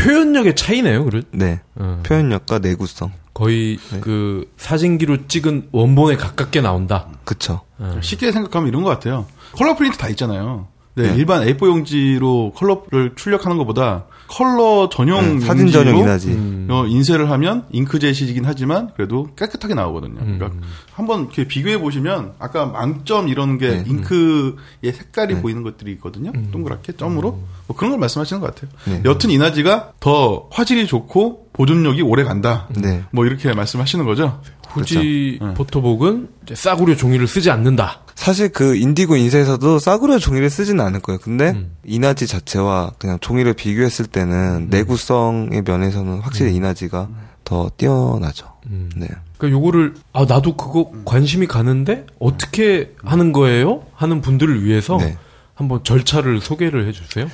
표현력의 0.03 0.57
차이네요. 0.57 1.05
그래. 1.05 1.23
네. 1.31 1.61
어. 1.77 2.03
표현력과 2.05 2.59
내구성. 2.59 3.13
거의 3.35 3.79
네. 3.93 4.01
그 4.01 4.51
사진기로 4.57 5.27
찍은 5.29 5.69
원본에 5.73 6.17
가깝게 6.17 6.61
나온다. 6.61 7.09
그쵸. 7.25 7.61
어. 7.79 7.99
쉽게 8.03 8.33
생각하면 8.33 8.69
이런 8.69 8.83
것 8.83 8.91
같아요. 8.91 9.27
컬러 9.53 9.77
프린트 9.77 9.99
다 9.99 10.09
있잖아요. 10.09 10.69
네, 10.95 11.09
네. 11.11 11.17
일반 11.17 11.43
A4 11.47 11.67
용지로 11.67 12.53
컬러를 12.57 13.15
출력하는 13.15 13.57
것보다 13.57 14.07
컬러 14.31 14.89
전용 14.89 15.41
네, 15.41 15.45
사진 15.45 15.71
전용 15.73 15.95
용지로 15.95 16.09
인화지. 16.09 16.29
음. 16.29 16.69
어, 16.71 16.87
인쇄를 16.87 17.31
하면 17.33 17.65
잉크젯이긴 17.73 18.45
하지만 18.45 18.91
그래도 18.95 19.29
깨끗하게 19.35 19.75
나오거든요. 19.75 20.21
음. 20.21 20.39
그러니까 20.39 20.67
한번 20.93 21.23
이렇게 21.23 21.49
비교해 21.49 21.79
보시면 21.79 22.35
아까 22.39 22.67
망점 22.67 23.27
이런 23.29 23.59
게 23.59 23.69
네. 23.69 23.85
잉크의 23.89 24.93
색깔이 24.95 25.35
네. 25.35 25.43
보이는 25.43 25.65
것들이 25.65 25.91
있거든요. 25.93 26.31
음. 26.33 26.51
동그랗게 26.53 26.93
점으로 26.97 27.41
뭐 27.67 27.77
그런 27.77 27.91
걸 27.91 27.99
말씀하시는 27.99 28.41
것 28.41 28.55
같아요. 28.55 28.71
네. 28.85 29.03
여튼 29.05 29.31
이나지가 29.31 29.95
더 29.99 30.49
화질이 30.53 30.87
좋고 30.87 31.49
보존력이 31.53 32.03
오래 32.03 32.23
간다. 32.23 32.69
네. 32.77 33.03
뭐 33.11 33.27
이렇게 33.27 33.53
말씀하시는 33.53 34.05
거죠. 34.05 34.41
후지 34.71 35.39
그렇죠. 35.39 35.47
네. 35.47 35.55
포토북은 35.55 36.29
이제 36.45 36.55
싸구려 36.55 36.97
종이를 36.97 37.27
쓰지 37.27 37.51
않는다. 37.51 38.01
사실 38.15 38.51
그 38.51 38.77
인디고 38.77 39.17
인쇄에서도 39.17 39.79
싸구려 39.79 40.19
종이를 40.19 40.51
쓰지는 40.51 40.85
않을 40.85 41.01
거예요. 41.01 41.19
근데 41.19 41.51
음. 41.51 41.77
이나지 41.85 42.27
자체와 42.27 42.93
그냥 42.99 43.19
종이를 43.21 43.55
비교했을 43.55 44.07
때는 44.07 44.69
내구성의 44.71 45.63
면에서는 45.67 46.21
확실히 46.21 46.55
이나지가 46.55 47.09
더 47.45 47.71
뛰어나죠. 47.77 48.47
음. 48.67 48.91
네. 48.97 49.09
그러니까 49.39 49.59
요거를 49.59 49.95
아 50.13 50.25
나도 50.27 50.57
그거 50.57 50.93
관심이 51.05 51.47
가는데 51.47 52.07
어떻게 52.19 52.95
하는 53.03 53.33
거예요? 53.33 53.85
하는 53.95 54.21
분들을 54.21 54.65
위해서 54.65 54.99
네. 54.99 55.17
한번 55.55 55.83
절차를 55.83 56.41
소개를 56.41 56.87
해주세요. 56.89 57.27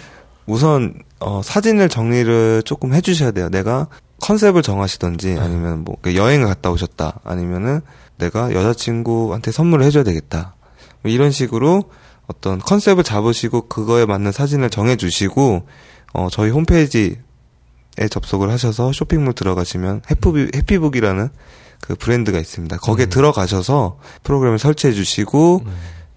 우선 0.47 0.95
어, 1.18 1.43
사진을 1.43 1.89
정리를 1.89 2.62
조금 2.64 2.95
해주셔야 2.95 3.32
돼요. 3.32 3.49
내가 3.49 3.89
컨셉을 4.21 4.62
정하시던지 4.62 5.37
아니면 5.39 5.85
뭐 5.85 5.97
여행을 6.07 6.47
갔다 6.47 6.71
오셨다 6.71 7.21
아니면은 7.25 7.81
내가 8.19 8.53
여자친구한테 8.53 9.53
선물을 9.53 9.85
해줘야 9.85 10.05
되겠다. 10.05 10.55
뭐 11.03 11.12
이런 11.12 11.31
식으로 11.31 11.91
어떤 12.27 12.59
컨셉을 12.59 13.05
잡으시고 13.05 13.69
그거에 13.69 14.07
맞는 14.07 14.33
사진을 14.33 14.71
정해주시고 14.71 15.67
어, 16.14 16.29
저희 16.31 16.51
홈페이지에 16.51 17.14
접속을 18.11 18.51
하셔서 18.51 18.93
쇼핑몰 18.93 19.35
들어가시면 19.35 20.03
해피북, 20.11 20.57
해피북이라는 20.57 21.29
그 21.81 21.95
브랜드가 21.95 22.39
있습니다. 22.39 22.79
거기에 22.79 23.07
들어가셔서 23.07 23.99
프로그램을 24.23 24.59
설치해 24.59 24.93
주시고 24.93 25.62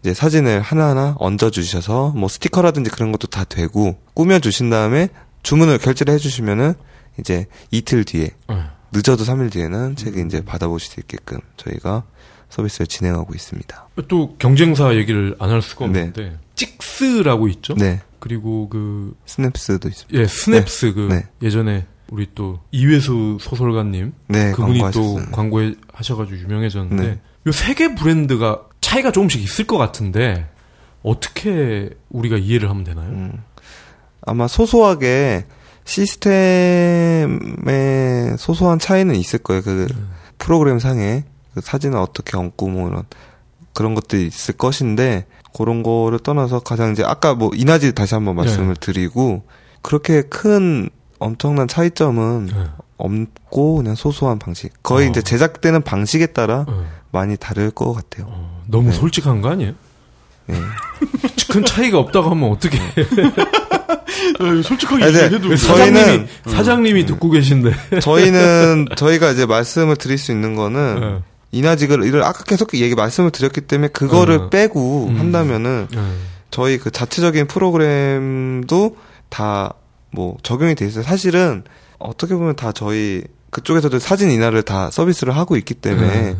이제 0.01 0.13
사진을 0.13 0.61
하나하나 0.61 1.15
얹어 1.19 1.49
주셔서 1.49 2.13
뭐 2.15 2.29
스티커라든지 2.29 2.89
그런 2.89 3.11
것도 3.11 3.27
다 3.27 3.43
되고 3.43 3.97
꾸며 4.13 4.39
주신 4.39 4.69
다음에 4.69 5.09
주문을 5.43 5.77
결제를 5.77 6.13
해 6.13 6.17
주시면은 6.17 6.73
이제 7.19 7.45
이틀 7.71 8.03
뒤에 8.03 8.29
네. 8.47 8.63
늦어도 8.91 9.23
3일 9.23 9.51
뒤에는 9.51 9.95
책을 9.95 10.25
이제 10.25 10.43
받아보실 10.43 10.91
수 10.91 10.99
있게끔 10.99 11.39
저희가 11.57 12.03
서비스를 12.49 12.87
진행하고 12.87 13.33
있습니다. 13.35 13.87
또 14.07 14.35
경쟁사 14.39 14.95
얘기를 14.95 15.35
안 15.39 15.49
할 15.51 15.61
수가 15.61 15.85
네. 15.87 15.99
없는데 16.07 16.37
찍스라고 16.55 17.47
있죠. 17.49 17.75
네. 17.75 18.01
그리고 18.19 18.67
그 18.69 19.15
스냅스도 19.25 19.87
있습니다. 19.87 20.19
예, 20.19 20.25
스냅스 20.25 20.93
그 20.93 21.07
네. 21.11 21.27
예전에 21.41 21.85
우리 22.09 22.27
또 22.33 22.59
이외수 22.71 23.37
소설가님 23.39 24.13
네, 24.27 24.51
그분이 24.51 24.79
또 24.79 24.83
광고하셨어요. 24.91 25.31
광고에 25.31 25.75
하셔가지고 25.93 26.37
유명해졌는데 26.39 27.03
네. 27.03 27.19
요 27.45 27.60
세 27.60 27.75
개 27.75 27.93
브랜드가 27.95 28.63
차이가 28.81 29.11
조금씩 29.11 29.41
있을 29.43 29.67
것 29.67 29.77
같은데 29.77 30.49
어떻게 31.03 31.89
우리가 32.09 32.37
이해를 32.37 32.69
하면 32.69 32.83
되나요? 32.83 33.09
음, 33.09 33.43
아마 34.25 34.47
소소하게 34.47 35.45
시스템의 35.89 37.27
소소한 38.37 38.77
차이는 38.79 39.15
있을 39.15 39.39
거예요. 39.39 39.63
그 39.63 39.87
프로그램 40.37 40.77
상에 40.79 41.23
그 41.53 41.61
사진을 41.61 41.97
어떻게 41.97 42.37
얹고 42.37 42.69
뭐 42.69 42.89
이런 42.89 43.03
그런 43.73 43.95
것들이 43.95 44.27
있을 44.27 44.55
것인데 44.55 45.25
그런 45.57 45.81
거를 45.81 46.19
떠나서 46.19 46.59
가장 46.59 46.91
이제 46.91 47.03
아까 47.03 47.33
뭐 47.33 47.49
이나지 47.55 47.93
다시 47.93 48.13
한번 48.13 48.35
말씀을 48.35 48.75
드리고 48.75 49.43
그렇게 49.81 50.21
큰 50.21 50.89
엄청난 51.17 51.67
차이점은 51.67 52.45
네. 52.45 52.53
없고 52.97 53.77
그냥 53.77 53.95
소소한 53.95 54.37
방식. 54.37 54.71
거의 54.83 55.07
어. 55.07 55.09
이제 55.09 55.21
제작되는 55.21 55.81
방식에 55.81 56.27
따라 56.27 56.65
어, 56.67 56.85
많이 57.11 57.35
다를 57.35 57.71
것 57.71 57.93
같아요. 57.93 58.27
어, 58.29 58.63
너무 58.67 58.91
네. 58.91 58.95
솔직한 58.95 59.41
거 59.41 59.49
아니에요? 59.49 59.73
예. 60.49 60.55
큰 61.51 61.65
차이가 61.65 61.97
없다고 61.99 62.29
하면 62.31 62.51
어떻게 62.51 62.77
어, 64.39 64.61
솔직하게 64.63 65.03
아니, 65.03 65.13
네. 65.13 65.23
얘기해도 65.25 65.55
사장님이 65.55 65.99
저희는- 66.45 66.49
사장님이 66.49 67.05
듣고 67.05 67.29
계신데 67.31 67.71
저희는 68.01 68.87
저희가 68.95 69.31
이제 69.31 69.45
말씀을 69.45 69.95
드릴 69.95 70.17
수 70.17 70.31
있는 70.31 70.55
거는 70.55 70.99
네. 70.99 71.19
이나직을 71.51 72.03
이를 72.03 72.23
아까 72.23 72.43
계속 72.43 72.73
얘기 72.75 72.93
말씀을 72.95 73.31
드렸기 73.31 73.61
때문에 73.61 73.87
그거를 73.89 74.35
어. 74.37 74.49
빼고 74.49 75.07
음. 75.09 75.19
한다면은 75.19 75.87
네. 75.91 75.99
저희 76.51 76.77
그 76.77 76.91
자체적인 76.91 77.47
프로그램도 77.47 78.95
다 79.29 79.73
뭐 80.11 80.37
적용이 80.41 80.73
돼 80.73 80.87
있어요. 80.87 81.03
사실은 81.03 81.63
어떻게 81.99 82.33
보면 82.33 82.55
다 82.55 82.71
저희 82.71 83.21
그쪽에서도 83.51 83.99
사진 83.99 84.31
인화를 84.31 84.63
다 84.63 84.89
서비스를 84.89 85.35
하고 85.37 85.55
있기 85.55 85.75
때문에 85.75 86.07
네. 86.07 86.35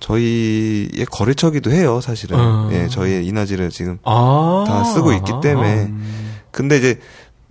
저희의 0.00 1.06
거래처기도 1.10 1.70
해요. 1.70 2.00
사실은 2.00 2.38
어. 2.38 2.68
예 2.72 2.88
저희의 2.88 3.26
인화지를 3.26 3.70
지금 3.70 3.98
아. 4.04 4.64
다 4.66 4.84
쓰고 4.84 5.12
있기 5.12 5.32
때문에 5.42 5.72
음. 5.84 6.32
근데 6.50 6.78
이제 6.78 6.98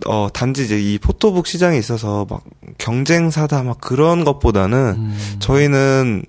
어 0.06 0.28
단지 0.32 0.64
이제 0.64 0.80
이 0.80 0.98
포토북 0.98 1.46
시장에 1.46 1.78
있어서 1.78 2.26
막 2.28 2.42
경쟁사다 2.78 3.62
막 3.62 3.80
그런 3.80 4.24
것보다는 4.24 4.78
음. 4.98 5.18
저희는 5.38 6.24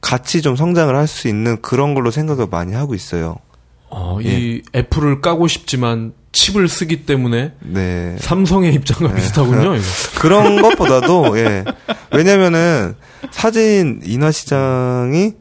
같이 0.00 0.40
좀 0.42 0.54
성장을 0.56 0.94
할 0.94 1.06
수 1.08 1.26
있는 1.28 1.60
그런 1.62 1.94
걸로 1.94 2.10
생각을 2.10 2.46
많이 2.50 2.74
하고 2.74 2.94
있어요. 2.94 3.36
어, 3.88 4.18
예. 4.24 4.28
이 4.28 4.62
애플을 4.74 5.20
까고 5.20 5.48
싶지만 5.48 6.12
칩을 6.32 6.68
쓰기 6.68 7.06
때문에 7.06 7.52
네. 7.60 8.16
삼성의 8.20 8.74
입장과 8.74 9.14
비슷하군요. 9.14 9.74
이거. 9.76 9.84
그런 10.20 10.60
것보다도 10.60 11.38
예. 11.38 11.64
왜냐면은 12.12 12.94
사진 13.30 14.00
인화 14.04 14.30
시장이 14.30 15.32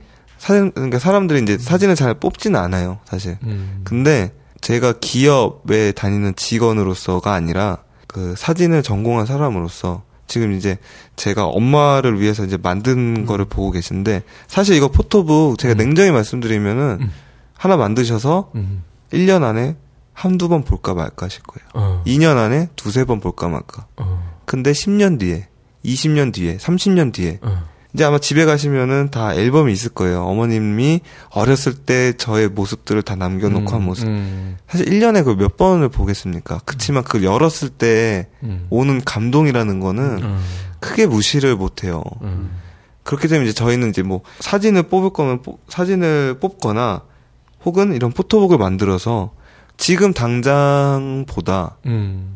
사진 0.45 0.71
그러니까 0.73 0.99
사람들이 0.99 1.41
이제 1.41 1.57
사진을 1.57 1.95
잘 1.95 2.13
뽑지는 2.13 2.59
않아요, 2.59 2.99
사실. 3.05 3.39
음. 3.45 3.81
근데 3.83 4.31
제가 4.61 4.93
기업에 5.01 5.91
다니는 5.91 6.35
직원으로서가 6.35 7.33
아니라 7.33 7.79
그 8.05 8.35
사진을 8.37 8.83
전공한 8.83 9.25
사람으로서 9.25 10.03
지금 10.27 10.53
이제 10.53 10.77
제가 11.15 11.45
엄마를 11.47 12.21
위해서 12.21 12.45
이제 12.45 12.57
만든 12.57 13.25
거를 13.25 13.45
보고 13.45 13.71
계신데 13.71 14.21
사실 14.45 14.75
이거 14.75 14.87
포토북 14.87 15.57
제가 15.57 15.73
음. 15.73 15.77
냉정히 15.77 16.11
말씀드리면은 16.11 16.99
음. 17.01 17.11
하나 17.57 17.75
만드셔서 17.75 18.51
음. 18.53 18.83
1년 19.13 19.41
안에 19.41 19.75
한두 20.13 20.47
번 20.47 20.63
볼까 20.63 20.93
말까 20.93 21.25
하실 21.25 21.41
거예요. 21.41 21.67
어. 21.73 22.03
2년 22.05 22.37
안에 22.37 22.69
두세 22.75 23.05
번 23.05 23.19
볼까 23.19 23.47
말까. 23.47 23.87
어. 23.97 24.37
근데 24.45 24.73
10년 24.73 25.19
뒤에, 25.19 25.47
20년 25.83 26.31
뒤에, 26.31 26.57
30년 26.57 27.11
뒤에 27.13 27.39
어. 27.41 27.63
이제 27.95 28.03
아마 28.03 28.19
집에 28.19 28.43
가시면은 28.43 29.09
다 29.09 29.33
앨범이 29.33 29.71
있을 29.71 29.89
거예요. 29.91 30.23
어머님이 30.25 30.99
어렸을 31.31 31.73
때 31.73 32.11
저의 32.17 32.49
모습들을 32.49 33.01
다 33.03 33.15
남겨놓고 33.15 33.71
한 33.73 33.83
모습. 33.85 34.05
음. 34.07 34.57
사실 34.67 34.85
1년에 34.87 35.23
그 35.23 35.35
몇 35.35 35.55
번을 35.55 35.87
보겠습니까? 35.89 36.59
그치만 36.65 37.03
그걸 37.03 37.23
열었을 37.23 37.69
때 37.69 38.27
음. 38.43 38.67
오는 38.69 39.01
감동이라는 39.03 39.79
거는 39.79 40.03
음. 40.23 40.43
크게 40.81 41.05
무시를 41.07 41.55
못해요. 41.55 42.03
음. 42.21 42.51
그렇기 43.03 43.29
때문에 43.29 43.49
이제 43.49 43.53
저희는 43.53 43.89
이제 43.91 44.01
뭐 44.03 44.21
사진을 44.39 44.83
뽑을 44.83 45.11
거면 45.11 45.41
뽑- 45.41 45.59
사진을 45.69 46.39
뽑거나 46.41 47.01
혹은 47.63 47.93
이런 47.93 48.11
포토북을 48.11 48.57
만들어서 48.57 49.31
지금 49.77 50.11
당장보다 50.13 51.77
음. 51.85 52.35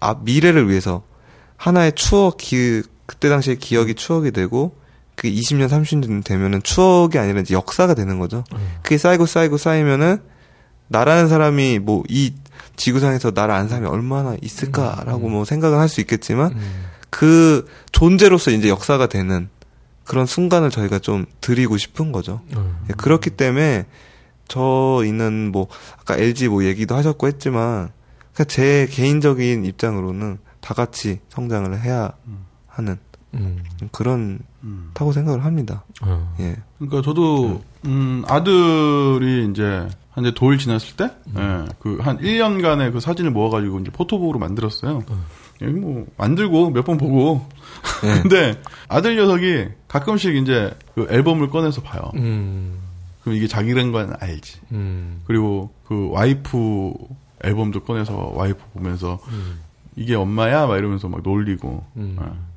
앞 0.00 0.24
미래를 0.24 0.68
위해서 0.68 1.02
하나의 1.56 1.92
추억 1.94 2.36
기 2.38 2.82
그때 3.06 3.28
당시의 3.28 3.58
기억이 3.58 3.94
추억이 3.94 4.30
되고 4.32 4.76
그 5.18 5.28
20년 5.28 5.68
30년 5.68 6.24
되면은 6.24 6.62
추억이 6.62 7.18
아니라 7.18 7.40
이제 7.40 7.54
역사가 7.54 7.94
되는 7.94 8.18
거죠. 8.18 8.44
음. 8.52 8.58
그게 8.82 8.96
쌓이고 8.96 9.26
쌓이고 9.26 9.58
쌓이면은 9.58 10.18
나라는 10.88 11.28
사람이 11.28 11.80
뭐 11.80 12.04
이 12.08 12.32
지구상에서 12.78 13.32
나를 13.34 13.52
아는 13.54 13.68
사람이 13.68 13.86
얼마나 13.86 14.36
있을까라고 14.40 15.28
뭐 15.28 15.44
생각을 15.44 15.78
할수 15.78 16.00
있겠지만 16.00 16.52
음. 16.52 16.84
그 17.10 17.66
존재로서 17.92 18.50
이제 18.52 18.68
역사가 18.68 19.08
되는 19.08 19.50
그런 20.04 20.24
순간을 20.24 20.70
저희가 20.70 21.00
좀 21.00 21.26
드리고 21.40 21.76
싶은 21.76 22.12
거죠. 22.12 22.40
음. 22.56 22.78
예, 22.88 22.94
그렇기 22.94 23.30
때문에 23.30 23.86
저희는 24.46 25.52
뭐 25.52 25.66
아까 26.00 26.16
LG 26.16 26.48
뭐 26.48 26.64
얘기도 26.64 26.96
하셨고 26.96 27.26
했지만 27.26 27.90
제 28.46 28.86
개인적인 28.90 29.64
입장으로는 29.64 30.38
다 30.60 30.72
같이 30.72 31.18
성장을 31.28 31.78
해야 31.80 32.12
하는 32.68 32.98
음. 33.34 33.62
그런 33.92 34.38
음. 34.64 34.90
타고 34.94 35.12
생각을 35.12 35.44
합니다. 35.44 35.84
어. 36.02 36.34
예. 36.40 36.56
그러니까 36.78 37.02
저도 37.02 37.62
음, 37.86 38.24
아들이 38.26 39.48
이제 39.50 39.88
한 40.10 40.24
이제 40.24 40.34
돌 40.34 40.58
지났을 40.58 40.96
때, 40.96 41.10
음. 41.36 41.66
예, 41.68 41.72
그한 41.80 42.18
1년간의 42.18 42.92
그 42.92 43.00
사진을 43.00 43.30
모아가지고 43.30 43.78
이제 43.80 43.90
포토북으로 43.92 44.38
만들었어요. 44.40 45.04
여기 45.60 45.72
뭐 45.74 46.06
만들고 46.16 46.70
몇 46.70 46.84
번 46.84 46.98
보고. 46.98 47.46
예. 48.04 48.20
근데 48.22 48.60
아들 48.88 49.16
녀석이 49.16 49.68
가끔씩 49.86 50.34
이제 50.36 50.72
그 50.94 51.06
앨범을 51.10 51.50
꺼내서 51.50 51.82
봐요. 51.82 52.10
음. 52.16 52.78
그럼 53.22 53.36
이게 53.36 53.46
자기란 53.46 53.92
건 53.92 54.12
알지. 54.18 54.58
음. 54.72 55.20
그리고 55.26 55.70
그 55.86 56.08
와이프 56.10 56.92
앨범도 57.44 57.84
꺼내서 57.84 58.32
와이프 58.34 58.58
보면서 58.74 59.20
이게 59.94 60.14
엄마야 60.16 60.66
막 60.66 60.76
이러면서 60.78 61.08
막 61.08 61.22
놀리고. 61.22 61.84
음. 61.96 62.16
예. 62.20 62.47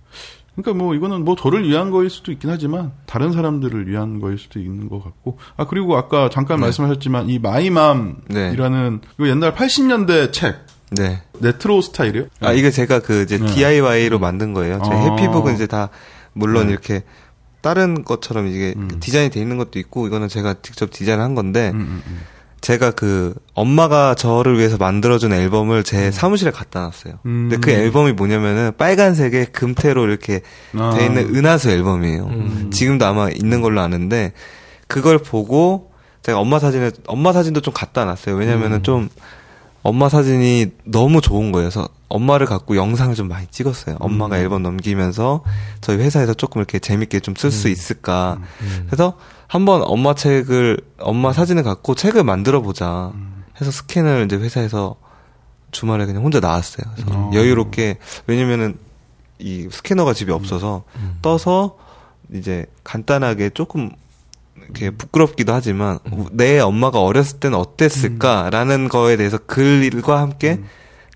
그러니까 0.61 0.83
뭐 0.83 0.95
이거는 0.95 1.25
뭐 1.25 1.35
저를 1.35 1.67
위한 1.67 1.91
거일 1.91 2.09
수도 2.09 2.31
있긴 2.31 2.49
하지만 2.49 2.91
다른 3.05 3.31
사람들을 3.31 3.87
위한 3.87 4.19
거일 4.19 4.37
수도 4.37 4.59
있는 4.59 4.89
것 4.89 5.03
같고 5.03 5.37
아 5.57 5.65
그리고 5.65 5.97
아까 5.97 6.29
잠깐 6.29 6.57
네. 6.57 6.65
말씀하셨지만 6.65 7.29
이 7.29 7.39
마이맘이라는 7.39 9.01
이거 9.15 9.27
옛날 9.27 9.53
80년대 9.53 10.31
책 10.31 10.65
네. 10.91 11.21
레트로 11.39 11.81
스타일이요? 11.81 12.25
아, 12.41 12.51
이게 12.51 12.69
제가 12.69 12.99
그 12.99 13.23
이제 13.23 13.37
네. 13.37 13.45
DIY로 13.45 14.19
만든 14.19 14.53
거예요. 14.53 14.81
제 14.83 14.91
아. 14.91 15.15
해피북은 15.15 15.55
이제 15.55 15.65
다 15.65 15.89
물론 16.33 16.67
네. 16.67 16.73
이렇게 16.73 17.03
다른 17.61 18.03
것처럼 18.03 18.47
이게 18.47 18.73
음. 18.75 18.89
디자인이 18.99 19.29
돼 19.29 19.39
있는 19.39 19.57
것도 19.57 19.79
있고 19.79 20.07
이거는 20.07 20.27
제가 20.27 20.55
직접 20.61 20.91
디자인한 20.91 21.35
건데 21.35 21.71
음, 21.73 21.79
음, 21.79 22.03
음. 22.07 22.19
제가 22.61 22.91
그 22.91 23.33
엄마가 23.55 24.13
저를 24.15 24.57
위해서 24.59 24.77
만들어준 24.77 25.33
앨범을 25.33 25.83
제 25.83 26.11
사무실에 26.11 26.51
갖다 26.51 26.81
놨어요. 26.81 27.15
음. 27.25 27.49
근데 27.49 27.57
그 27.57 27.71
앨범이 27.71 28.13
뭐냐면은 28.13 28.71
빨간색에 28.77 29.45
금테로 29.45 30.05
이렇게 30.05 30.41
아. 30.77 30.93
돼 30.95 31.05
있는 31.05 31.35
은하수 31.35 31.71
앨범이에요. 31.71 32.23
음. 32.25 32.69
지금도 32.71 33.05
아마 33.05 33.29
있는 33.29 33.61
걸로 33.61 33.81
아는데 33.81 34.33
그걸 34.87 35.17
보고 35.17 35.91
제가 36.21 36.37
엄마 36.37 36.59
사진을 36.59 36.91
엄마 37.07 37.33
사진도 37.33 37.61
좀 37.61 37.73
갖다 37.73 38.05
놨어요. 38.05 38.35
왜냐면은 38.35 38.77
음. 38.77 38.83
좀 38.83 39.09
엄마 39.83 40.09
사진이 40.09 40.67
너무 40.85 41.21
좋은 41.21 41.51
거예요. 41.51 41.69
그래서 41.69 41.89
엄마를 42.07 42.45
갖고 42.45 42.75
영상을 42.75 43.15
좀 43.15 43.27
많이 43.27 43.47
찍었어요. 43.47 43.95
엄마가 43.99 44.35
음. 44.35 44.41
앨범 44.41 44.61
넘기면서 44.61 45.43
저희 45.79 45.97
회사에서 45.97 46.35
조금 46.35 46.59
이렇게 46.59 46.77
재밌게 46.77 47.21
좀 47.21 47.33
쓸 47.35 47.49
수 47.51 47.69
있을까. 47.69 48.37
음. 48.61 48.83
그래서 48.85 49.17
한번 49.51 49.81
엄마 49.83 50.13
책을 50.13 50.79
엄마 50.97 51.33
사진을 51.33 51.63
갖고 51.63 51.93
책을 51.93 52.23
만들어 52.23 52.61
보자 52.61 53.11
음. 53.13 53.43
해서 53.59 53.69
스캔을 53.69 54.23
이제 54.23 54.37
회사에서 54.37 54.95
주말에 55.71 56.05
그냥 56.05 56.23
혼자 56.23 56.39
나왔어요. 56.39 56.89
그래서 56.95 57.11
어. 57.11 57.31
여유롭게 57.33 57.97
왜냐면은 58.27 58.77
이 59.39 59.67
스캐너가 59.69 60.13
집에 60.13 60.31
없어서 60.31 60.85
음. 60.95 61.17
떠서 61.21 61.77
이제 62.33 62.65
간단하게 62.85 63.49
조금 63.49 63.91
이렇게 64.55 64.87
음. 64.87 64.95
부끄럽기도 64.97 65.51
하지만 65.51 65.99
내 66.31 66.61
엄마가 66.61 67.01
어렸을 67.01 67.41
때는 67.41 67.57
어땠을까라는 67.57 68.87
거에 68.87 69.17
대해서 69.17 69.37
글과 69.37 70.21
함께 70.21 70.59
음. 70.61 70.65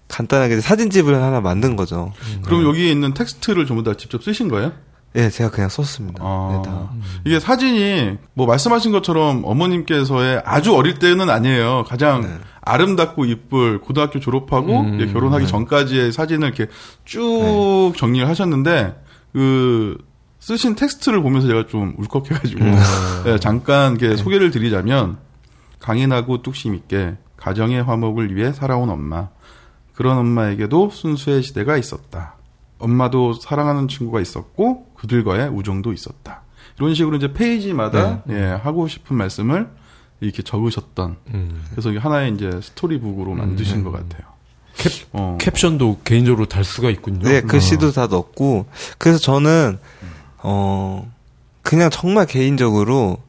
간단하게 0.09 0.59
사진집을 0.59 1.15
하나 1.23 1.39
만든 1.39 1.77
거죠. 1.77 2.11
그럼 2.43 2.65
여기에 2.65 2.91
있는 2.91 3.13
텍스트를 3.13 3.65
전부 3.65 3.81
다 3.81 3.93
직접 3.95 4.21
쓰신 4.21 4.49
거예요? 4.49 4.73
예, 5.15 5.29
제가 5.29 5.49
그냥 5.49 5.69
썼습니다. 5.69 6.21
아. 6.23 6.49
네, 6.51 6.69
다. 6.69 6.89
이게 7.25 7.39
사진이 7.39 8.17
뭐 8.33 8.45
말씀하신 8.45 8.91
것처럼 8.91 9.43
어머님께서의 9.45 10.41
아주 10.45 10.75
어릴 10.75 10.99
때는 10.99 11.29
아니에요. 11.29 11.85
가장 11.87 12.21
네. 12.21 12.29
아름답고 12.61 13.25
이쁠 13.25 13.79
고등학교 13.79 14.19
졸업하고 14.19 14.81
음, 14.81 15.13
결혼하기 15.13 15.45
네. 15.45 15.51
전까지의 15.51 16.11
사진을 16.11 16.47
이렇게 16.47 16.67
쭉 17.05 17.93
정리를 17.95 18.27
하셨는데 18.27 19.01
그 19.31 19.97
쓰신 20.39 20.75
텍스트를 20.75 21.21
보면서 21.21 21.47
제가 21.47 21.67
좀 21.67 21.95
울컥해가지고 21.97 22.63
음. 22.63 22.79
네, 23.25 23.39
잠깐 23.39 23.97
이렇게 23.97 24.17
소개를 24.17 24.51
드리자면 24.51 25.17
강인하고 25.79 26.41
뚝심 26.41 26.75
있게 26.75 27.15
가정의 27.37 27.83
화목을 27.83 28.35
위해 28.35 28.51
살아온 28.51 28.89
엄마 28.89 29.29
그런 29.93 30.17
엄마에게도 30.17 30.89
순수의 30.89 31.41
시대가 31.41 31.77
있었다. 31.77 32.35
엄마도 32.79 33.33
사랑하는 33.33 33.87
친구가 33.87 34.19
있었고 34.19 34.87
그들과의 35.05 35.49
우정도 35.49 35.93
있었다. 35.93 36.41
이런 36.77 36.93
식으로 36.93 37.15
이제 37.15 37.31
페이지마다 37.31 38.23
예, 38.29 38.43
하고 38.43 38.87
싶은 38.87 39.15
말씀을 39.15 39.69
이렇게 40.19 40.41
적으셨던 40.43 41.17
음. 41.33 41.63
그래서 41.71 41.91
이게 41.91 41.99
하나의 41.99 42.33
이제 42.33 42.59
storybook으로 42.61 43.33
만드신 43.33 43.83
것 43.83 43.91
같아요. 43.91 44.23
캡, 44.77 44.89
어. 45.13 45.37
캡션도 45.39 45.99
개인적으로 46.03 46.47
달 46.47 46.63
수가 46.63 46.89
있군요. 46.89 47.19
네, 47.19 47.41
글씨도 47.41 47.91
다 47.91 48.07
넣었고 48.07 48.65
그래서 48.97 49.19
저는 49.19 49.77
어 50.39 51.09
그냥 51.61 51.89
정말 51.89 52.25
개인적으로 52.25 53.19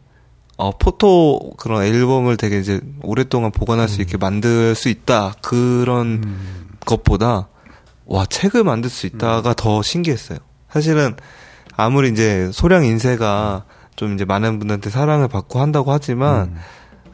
어 0.56 0.76
포토 0.76 1.52
그런 1.56 1.82
앨범을 1.82 2.36
되게 2.36 2.58
이제 2.58 2.80
오랫동안 3.02 3.52
보관할 3.52 3.88
수 3.88 4.00
있게 4.00 4.16
만들 4.16 4.74
수 4.74 4.88
있다 4.88 5.34
그런 5.42 6.22
음. 6.24 6.68
것보다 6.80 7.48
와 8.06 8.26
책을 8.26 8.64
만들 8.64 8.90
수 8.90 9.06
있다가 9.06 9.54
더 9.54 9.82
신기했어요. 9.82 10.38
사실은 10.70 11.16
아무리 11.76 12.08
이제 12.10 12.50
소량 12.52 12.84
인쇄가 12.84 13.64
좀 13.96 14.14
이제 14.14 14.24
많은 14.24 14.58
분들한테 14.58 14.90
사랑을 14.90 15.28
받고 15.28 15.60
한다고 15.60 15.92
하지만 15.92 16.48
음. 16.48 16.56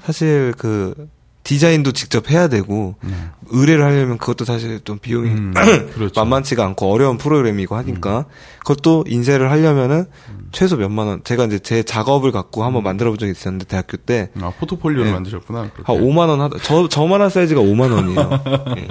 사실 0.02 0.52
그 0.56 1.08
디자인도 1.44 1.92
직접 1.92 2.30
해야 2.30 2.48
되고 2.48 2.94
음. 3.02 3.30
의뢰를 3.48 3.84
하려면 3.84 4.16
그것도 4.18 4.44
사실 4.44 4.80
좀 4.84 4.98
비용이 4.98 5.28
음, 5.28 5.54
그렇죠. 5.94 6.20
만만치가 6.20 6.64
않고 6.64 6.92
어려운 6.92 7.18
프로그램이고 7.18 7.74
하니까 7.76 8.26
그것도 8.60 9.04
인쇄를 9.08 9.50
하려면은 9.50 10.06
최소 10.52 10.76
몇만 10.76 11.06
원. 11.08 11.24
제가 11.24 11.46
이제 11.46 11.58
제 11.58 11.82
작업을 11.82 12.30
갖고 12.30 12.62
한번 12.62 12.84
만들어 12.84 13.10
본 13.10 13.18
적이 13.18 13.32
있었는데 13.32 13.64
대학교 13.66 13.96
때한 13.96 14.28
아, 14.40 14.50
포트폴리오를 14.50 15.06
네. 15.06 15.12
만드셨구나. 15.12 15.70
그렇게. 15.72 15.92
5만 15.92 16.28
원 16.28 16.40
하다. 16.40 16.58
저 16.62 16.88
저만한 16.88 17.30
사이즈가 17.30 17.60
5만 17.60 17.92
원이에요. 17.92 18.40
예. 18.78 18.88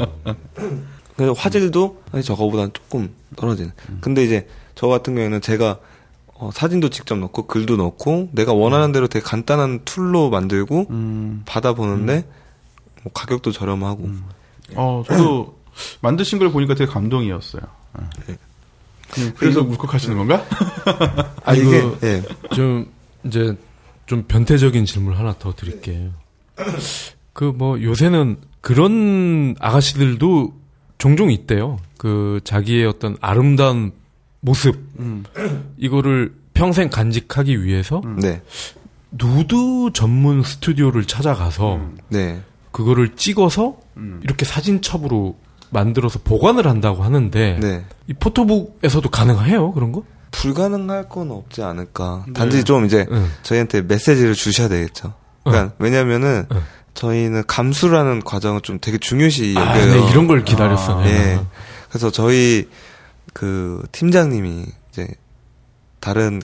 그래서 1.15 1.33
화질도 1.33 2.01
사실 2.11 2.25
저거보다는 2.25 2.71
조금 2.73 3.13
떨어지는. 3.37 3.71
근데 4.01 4.23
이제 4.23 4.47
저 4.81 4.87
같은 4.87 5.13
경우에는 5.13 5.41
제가 5.41 5.77
어, 6.33 6.49
사진도 6.51 6.89
직접 6.89 7.15
넣고 7.15 7.45
글도 7.45 7.77
넣고 7.77 8.29
내가 8.31 8.51
원하는 8.51 8.91
대로 8.91 9.07
되게 9.07 9.23
간단한 9.23 9.81
툴로 9.85 10.31
만들고 10.31 10.87
음. 10.89 11.43
받아보는데 11.45 12.27
뭐 13.03 13.13
가격도 13.13 13.51
저렴하고 13.51 14.09
어, 14.73 15.03
저도 15.05 15.59
만드신 16.01 16.39
걸 16.39 16.51
보니까 16.51 16.73
되게 16.73 16.91
감동이었어요. 16.91 17.61
예. 18.29 18.37
음, 19.19 19.33
그래서 19.37 19.61
울컥하시는 19.61 20.17
건가? 20.17 20.43
아 21.45 21.53
이게 21.53 21.83
예. 22.01 22.23
좀 22.55 22.91
이제 23.23 23.55
좀 24.07 24.23
변태적인 24.23 24.85
질문 24.85 25.13
하나 25.13 25.35
더 25.37 25.53
드릴게요. 25.53 26.09
그 27.33 27.53
뭐 27.53 27.79
요새는 27.79 28.37
그런 28.61 29.55
아가씨들도 29.59 30.55
종종 30.97 31.29
있대요. 31.29 31.77
그 31.99 32.39
자기의 32.43 32.87
어떤 32.87 33.15
아름다운 33.21 33.91
모습 34.41 34.75
음. 34.99 35.23
이거를 35.77 36.33
평생 36.53 36.89
간직하기 36.89 37.63
위해서 37.63 38.01
네. 38.19 38.41
누드 39.11 39.91
전문 39.93 40.43
스튜디오를 40.43 41.05
찾아가서 41.05 41.75
음. 41.75 41.97
네. 42.09 42.41
그거를 42.71 43.15
찍어서 43.15 43.77
음. 43.97 44.19
이렇게 44.23 44.45
사진첩으로 44.45 45.37
만들어서 45.69 46.19
보관을 46.23 46.67
한다고 46.67 47.03
하는데 47.03 47.59
네. 47.61 47.85
이 48.07 48.13
포토북에서도 48.13 49.09
가능해요 49.09 49.71
그런 49.73 49.91
거? 49.91 50.03
불가능할 50.31 51.09
건 51.09 51.31
없지 51.31 51.61
않을까. 51.61 52.23
네. 52.27 52.33
단지 52.33 52.63
좀 52.63 52.85
이제 52.85 53.05
응. 53.11 53.29
저희한테 53.43 53.81
메시지를 53.81 54.33
주셔야 54.33 54.69
되겠죠. 54.69 55.13
그러니까 55.43 55.73
왜냐면은 55.77 56.45
응. 56.51 56.61
저희는 56.93 57.43
감수라는 57.47 58.21
과정을 58.21 58.61
좀 58.61 58.79
되게 58.79 58.97
중요시 58.97 59.55
여겨요. 59.55 59.69
아, 59.69 59.75
네, 59.75 60.09
이런 60.09 60.27
걸 60.27 60.43
기다렸어. 60.43 61.01
아, 61.01 61.03
네. 61.03 61.11
예. 61.11 61.39
그래서 61.89 62.11
저희 62.11 62.69
그 63.33 63.85
팀장님이 63.91 64.65
이제 64.89 65.07
다른 65.99 66.41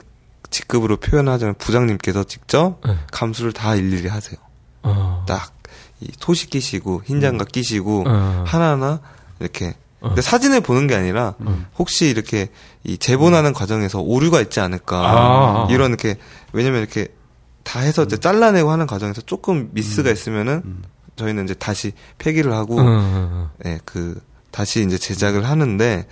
직급으로 0.50 0.96
표현하자면 0.96 1.56
부장님께서 1.56 2.24
직접 2.24 2.80
네. 2.86 2.96
감수를 3.12 3.52
다 3.52 3.74
일일이 3.74 4.08
하세요. 4.08 4.38
어. 4.82 5.24
딱이 5.26 6.12
토시 6.20 6.48
끼시고 6.48 7.02
흰 7.04 7.20
장갑 7.20 7.52
끼시고 7.52 8.04
어. 8.06 8.44
하나하나 8.46 9.00
이렇게 9.40 9.74
어. 10.00 10.08
근데 10.08 10.22
사진을 10.22 10.60
보는 10.60 10.86
게 10.86 10.94
아니라 10.94 11.34
음. 11.40 11.66
혹시 11.78 12.08
이렇게 12.08 12.48
이 12.84 12.96
재본하는 12.96 13.52
과정에서 13.52 14.00
오류가 14.00 14.40
있지 14.40 14.60
않을까 14.60 14.96
아. 14.96 15.68
이런 15.70 15.90
이렇게 15.90 16.16
왜냐면 16.52 16.80
이렇게 16.80 17.08
다 17.64 17.80
해서 17.80 18.04
이제 18.04 18.16
잘라내고 18.16 18.70
하는 18.70 18.86
과정에서 18.86 19.20
조금 19.22 19.70
미스가 19.72 20.10
있으면은 20.10 20.62
음. 20.64 20.82
저희는 21.16 21.44
이제 21.44 21.54
다시 21.54 21.92
폐기를 22.16 22.52
하고 22.52 22.80
어, 22.80 22.84
어, 22.86 23.50
예, 23.66 23.80
그 23.84 24.20
다시 24.50 24.82
이제 24.84 24.96
제작을 24.96 25.44
하는데 25.44 26.06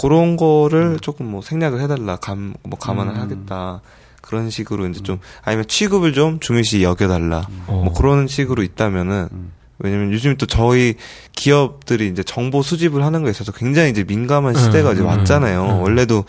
그런 0.00 0.36
거를 0.36 0.98
조금 1.00 1.26
뭐 1.26 1.42
생략을 1.42 1.80
해달라 1.80 2.16
감 2.16 2.54
뭐 2.62 2.78
감안을 2.78 3.14
음. 3.14 3.20
하겠다 3.20 3.80
그런 4.20 4.50
식으로 4.50 4.86
이제 4.88 5.00
좀 5.02 5.18
아니면 5.42 5.66
취급을 5.66 6.12
좀 6.12 6.40
중요시 6.40 6.82
여겨달라 6.82 7.46
어. 7.66 7.82
뭐 7.84 7.92
그런 7.92 8.28
식으로 8.28 8.62
있다면은 8.62 9.28
음. 9.32 9.52
왜냐면 9.78 10.12
요즘 10.12 10.36
또 10.36 10.46
저희 10.46 10.94
기업들이 11.32 12.06
이제 12.08 12.22
정보 12.22 12.62
수집을 12.62 13.04
하는 13.04 13.22
거에 13.22 13.30
있어서 13.32 13.50
굉장히 13.50 13.90
이제 13.90 14.04
민감한 14.04 14.54
시대가 14.54 14.90
음, 14.90 14.94
이제 14.94 15.02
음, 15.02 15.06
왔잖아요. 15.08 15.64
음. 15.64 15.82
원래도 15.82 16.24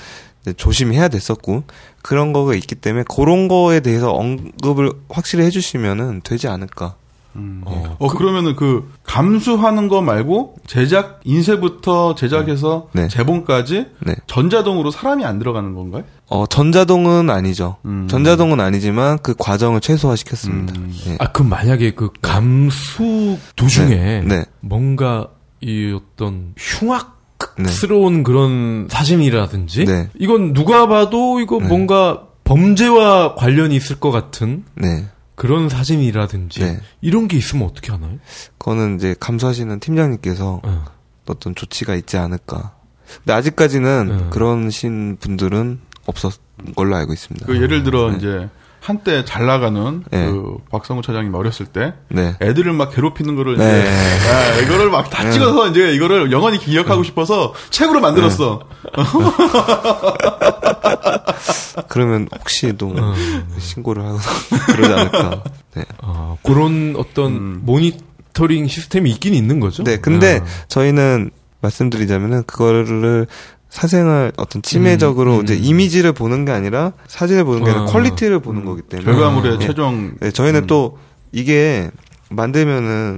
조심해야 0.58 1.08
됐었고 1.10 1.64
그런 2.02 2.34
거가 2.34 2.56
있기 2.56 2.74
때문에 2.76 3.06
그런 3.08 3.48
거에 3.48 3.80
대해서 3.80 4.12
언급을 4.12 4.92
확실히 5.08 5.46
해주시면은 5.46 6.22
되지 6.24 6.48
않을까. 6.48 6.96
어, 7.36 7.96
어, 8.00 8.08
그, 8.08 8.22
러면은그 8.22 8.92
감수하는 9.04 9.88
거 9.88 10.02
말고 10.02 10.56
제작 10.68 11.22
인쇄부터 11.24 12.16
제작해서 12.16 12.90
네. 12.94 13.08
재본까지 13.08 13.88
네. 14.00 14.16
전자동으로 14.28 14.92
사람이 14.92 15.26
안 15.26 15.40
들어가는 15.40 15.74
건가요? 15.74 16.04
어, 16.30 16.46
전자동은 16.46 17.30
아니죠. 17.30 17.78
음. 17.86 18.08
전자동은 18.08 18.60
아니지만 18.60 19.20
그 19.20 19.34
과정을 19.38 19.82
최소화시켰습니다. 19.82 20.74
음. 20.78 20.94
예. 21.08 21.18
아, 21.20 21.32
그럼 21.32 21.50
만약에 21.50 21.92
그 21.92 22.10
감수 22.22 23.38
도중에 23.56 23.96
네. 23.96 24.22
네. 24.22 24.46
뭔가 24.60 25.30
이 25.62 25.92
어떤 25.96 26.54
흉악 26.58 27.22
스러운 27.68 28.24
그런 28.24 28.88
사진이라든지 28.90 29.86
네. 29.86 30.10
이건 30.18 30.54
누가 30.54 30.88
봐도 30.88 31.40
이거 31.40 31.60
네. 31.60 31.68
뭔가 31.68 32.24
범죄와 32.44 33.36
관련이 33.36 33.76
있을 33.76 34.00
것 34.00 34.12
같은 34.12 34.64
네. 34.76 35.06
그런 35.36 35.70
사진이라든지 35.70 36.60
네. 36.60 36.80
이런 37.02 37.28
게 37.28 37.38
있으면 37.38 37.68
어떻게 37.68 37.92
하나요? 37.92 38.20
그거는 38.58 38.96
이제 38.96 39.16
감수하시는 39.20 39.80
팀장님께서 39.80 40.62
어. 40.64 40.86
어떤 41.26 41.56
조치가 41.56 41.96
있지 41.96 42.18
않을까. 42.18 42.76
근데 43.18 43.34
아직까지는 43.34 44.08
네. 44.08 44.28
그런 44.30 44.70
신 44.70 45.18
분들은 45.18 45.80
없었 46.06 46.40
걸로 46.76 46.96
알고 46.96 47.14
있습니다. 47.14 47.46
그 47.46 47.62
예를 47.62 47.84
들어 47.84 48.12
네. 48.12 48.18
이제 48.18 48.50
한때 48.84 49.24
잘 49.24 49.46
나가는 49.46 50.04
네. 50.12 50.26
그 50.26 50.58
박성우 50.70 51.02
차장님 51.04 51.34
어렸을 51.34 51.66
때 51.68 51.94
네. 52.10 52.36
애들을 52.42 52.74
막 52.74 52.94
괴롭히는 52.94 53.38
거를 53.38 53.56
네. 53.58 53.80
이제 53.80 53.90
아, 54.30 54.58
이거를 54.60 54.90
막 54.92 55.10
다 55.10 55.32
찍어서 55.32 55.70
이제 55.70 55.94
이거를 55.94 56.34
영원히 56.34 56.60
기억하고 56.60 57.04
싶어서 57.04 57.54
책으로 57.70 58.02
만들었어. 58.02 58.60
그러면 61.88 62.28
혹시 62.40 62.74
또 62.78 62.94
어. 62.98 63.14
신고를 63.58 64.04
하거나 64.04 64.20
그러지 64.68 64.94
않을까. 64.94 65.44
네. 65.76 65.86
아, 66.02 66.36
그런 66.44 66.96
어떤 66.98 67.32
음. 67.32 67.60
모니터링 67.64 68.68
시스템이 68.68 69.10
있긴 69.12 69.34
있는 69.34 69.62
거죠? 69.62 69.84
네, 69.84 69.98
근데 69.98 70.42
아. 70.44 70.46
저희는 70.68 71.32
말씀드리자면은 71.62 72.44
그거를 72.44 73.28
사생활 73.74 74.32
어떤 74.38 74.62
침해적으로 74.62 75.34
음, 75.34 75.40
음. 75.40 75.44
이제 75.46 75.56
이미지를 75.56 76.14
보는 76.14 76.46
게 76.46 76.52
아니라 76.52 76.94
사진을 77.08 77.44
보는 77.44 77.64
게 77.64 77.72
아니라 77.72 77.86
어. 77.86 77.88
quality를 77.88 78.40
보는 78.40 78.66
거기 78.66 78.84
때문에 78.84 79.12
결과물의 79.12 79.58
네. 79.58 79.66
최종 79.66 80.14
네, 80.20 80.30
저희는 80.30 80.66
음. 80.66 80.68
또 80.68 81.00
이게 81.32 81.90
만들면은 82.30 83.18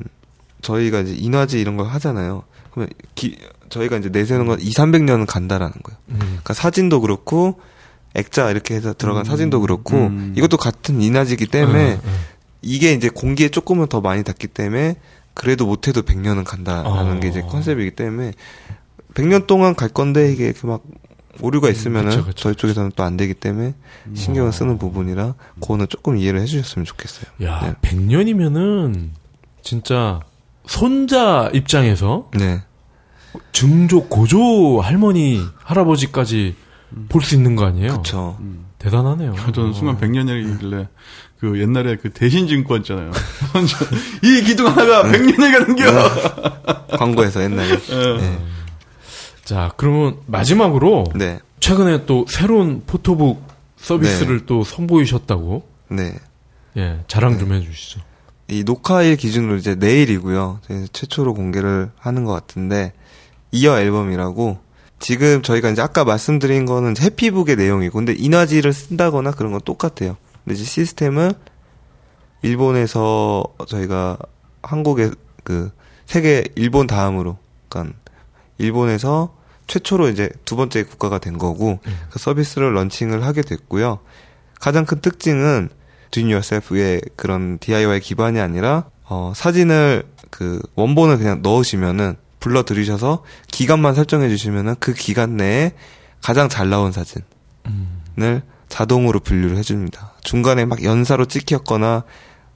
저희가 0.61 1.01
이제 1.01 1.13
인화지 1.13 1.59
이런 1.59 1.75
걸 1.75 1.87
하잖아요. 1.87 2.43
그러면 2.71 2.89
기, 3.15 3.37
저희가 3.67 3.97
이제 3.97 4.07
내세우는 4.07 4.45
건 4.45 4.61
2, 4.61 4.71
300년은 4.71 5.25
간다라는 5.27 5.73
거예요. 5.83 5.99
음. 6.11 6.19
그러니까 6.19 6.53
사진도 6.53 7.01
그렇고 7.01 7.59
액자 8.13 8.49
이렇게 8.49 8.75
해서 8.75 8.93
들어간 8.93 9.23
음. 9.23 9.25
사진도 9.25 9.59
그렇고 9.59 9.97
음. 9.97 10.33
이것도 10.37 10.55
같은 10.55 11.01
인화지기 11.01 11.47
때문에 11.47 11.95
어, 11.95 11.97
어. 12.01 12.11
이게 12.61 12.93
이제 12.93 13.09
공기에 13.09 13.49
조금은 13.49 13.87
더 13.87 13.99
많이 13.99 14.23
닿기 14.23 14.47
때문에 14.47 14.95
그래도 15.33 15.65
못해도 15.65 16.03
100년은 16.03 16.45
간다라는 16.45 17.17
어. 17.17 17.19
게 17.19 17.27
이제 17.27 17.41
컨셉이기 17.41 17.91
때문에 17.91 18.31
100년 19.15 19.47
동안 19.47 19.75
갈 19.75 19.89
건데 19.89 20.31
이게 20.31 20.45
이렇게 20.45 20.67
막 20.67 20.83
오류가 21.41 21.69
있으면은 21.69 22.11
그쵸, 22.11 22.25
그쵸, 22.25 22.33
저희 22.43 22.55
쪽에서는 22.55 22.91
또 22.95 23.03
안 23.03 23.17
되기 23.17 23.33
때문에 23.33 23.73
신경을 24.13 24.49
어. 24.49 24.51
쓰는 24.51 24.77
부분이라 24.77 25.33
그거는 25.59 25.87
조금 25.89 26.15
이해를 26.17 26.39
해주셨으면 26.41 26.85
좋겠어요. 26.85 27.25
야, 27.43 27.59
네. 27.61 27.73
100년이면은 27.89 29.09
진짜 29.61 30.19
손자 30.65 31.49
입장에서 31.53 32.29
네. 32.37 32.61
증조 33.51 34.07
고조 34.07 34.79
할머니 34.81 35.41
할아버지까지 35.63 36.55
볼수 37.09 37.35
있는 37.35 37.55
거 37.55 37.65
아니에요? 37.65 37.97
그쵸. 37.97 38.37
대단하네요. 38.79 39.33
저는 39.53 39.73
순간 39.73 39.97
100년이길래 39.99 40.87
그 41.39 41.59
옛날에 41.59 41.97
그 41.97 42.11
대신 42.11 42.47
증권 42.47 42.79
있잖아요. 42.81 43.11
이 44.23 44.41
기둥 44.43 44.67
하나가 44.67 45.03
100년이 45.03 45.51
가는 45.51 45.75
겨. 45.75 46.97
광고에서 46.97 47.43
옛날에. 47.43 47.69
예. 47.71 48.17
네. 48.21 48.37
자, 49.45 49.71
그러면 49.77 50.17
마지막으로 50.25 51.05
네. 51.15 51.39
최근에 51.59 52.05
또 52.05 52.25
새로운 52.27 52.83
포토북 52.85 53.41
서비스를 53.77 54.45
또 54.45 54.63
선보이셨다고 54.63 55.63
네. 55.89 56.15
예, 56.77 56.99
자랑 57.07 57.37
좀 57.37 57.53
해주시죠. 57.53 58.01
이 58.47 58.63
녹화일 58.63 59.15
기준으로 59.15 59.55
이제 59.55 59.75
내일이고요. 59.75 60.59
최초로 60.91 61.33
공개를 61.35 61.91
하는 61.97 62.25
것 62.25 62.33
같은데 62.33 62.93
이어 63.51 63.79
앨범이라고 63.79 64.59
지금 64.99 65.41
저희가 65.41 65.69
이제 65.69 65.81
아까 65.81 66.03
말씀드린 66.03 66.65
거는 66.65 66.95
해피북의 66.99 67.55
내용이고 67.55 67.97
근데 67.97 68.13
인화지를 68.13 68.73
쓴다거나 68.73 69.31
그런 69.31 69.51
건 69.51 69.61
똑같아요. 69.63 70.17
근데 70.43 70.55
이제 70.55 70.63
시스템은 70.63 71.33
일본에서 72.41 73.43
저희가 73.67 74.17
한국에 74.61 75.11
그 75.43 75.71
세계 76.05 76.43
일본 76.55 76.87
다음으로 76.87 77.37
그러니까 77.69 77.97
일본에서 78.57 79.35
최초로 79.67 80.09
이제 80.09 80.29
두 80.45 80.55
번째 80.55 80.83
국가가 80.83 81.17
된 81.17 81.37
거고 81.37 81.79
그 82.09 82.19
서비스를 82.19 82.73
런칭을 82.73 83.23
하게 83.23 83.41
됐고요. 83.41 83.99
가장 84.59 84.85
큰 84.85 85.01
특징은 85.01 85.69
Do 86.11 86.21
It 86.23 86.33
Yourself의 86.33 87.01
그런 87.15 87.57
DIY 87.59 87.99
기반이 87.99 88.39
아니라 88.39 88.85
어, 89.03 89.33
사진을 89.35 90.03
그 90.29 90.61
원본을 90.75 91.17
그냥 91.17 91.41
넣으시면은 91.41 92.15
불러 92.39 92.63
들이셔서 92.63 93.23
기간만 93.51 93.95
설정해 93.95 94.29
주시면은 94.29 94.75
그 94.79 94.93
기간 94.93 95.35
내에 95.37 95.73
가장 96.21 96.47
잘 96.49 96.69
나온 96.69 96.91
사진을 96.91 98.43
자동으로 98.69 99.19
분류를 99.19 99.57
해줍니다. 99.57 100.13
중간에 100.21 100.65
막 100.65 100.83
연사로 100.83 101.25
찍혔거나 101.25 102.03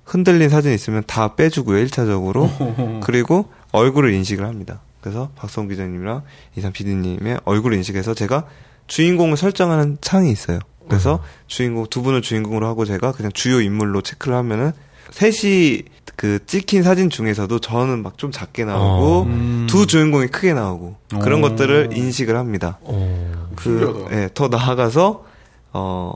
흔들린 0.06 0.50
사진 0.50 0.74
있으면 0.74 1.04
다 1.06 1.36
빼주고요, 1.36 1.84
1차적으로. 1.86 3.02
그리고 3.02 3.52
얼굴을 3.72 4.12
인식을 4.14 4.46
합니다. 4.46 4.82
그래서 5.02 5.30
박성 5.36 5.68
기자님이랑 5.68 6.24
이상 6.58 6.72
PD님의 6.72 7.42
얼굴을 7.46 7.78
인식해서 7.78 8.14
제가 8.14 8.46
주인공을 8.88 9.38
설정하는 9.38 9.98
창이 10.02 10.32
있어요. 10.32 10.60
그래서 10.88 11.24
주인공 11.48 11.86
두 11.88 12.02
분을 12.02 12.22
주인공으로 12.22 12.66
하고 12.66 12.84
제가 12.86 13.12
그냥 13.12 13.32
주요 13.32 13.62
인물로 13.62 14.02
체크를 14.02 14.36
하면은 14.38 14.72
셋이 15.12 15.84
그 16.16 16.40
찍힌 16.46 16.84
사진 16.84 17.10
중에서도 17.10 17.60
저는 17.60 18.04
막 18.04 18.18
좀 18.18 18.32
작게 18.32 18.66
나오고 18.66 19.06
어. 19.06 19.24
음. 19.24 19.68
두 19.70 19.86
주인공이 19.88 20.28
크게 20.28 20.54
나오고 20.54 20.98
그런 21.22 21.40
오. 21.44 21.48
것들을 21.50 21.92
인식을 21.94 22.36
합니다. 22.36 22.80
어, 22.82 23.50
그. 23.56 24.08
예, 24.12 24.30
더 24.34 24.48
나아가서, 24.48 25.26
어, 25.74 26.14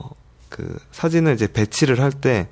그, 0.50 0.78
사진을 0.92 1.34
이제 1.36 1.48
배치를 1.48 2.02
할 2.02 2.12
때, 2.12 2.48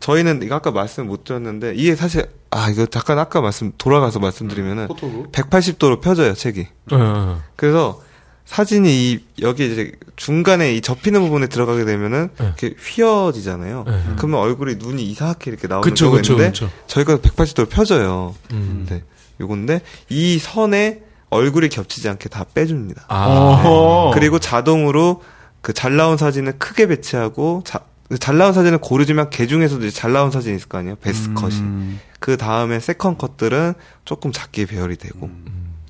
저희는 0.00 0.42
이거 0.42 0.56
아까 0.56 0.70
말씀 0.72 1.06
못 1.06 1.24
드렸는데, 1.24 1.74
이게 1.76 1.94
사실, 1.94 2.26
아, 2.54 2.70
이거 2.70 2.86
잠깐 2.86 3.18
아까 3.18 3.40
말씀, 3.40 3.72
돌아가서 3.76 4.18
말씀드리면은, 4.20 4.86
포토북. 4.88 5.32
180도로 5.32 6.00
펴져요, 6.00 6.34
책이. 6.34 6.60
예, 6.92 6.96
예. 6.96 7.36
그래서, 7.56 8.00
사진이 8.44 8.88
이, 9.12 9.24
여기 9.42 9.72
이제 9.72 9.92
중간에 10.16 10.72
이 10.74 10.80
접히는 10.80 11.20
부분에 11.22 11.46
들어가게 11.48 11.84
되면은, 11.84 12.28
네. 12.38 12.44
이렇게 12.44 12.74
휘어지잖아요. 12.78 13.84
예. 13.88 14.00
그러면 14.16 14.40
얼굴이 14.40 14.76
눈이 14.76 15.02
이상하게 15.02 15.50
이렇게 15.50 15.66
나오는 15.66 15.82
그쵸, 15.82 16.04
경우가 16.06 16.18
그쵸, 16.18 16.32
있는데, 16.34 16.50
그쵸. 16.52 16.70
저희가 16.86 17.16
180도로 17.18 17.68
펴져요. 17.68 18.34
음. 18.52 18.86
네. 18.88 19.02
요건데, 19.40 19.80
이 20.08 20.38
선에 20.38 21.00
얼굴이 21.30 21.68
겹치지 21.70 22.08
않게 22.08 22.28
다 22.28 22.44
빼줍니다. 22.54 23.06
아, 23.08 23.26
어허. 23.26 24.10
그리고 24.14 24.38
자동으로 24.38 25.22
그 25.60 25.72
잘 25.72 25.96
나온 25.96 26.16
사진을 26.18 26.58
크게 26.58 26.86
배치하고 26.86 27.62
자, 27.64 27.80
그 27.80 27.84
잘 28.20 28.36
나온 28.36 28.52
사진을 28.52 28.78
고르지만 28.78 29.30
개 29.30 29.46
중에서도 29.46 29.88
잘 29.90 30.12
나온 30.12 30.30
사진이 30.30 30.56
있을 30.56 30.68
거 30.68 30.78
아니에요. 30.78 30.96
베스트 30.96 31.32
컷이. 31.34 31.56
음. 31.56 32.00
그 32.20 32.36
다음에 32.36 32.80
second 32.80 33.16
컷들은 33.18 33.74
조금 34.04 34.32
작게 34.32 34.66
배열이 34.66 34.96
되고. 34.96 35.30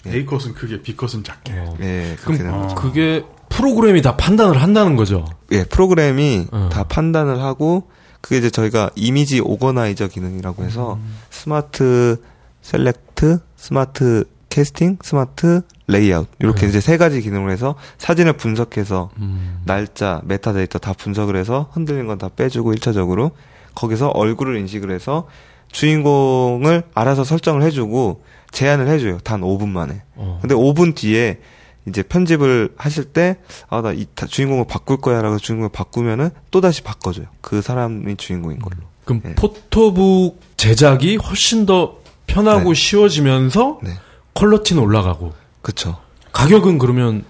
A 0.07 0.25
컷은 0.25 0.55
크게, 0.55 0.83
B 0.83 0.97
컷은 0.97 1.25
작게. 1.25 1.53
어. 1.53 1.77
예, 1.81 2.17
그렇게 2.21 2.39
되는 2.39 2.55
어. 2.55 2.62
거죠. 2.62 2.75
그게 2.75 3.25
프로그램이 3.49 4.03
다 4.03 4.17
판단을 4.17 4.61
한다는 4.62 4.97
거죠. 4.97 5.25
예, 5.53 5.65
프로그램이 5.65 6.47
어. 6.51 6.69
다 6.73 6.85
판단을 6.85 7.41
하고 7.41 7.89
그게 8.21 8.39
이제 8.39 8.51
저희가 8.51 8.91
이미지 8.95 9.41
organizer 9.41 10.09
기능이라고 10.09 10.65
해서 10.65 10.99
smart 11.30 12.16
select, 12.62 13.39
smart 13.57 14.24
캐스팅, 14.59 14.98
스마트 15.02 15.62
레이아웃 15.88 16.28
이렇게 16.38 16.61
네. 16.61 16.68
이제 16.68 16.80
세 16.80 16.96
가지 16.96 17.20
기능을 17.20 17.50
해서 17.50 17.74
사진을 17.98 18.34
분석해서 18.34 19.11
음. 19.18 19.61
날짜, 19.66 20.20
메타데이터 20.24 20.78
다 20.78 20.92
분석을 20.92 21.34
해서 21.34 21.68
흔들린 21.72 22.07
건 22.07 22.18
다 22.18 22.28
빼주고 22.28 22.72
1차적으로 22.74 23.32
거기서 23.74 24.11
얼굴을 24.11 24.57
인식을 24.59 24.92
해서 24.92 25.26
주인공을 25.72 26.84
알아서 26.94 27.24
설정을 27.24 27.62
해주고 27.62 28.22
제한을 28.52 28.86
해줘요. 28.86 29.18
단 29.24 29.40
5분 29.40 29.66
만에. 29.70 30.02
어. 30.14 30.38
근데 30.40 30.55
5분 30.55 30.94
뒤에 30.94 31.40
이제 31.88 32.05
편집을 32.05 32.74
하실 32.76 33.05
때, 33.07 33.38
아, 33.68 33.82
나 33.82 33.92
이 33.92 34.07
주인공을 34.28 34.66
바꿀 34.68 34.98
거야. 34.98 35.20
라고 35.20 35.38
주인공을 35.38 35.70
바꾸면은 35.70 36.30
또다시 36.52 36.82
바꿔줘요. 36.82 37.26
그 37.40 37.61
사람이 37.61 38.16
주인공인 38.18 38.61
걸로. 38.61 38.76
그럼 39.05 39.20
네. 39.24 39.34
포토북 39.34 40.38
제작이 40.57 41.16
훨씬 41.16 41.66
더 41.66 41.96
편하고 42.28 42.72
네. 42.72 42.74
쉬워지면서 42.74 43.80
네. 43.82 43.90
퀄러티는 44.35 44.82
올라가고 44.82 45.32
그쵸. 45.62 45.99
가격은 46.32 46.78
그러면? 46.78 47.24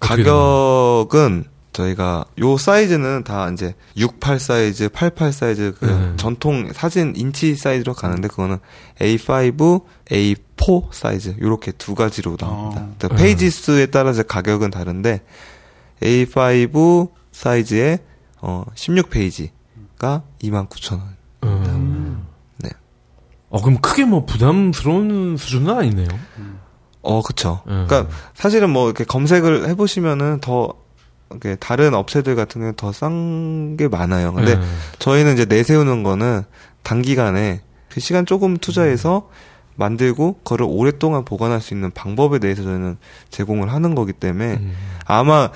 가격은 0.00 1.44
저희가 1.72 2.24
요 2.40 2.56
사이즈는 2.56 3.22
다 3.22 3.48
이제 3.50 3.74
68 3.96 4.40
사이즈, 4.40 4.88
88 4.88 5.32
사이즈 5.32 5.74
그 5.78 5.84
네. 5.84 6.12
전통 6.16 6.72
사진 6.72 7.12
인치 7.16 7.54
사이즈로 7.54 7.94
가는데 7.94 8.26
그거는 8.28 8.58
A5, 9.00 9.84
A4 10.10 10.88
사이즈 10.92 11.36
요렇게 11.40 11.72
두 11.72 11.94
가지로 11.94 12.36
나옵니다. 12.36 12.82
어. 12.82 12.94
그 12.98 13.08
페이지 13.08 13.50
수에 13.50 13.86
따라서 13.86 14.24
가격은 14.24 14.70
다른데 14.70 15.22
A5 16.02 17.10
사이즈의 17.30 18.00
어 18.40 18.64
16페이지가 18.74 20.22
29,000원. 20.42 21.00
음. 21.44 21.97
네. 23.50 23.58
어, 23.58 23.62
그럼 23.62 23.78
크게 23.80 24.04
뭐 24.04 24.24
부담스러운 24.24 25.36
수준은 25.36 25.74
아니네요. 25.74 26.08
어, 27.02 27.22
그쵸. 27.22 27.62
음. 27.68 27.86
그러니까 27.88 28.12
사실은 28.34 28.70
뭐 28.70 28.86
이렇게 28.86 29.04
검색을 29.04 29.68
해보시면은 29.68 30.40
더 30.40 30.74
이렇게 31.30 31.56
다른 31.56 31.94
업체들 31.94 32.36
같은 32.36 32.60
경우는 32.60 32.76
더싼 32.76 33.76
게 33.76 33.88
많아요. 33.88 34.32
근데 34.32 34.56
네. 34.56 34.64
저희는 34.98 35.34
이제 35.34 35.44
내세우는 35.44 36.02
거는 36.02 36.42
단기간에 36.82 37.60
그 37.88 38.00
시간 38.00 38.26
조금 38.26 38.56
투자해서 38.56 39.28
만들고 39.76 40.38
그거를 40.38 40.66
오랫동안 40.68 41.24
보관할 41.24 41.60
수 41.60 41.72
있는 41.72 41.90
방법에 41.90 42.38
대해서 42.38 42.62
저희는 42.62 42.96
제공을 43.30 43.72
하는 43.72 43.94
거기 43.94 44.12
때문에 44.12 44.54
음. 44.54 44.74
아마 45.06 45.50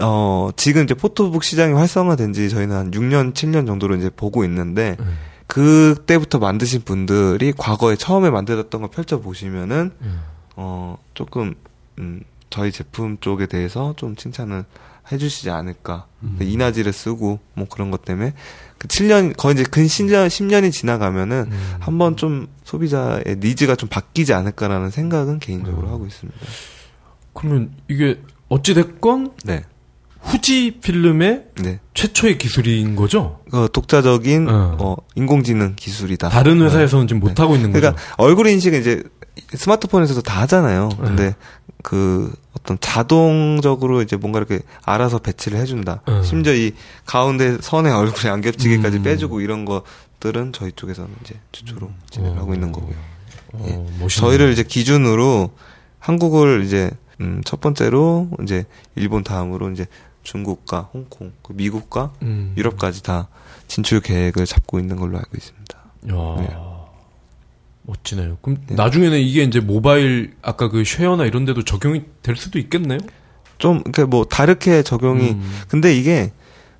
어 0.00 0.50
지금 0.56 0.84
이제 0.84 0.94
포토북 0.94 1.44
시장이 1.44 1.72
활성화된 1.74 2.32
지 2.32 2.50
저희는 2.50 2.76
한 2.76 2.90
6년 2.90 3.32
7년 3.32 3.66
정도로 3.66 3.94
이제 3.94 4.10
보고 4.10 4.44
있는데 4.44 4.96
음. 4.98 5.16
그때부터 5.46 6.38
만드신 6.38 6.82
분들이 6.82 7.52
과거에 7.56 7.96
처음에 7.96 8.30
만들었던 8.30 8.80
거 8.80 8.88
펼쳐 8.88 9.20
보시면은 9.20 9.92
음. 10.00 10.20
어 10.56 10.98
조금 11.14 11.54
음 11.98 12.22
저희 12.50 12.72
제품 12.72 13.18
쪽에 13.20 13.46
대해서 13.46 13.94
좀 13.96 14.16
칭찬을 14.16 14.64
해주시지 15.10 15.50
않을까 15.50 16.06
음. 16.22 16.36
그 16.38 16.44
이나지를 16.44 16.92
쓰고 16.92 17.40
뭐 17.54 17.66
그런 17.68 17.90
것 17.90 18.04
때문에 18.04 18.32
그 18.78 18.88
7년 18.88 19.36
거의 19.36 19.54
이제 19.54 19.64
근 19.64 19.84
10년 19.84 20.26
10년이 20.28 20.72
지나가면은 20.72 21.48
음. 21.50 21.74
한번 21.80 22.16
좀 22.16 22.48
소비자의 22.64 23.36
니즈가 23.38 23.76
좀 23.76 23.88
바뀌지 23.88 24.32
않을까라는 24.32 24.90
생각은 24.90 25.38
개인적으로 25.40 25.88
음. 25.88 25.92
하고 25.92 26.06
있습니다. 26.06 26.38
그러면 27.34 27.72
이게 27.88 28.20
어찌 28.48 28.74
됐건 28.74 29.32
네, 29.44 29.64
후지 30.24 30.78
필름의 30.82 31.44
네. 31.62 31.80
최초의 31.92 32.38
기술인 32.38 32.96
거죠? 32.96 33.40
그 33.50 33.68
독자적인 33.72 34.48
어. 34.48 34.76
어, 34.80 34.96
인공지능 35.14 35.74
기술이다. 35.76 36.30
다른 36.30 36.62
회사에서는 36.62 37.06
지금 37.06 37.20
못 37.20 37.38
하고 37.38 37.54
있는 37.54 37.72
거죠? 37.72 37.80
그러니까 37.80 38.02
얼굴 38.16 38.48
인식은 38.48 38.80
이제 38.80 39.02
스마트폰에서도 39.52 40.22
다 40.22 40.40
하잖아요. 40.42 40.88
네. 40.88 40.96
근데 41.04 41.34
그 41.82 42.32
어떤 42.56 42.78
자동적으로 42.80 44.00
이제 44.00 44.16
뭔가 44.16 44.38
이렇게 44.38 44.60
알아서 44.84 45.18
배치를 45.18 45.58
해준다. 45.58 46.00
네. 46.08 46.22
심지어 46.22 46.54
이 46.54 46.72
가운데 47.04 47.58
선에 47.60 47.90
얼굴이 47.90 48.32
안 48.32 48.40
겹치게까지 48.40 48.98
음. 48.98 49.02
빼주고 49.02 49.40
이런 49.40 49.64
것들은 49.66 50.52
저희 50.52 50.72
쪽에서는 50.72 51.10
이제 51.22 51.34
최초로 51.52 51.90
진행을 52.10 52.38
어. 52.38 52.40
하고 52.40 52.54
있는 52.54 52.72
거고요. 52.72 52.96
어, 53.52 53.86
예. 54.00 54.08
저희를 54.08 54.52
이제 54.52 54.62
기준으로 54.62 55.50
한국을 55.98 56.64
이제 56.64 56.90
음, 57.20 57.40
첫 57.44 57.60
번째로 57.60 58.28
이제 58.42 58.64
일본 58.96 59.22
다음으로 59.22 59.70
이제 59.70 59.86
중국과 60.24 60.90
홍콩, 60.92 61.32
그 61.42 61.52
미국과 61.52 62.12
음. 62.22 62.54
유럽까지 62.56 63.02
다 63.02 63.28
진출 63.68 64.00
계획을 64.00 64.46
잡고 64.46 64.80
있는 64.80 64.96
걸로 64.96 65.18
알고 65.18 65.30
있습니다. 65.36 65.78
야, 65.78 66.36
네. 66.40 66.56
멋지네요. 67.82 68.38
그럼 68.42 68.58
네. 68.66 68.74
나중에는 68.74 69.18
이게 69.20 69.42
이제 69.42 69.60
모바일 69.60 70.34
아까 70.42 70.68
그 70.68 70.84
쉐어나 70.84 71.26
이런 71.26 71.44
데도 71.44 71.64
적용이 71.64 72.04
될 72.22 72.36
수도 72.36 72.58
있겠네요. 72.58 72.98
좀 73.58 73.80
이렇게 73.84 74.04
뭐 74.04 74.24
다르게 74.24 74.82
적용이 74.82 75.32
음. 75.32 75.60
근데 75.68 75.94
이게 75.94 76.32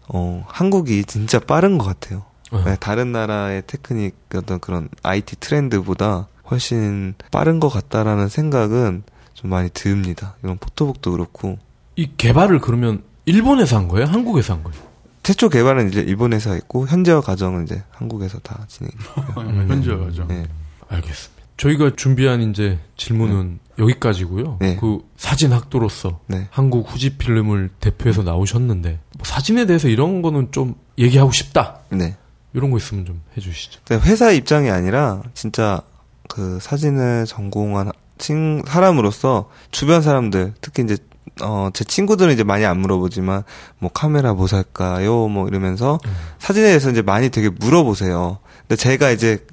어 0.08 0.44
한국이 0.48 1.04
진짜 1.04 1.38
빠른 1.38 1.78
것 1.78 1.84
같아요. 1.84 2.24
어. 2.50 2.62
네, 2.64 2.76
다른 2.80 3.12
나라의 3.12 3.62
테크닉 3.66 4.14
어떤 4.34 4.58
그런 4.60 4.88
IT 5.02 5.36
트렌드보다 5.36 6.28
훨씬 6.50 7.14
빠른 7.30 7.60
것 7.60 7.68
같다라는 7.68 8.28
생각은 8.28 9.02
좀 9.34 9.50
많이 9.50 9.68
듭니다. 9.70 10.36
이런 10.42 10.58
포토북도 10.58 11.12
그렇고 11.12 11.58
이 11.96 12.10
개발을 12.16 12.60
그러면 12.60 13.02
일본에서 13.26 13.76
한 13.76 13.88
거예요? 13.88 14.06
한국에서 14.06 14.54
한 14.54 14.62
거예요? 14.64 14.80
최초 15.22 15.48
개발은 15.48 15.88
이제 15.88 16.00
일본에서 16.00 16.52
했고 16.52 16.86
현재와 16.86 17.22
과정은 17.22 17.64
이제 17.64 17.82
한국에서 17.92 18.38
다 18.40 18.64
진행. 18.68 18.92
음. 19.38 19.66
현지화가죠. 19.68 20.26
네. 20.28 20.46
알겠습니다. 20.88 21.42
저희가 21.56 21.92
준비한 21.96 22.42
이제 22.42 22.78
질문은 22.96 23.60
여기까지고요. 23.78 24.58
네. 24.60 24.76
그 24.76 24.98
사진 25.16 25.52
학도로서 25.52 26.20
네. 26.26 26.48
한국 26.50 26.90
후지 26.92 27.16
필름을 27.16 27.70
대표해서 27.80 28.22
나오셨는데 28.22 28.98
뭐 29.16 29.24
사진에 29.24 29.66
대해서 29.66 29.88
이런 29.88 30.20
거는 30.20 30.52
좀 30.52 30.74
얘기하고 30.98 31.32
싶다. 31.32 31.78
네. 31.90 32.16
이런 32.52 32.70
거 32.70 32.76
있으면 32.76 33.06
좀 33.06 33.22
해주시죠. 33.36 33.80
근데 33.84 34.04
회사 34.08 34.30
입장이 34.30 34.70
아니라 34.70 35.22
진짜 35.32 35.80
그 36.28 36.58
사진을 36.60 37.24
전공한 37.26 37.90
친 38.18 38.62
사람으로서 38.66 39.50
주변 39.70 40.02
사람들 40.02 40.54
특히 40.60 40.82
이제 40.82 40.96
어 41.42 41.70
제 41.74 41.84
친구들은 41.84 42.32
이제 42.32 42.44
많이 42.44 42.64
안 42.64 42.78
물어보지만 42.78 43.42
뭐 43.78 43.90
카메라 43.92 44.34
뭐 44.34 44.46
살까요 44.46 45.28
뭐 45.28 45.48
이러면서 45.48 45.98
사진에 46.38 46.66
대해서 46.66 46.90
이제 46.90 47.02
많이 47.02 47.30
되게 47.30 47.48
물어보세요. 47.50 48.38
근데 48.60 48.76
제가 48.76 49.10
이제 49.10 49.44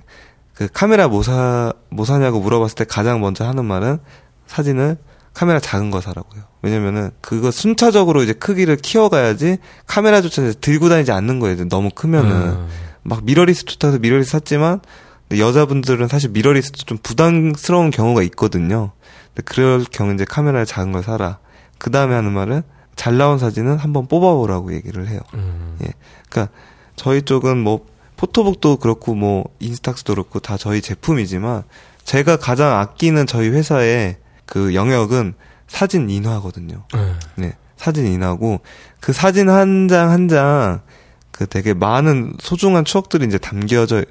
그 0.53 0.67
카메라 0.71 1.07
뭐 1.07 1.23
사, 1.23 1.73
뭐 1.89 2.05
사냐고 2.05 2.39
물어봤을 2.39 2.75
때 2.75 2.85
가장 2.85 3.19
먼저 3.21 3.45
하는 3.45 3.65
말은 3.65 3.97
사진을 4.47 4.97
카메라 5.33 5.59
작은 5.59 5.89
거 5.91 6.01
사라고요. 6.01 6.43
왜냐면은 6.61 7.09
그거 7.21 7.49
순차적으로 7.49 8.21
이제 8.21 8.33
크기를 8.33 8.75
키워가야지 8.75 9.57
카메라조차 9.87 10.43
이제 10.43 10.53
들고 10.59 10.89
다니지 10.89 11.11
않는 11.11 11.39
거예요. 11.39 11.67
너무 11.67 11.89
크면은. 11.89 12.31
음. 12.31 12.67
막 13.03 13.23
미러리스트 13.23 13.65
좋다서 13.65 13.97
미러리스트 13.99 14.31
샀지만 14.33 14.81
여자분들은 15.35 16.07
사실 16.07 16.29
미러리스트 16.31 16.85
좀 16.85 16.97
부담스러운 17.01 17.89
경우가 17.89 18.21
있거든요. 18.23 18.91
근데 19.33 19.41
그럴 19.45 19.83
경우 19.85 20.13
이제 20.13 20.25
카메라를 20.25 20.65
작은 20.65 20.91
걸 20.91 21.01
사라. 21.01 21.39
그 21.81 21.89
다음에 21.89 22.13
하는 22.13 22.31
말은 22.31 22.61
잘 22.95 23.17
나온 23.17 23.39
사진은 23.39 23.77
한번 23.79 24.05
뽑아보라고 24.07 24.71
얘기를 24.73 25.07
해요. 25.07 25.19
음. 25.33 25.75
그러니까 26.29 26.53
저희 26.95 27.23
쪽은 27.23 27.57
뭐 27.57 27.87
포토북도 28.17 28.77
그렇고 28.77 29.15
뭐 29.15 29.45
인스탁스도 29.59 30.13
그렇고 30.13 30.39
다 30.39 30.57
저희 30.57 30.79
제품이지만 30.81 31.63
제가 32.03 32.37
가장 32.37 32.77
아끼는 32.79 33.25
저희 33.25 33.49
회사의 33.49 34.17
그 34.45 34.75
영역은 34.75 35.33
사진 35.67 36.09
인화거든요. 36.11 36.83
네. 36.93 37.13
네. 37.35 37.53
사진 37.77 38.05
인하고 38.05 38.59
그 38.99 39.11
사진 39.11 39.49
한 39.49 39.87
장 39.87 40.09
한 40.11 40.27
장 40.27 40.81
그 41.31 41.47
되게 41.47 41.73
많은 41.73 42.33
소중한 42.39 42.85
추억들이 42.85 43.25
이제 43.25 43.39
담겨져 43.39 44.03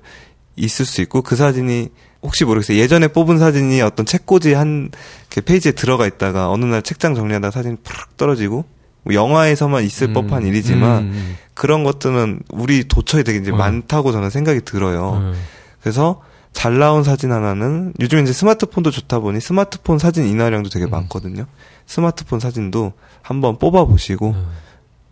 있을 0.61 0.85
수 0.85 1.01
있고 1.03 1.23
그 1.23 1.37
사진이 1.37 1.89
혹시 2.23 2.45
모르겠어요. 2.45 2.79
예전에 2.79 3.09
뽑은 3.09 3.39
사진이 3.39 3.81
어떤 3.81 4.07
책꽂이 4.07 4.53
한그 4.53 5.41
페이지에 5.45 5.73
들어가 5.73 6.07
있다가 6.07 6.51
어느 6.51 6.65
날 6.65 6.83
책장 6.83 7.15
정리하다가 7.15 7.51
사진이 7.51 7.77
푸르륵 7.83 8.17
떨어지고 8.17 8.65
뭐 9.03 9.15
영화에서만 9.15 9.85
있을 9.85 10.09
음, 10.09 10.13
법한 10.13 10.47
일이지만 10.47 11.03
음, 11.05 11.37
그런 11.55 11.85
것들은 11.85 12.41
우리 12.51 12.85
도처에 12.85 13.23
되게 13.23 13.39
이제 13.39 13.51
어. 13.51 13.57
많다고 13.57 14.13
저는 14.13 14.31
생각이 14.31 14.61
들어요. 14.63 15.15
음. 15.23 15.35
그래서 15.81 16.21
잘 16.53 16.79
나온 16.79 17.05
사진 17.05 17.33
하나는 17.33 17.95
요즘 18.01 18.23
이제 18.23 18.33
스마트폰도 18.33 18.91
좋다 18.91 19.21
보니 19.21 19.41
스마트폰 19.41 19.99
사진 19.99 20.27
인화량도 20.27 20.69
되게 20.69 20.85
음. 20.85 20.91
많거든요. 20.91 21.47
스마트폰 21.87 22.41
사진도 22.41 22.93
한번 23.23 23.59
뽑아 23.59 23.85
보시고 23.85 24.31
음. 24.31 24.49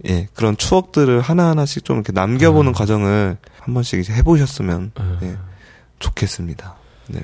예 0.07 0.28
그런 0.34 0.57
추억들을 0.57 1.20
하나 1.20 1.49
하나씩 1.49 1.84
좀 1.84 1.96
이렇게 1.96 2.12
남겨보는 2.12 2.70
음. 2.70 2.72
과정을 2.72 3.38
한 3.61 3.74
번씩 3.74 3.99
이제 4.01 4.12
해보셨으면 4.14 4.92
음. 4.99 5.18
예, 5.22 5.36
좋겠습니다. 5.99 6.76
네. 7.09 7.20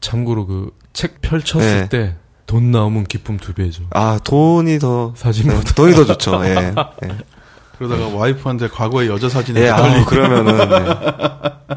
참고로 0.00 0.46
그 0.46 0.80
책 0.92 1.20
펼쳤을 1.20 1.88
네. 1.88 2.18
때돈 2.46 2.70
나오면 2.70 3.04
기쁨 3.04 3.36
두 3.36 3.52
배죠. 3.54 3.84
아 3.90 4.18
돈이 4.22 4.78
더 4.78 5.12
네, 5.14 5.20
사진보다. 5.20 5.74
돈이 5.74 5.94
더 5.94 6.04
좋죠. 6.04 6.44
예. 6.44 6.74
예. 7.04 7.18
그러다가 7.78 8.08
와이프한테 8.08 8.68
과거의 8.68 9.08
여자 9.08 9.28
사진을 9.28 9.62
예, 9.62 9.70
아, 9.70 10.04
그러면은 10.04 10.68
네. 10.68 11.76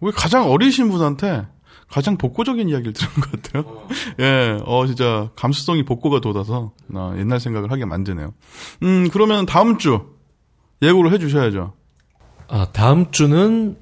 왜 0.00 0.12
가장 0.14 0.50
어리신 0.50 0.90
분한테 0.90 1.46
가장 1.94 2.16
복고적인 2.16 2.68
이야기를 2.68 2.92
들은 2.92 3.12
것 3.14 3.30
같아요. 3.30 3.86
예, 4.18 4.58
어 4.64 4.84
진짜 4.84 5.30
감수성이 5.36 5.84
복고가 5.84 6.20
돋아서 6.20 6.72
나 6.88 7.14
옛날 7.18 7.38
생각을 7.38 7.70
하게 7.70 7.84
만드네요. 7.84 8.34
음 8.82 9.08
그러면 9.12 9.46
다음 9.46 9.78
주 9.78 10.00
예고를 10.82 11.12
해주셔야죠. 11.12 11.72
아, 12.48 12.66
다음 12.72 13.12
주는 13.12 13.76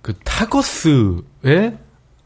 그 0.00 0.14
타거스의 0.24 1.76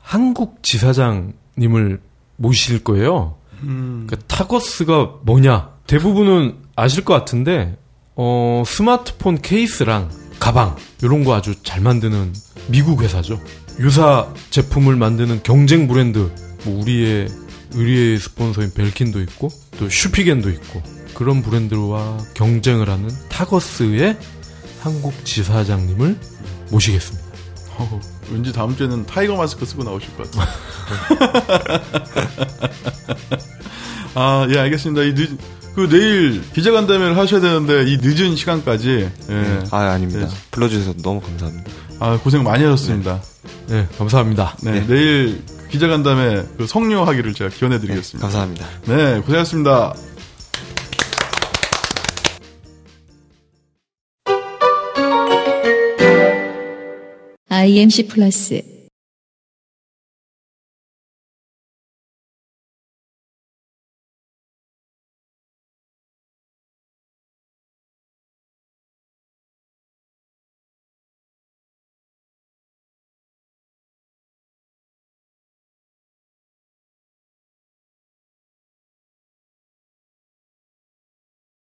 한국 0.00 0.62
지사장님을 0.62 2.00
모실 2.36 2.84
거예요. 2.84 3.38
음, 3.64 4.06
그 4.08 4.16
타거스가 4.20 5.16
뭐냐? 5.24 5.72
대부분은 5.88 6.58
아실 6.76 7.04
것 7.04 7.12
같은데, 7.14 7.76
어, 8.14 8.62
스마트폰 8.64 9.42
케이스랑 9.42 10.10
가방, 10.38 10.76
이런 11.02 11.24
거 11.24 11.34
아주 11.34 11.60
잘 11.64 11.80
만드는 11.80 12.32
미국 12.68 13.02
회사죠. 13.02 13.40
유사 13.80 14.32
제품을 14.50 14.96
만드는 14.96 15.42
경쟁 15.42 15.86
브랜드, 15.86 16.30
뭐 16.64 16.82
우리의, 16.82 17.28
의리의 17.74 18.18
스폰서인 18.18 18.72
벨킨도 18.74 19.20
있고, 19.22 19.48
또 19.78 19.88
슈피겐도 19.88 20.50
있고, 20.50 20.82
그런 21.14 21.42
브랜드와 21.42 22.18
경쟁을 22.34 22.88
하는 22.88 23.08
타거스의 23.28 24.16
한국 24.80 25.24
지사장님을 25.24 26.18
모시겠습니다. 26.70 27.28
어, 27.76 28.00
왠지 28.32 28.52
다음 28.52 28.76
주에는 28.76 29.06
타이거 29.06 29.36
마스크 29.36 29.64
쓰고 29.64 29.84
나오실 29.84 30.16
것 30.16 30.30
같아요. 30.30 30.48
아, 34.14 34.46
예, 34.52 34.58
알겠습니다. 34.58 35.02
이 35.02 35.14
늦, 35.14 35.38
그 35.74 35.88
내일 35.88 36.42
기자간담회를 36.52 37.16
하셔야 37.16 37.40
되는데 37.40 37.84
이 37.88 37.98
늦은 38.00 38.34
시간까지 38.34 39.10
예. 39.30 39.62
아, 39.70 39.78
아닙니다. 39.90 40.26
네. 40.26 40.34
불러주셔서 40.50 40.94
너무 41.02 41.20
감사합니다. 41.20 41.70
아, 42.00 42.18
고생 42.18 42.44
많이 42.44 42.64
하셨습니다. 42.64 43.20
네, 43.68 43.86
감사합니다. 43.98 44.56
네, 44.62 44.86
내일 44.86 45.42
기자간담회 45.70 46.46
그 46.56 46.66
성료하기를 46.66 47.34
제가 47.34 47.50
기원해 47.50 47.78
드리겠습니다. 47.78 48.26
감사합니다. 48.26 48.66
네, 48.86 49.20
고생하셨습니다. 49.20 49.94
IMC 57.48 58.06
플러스 58.06 58.77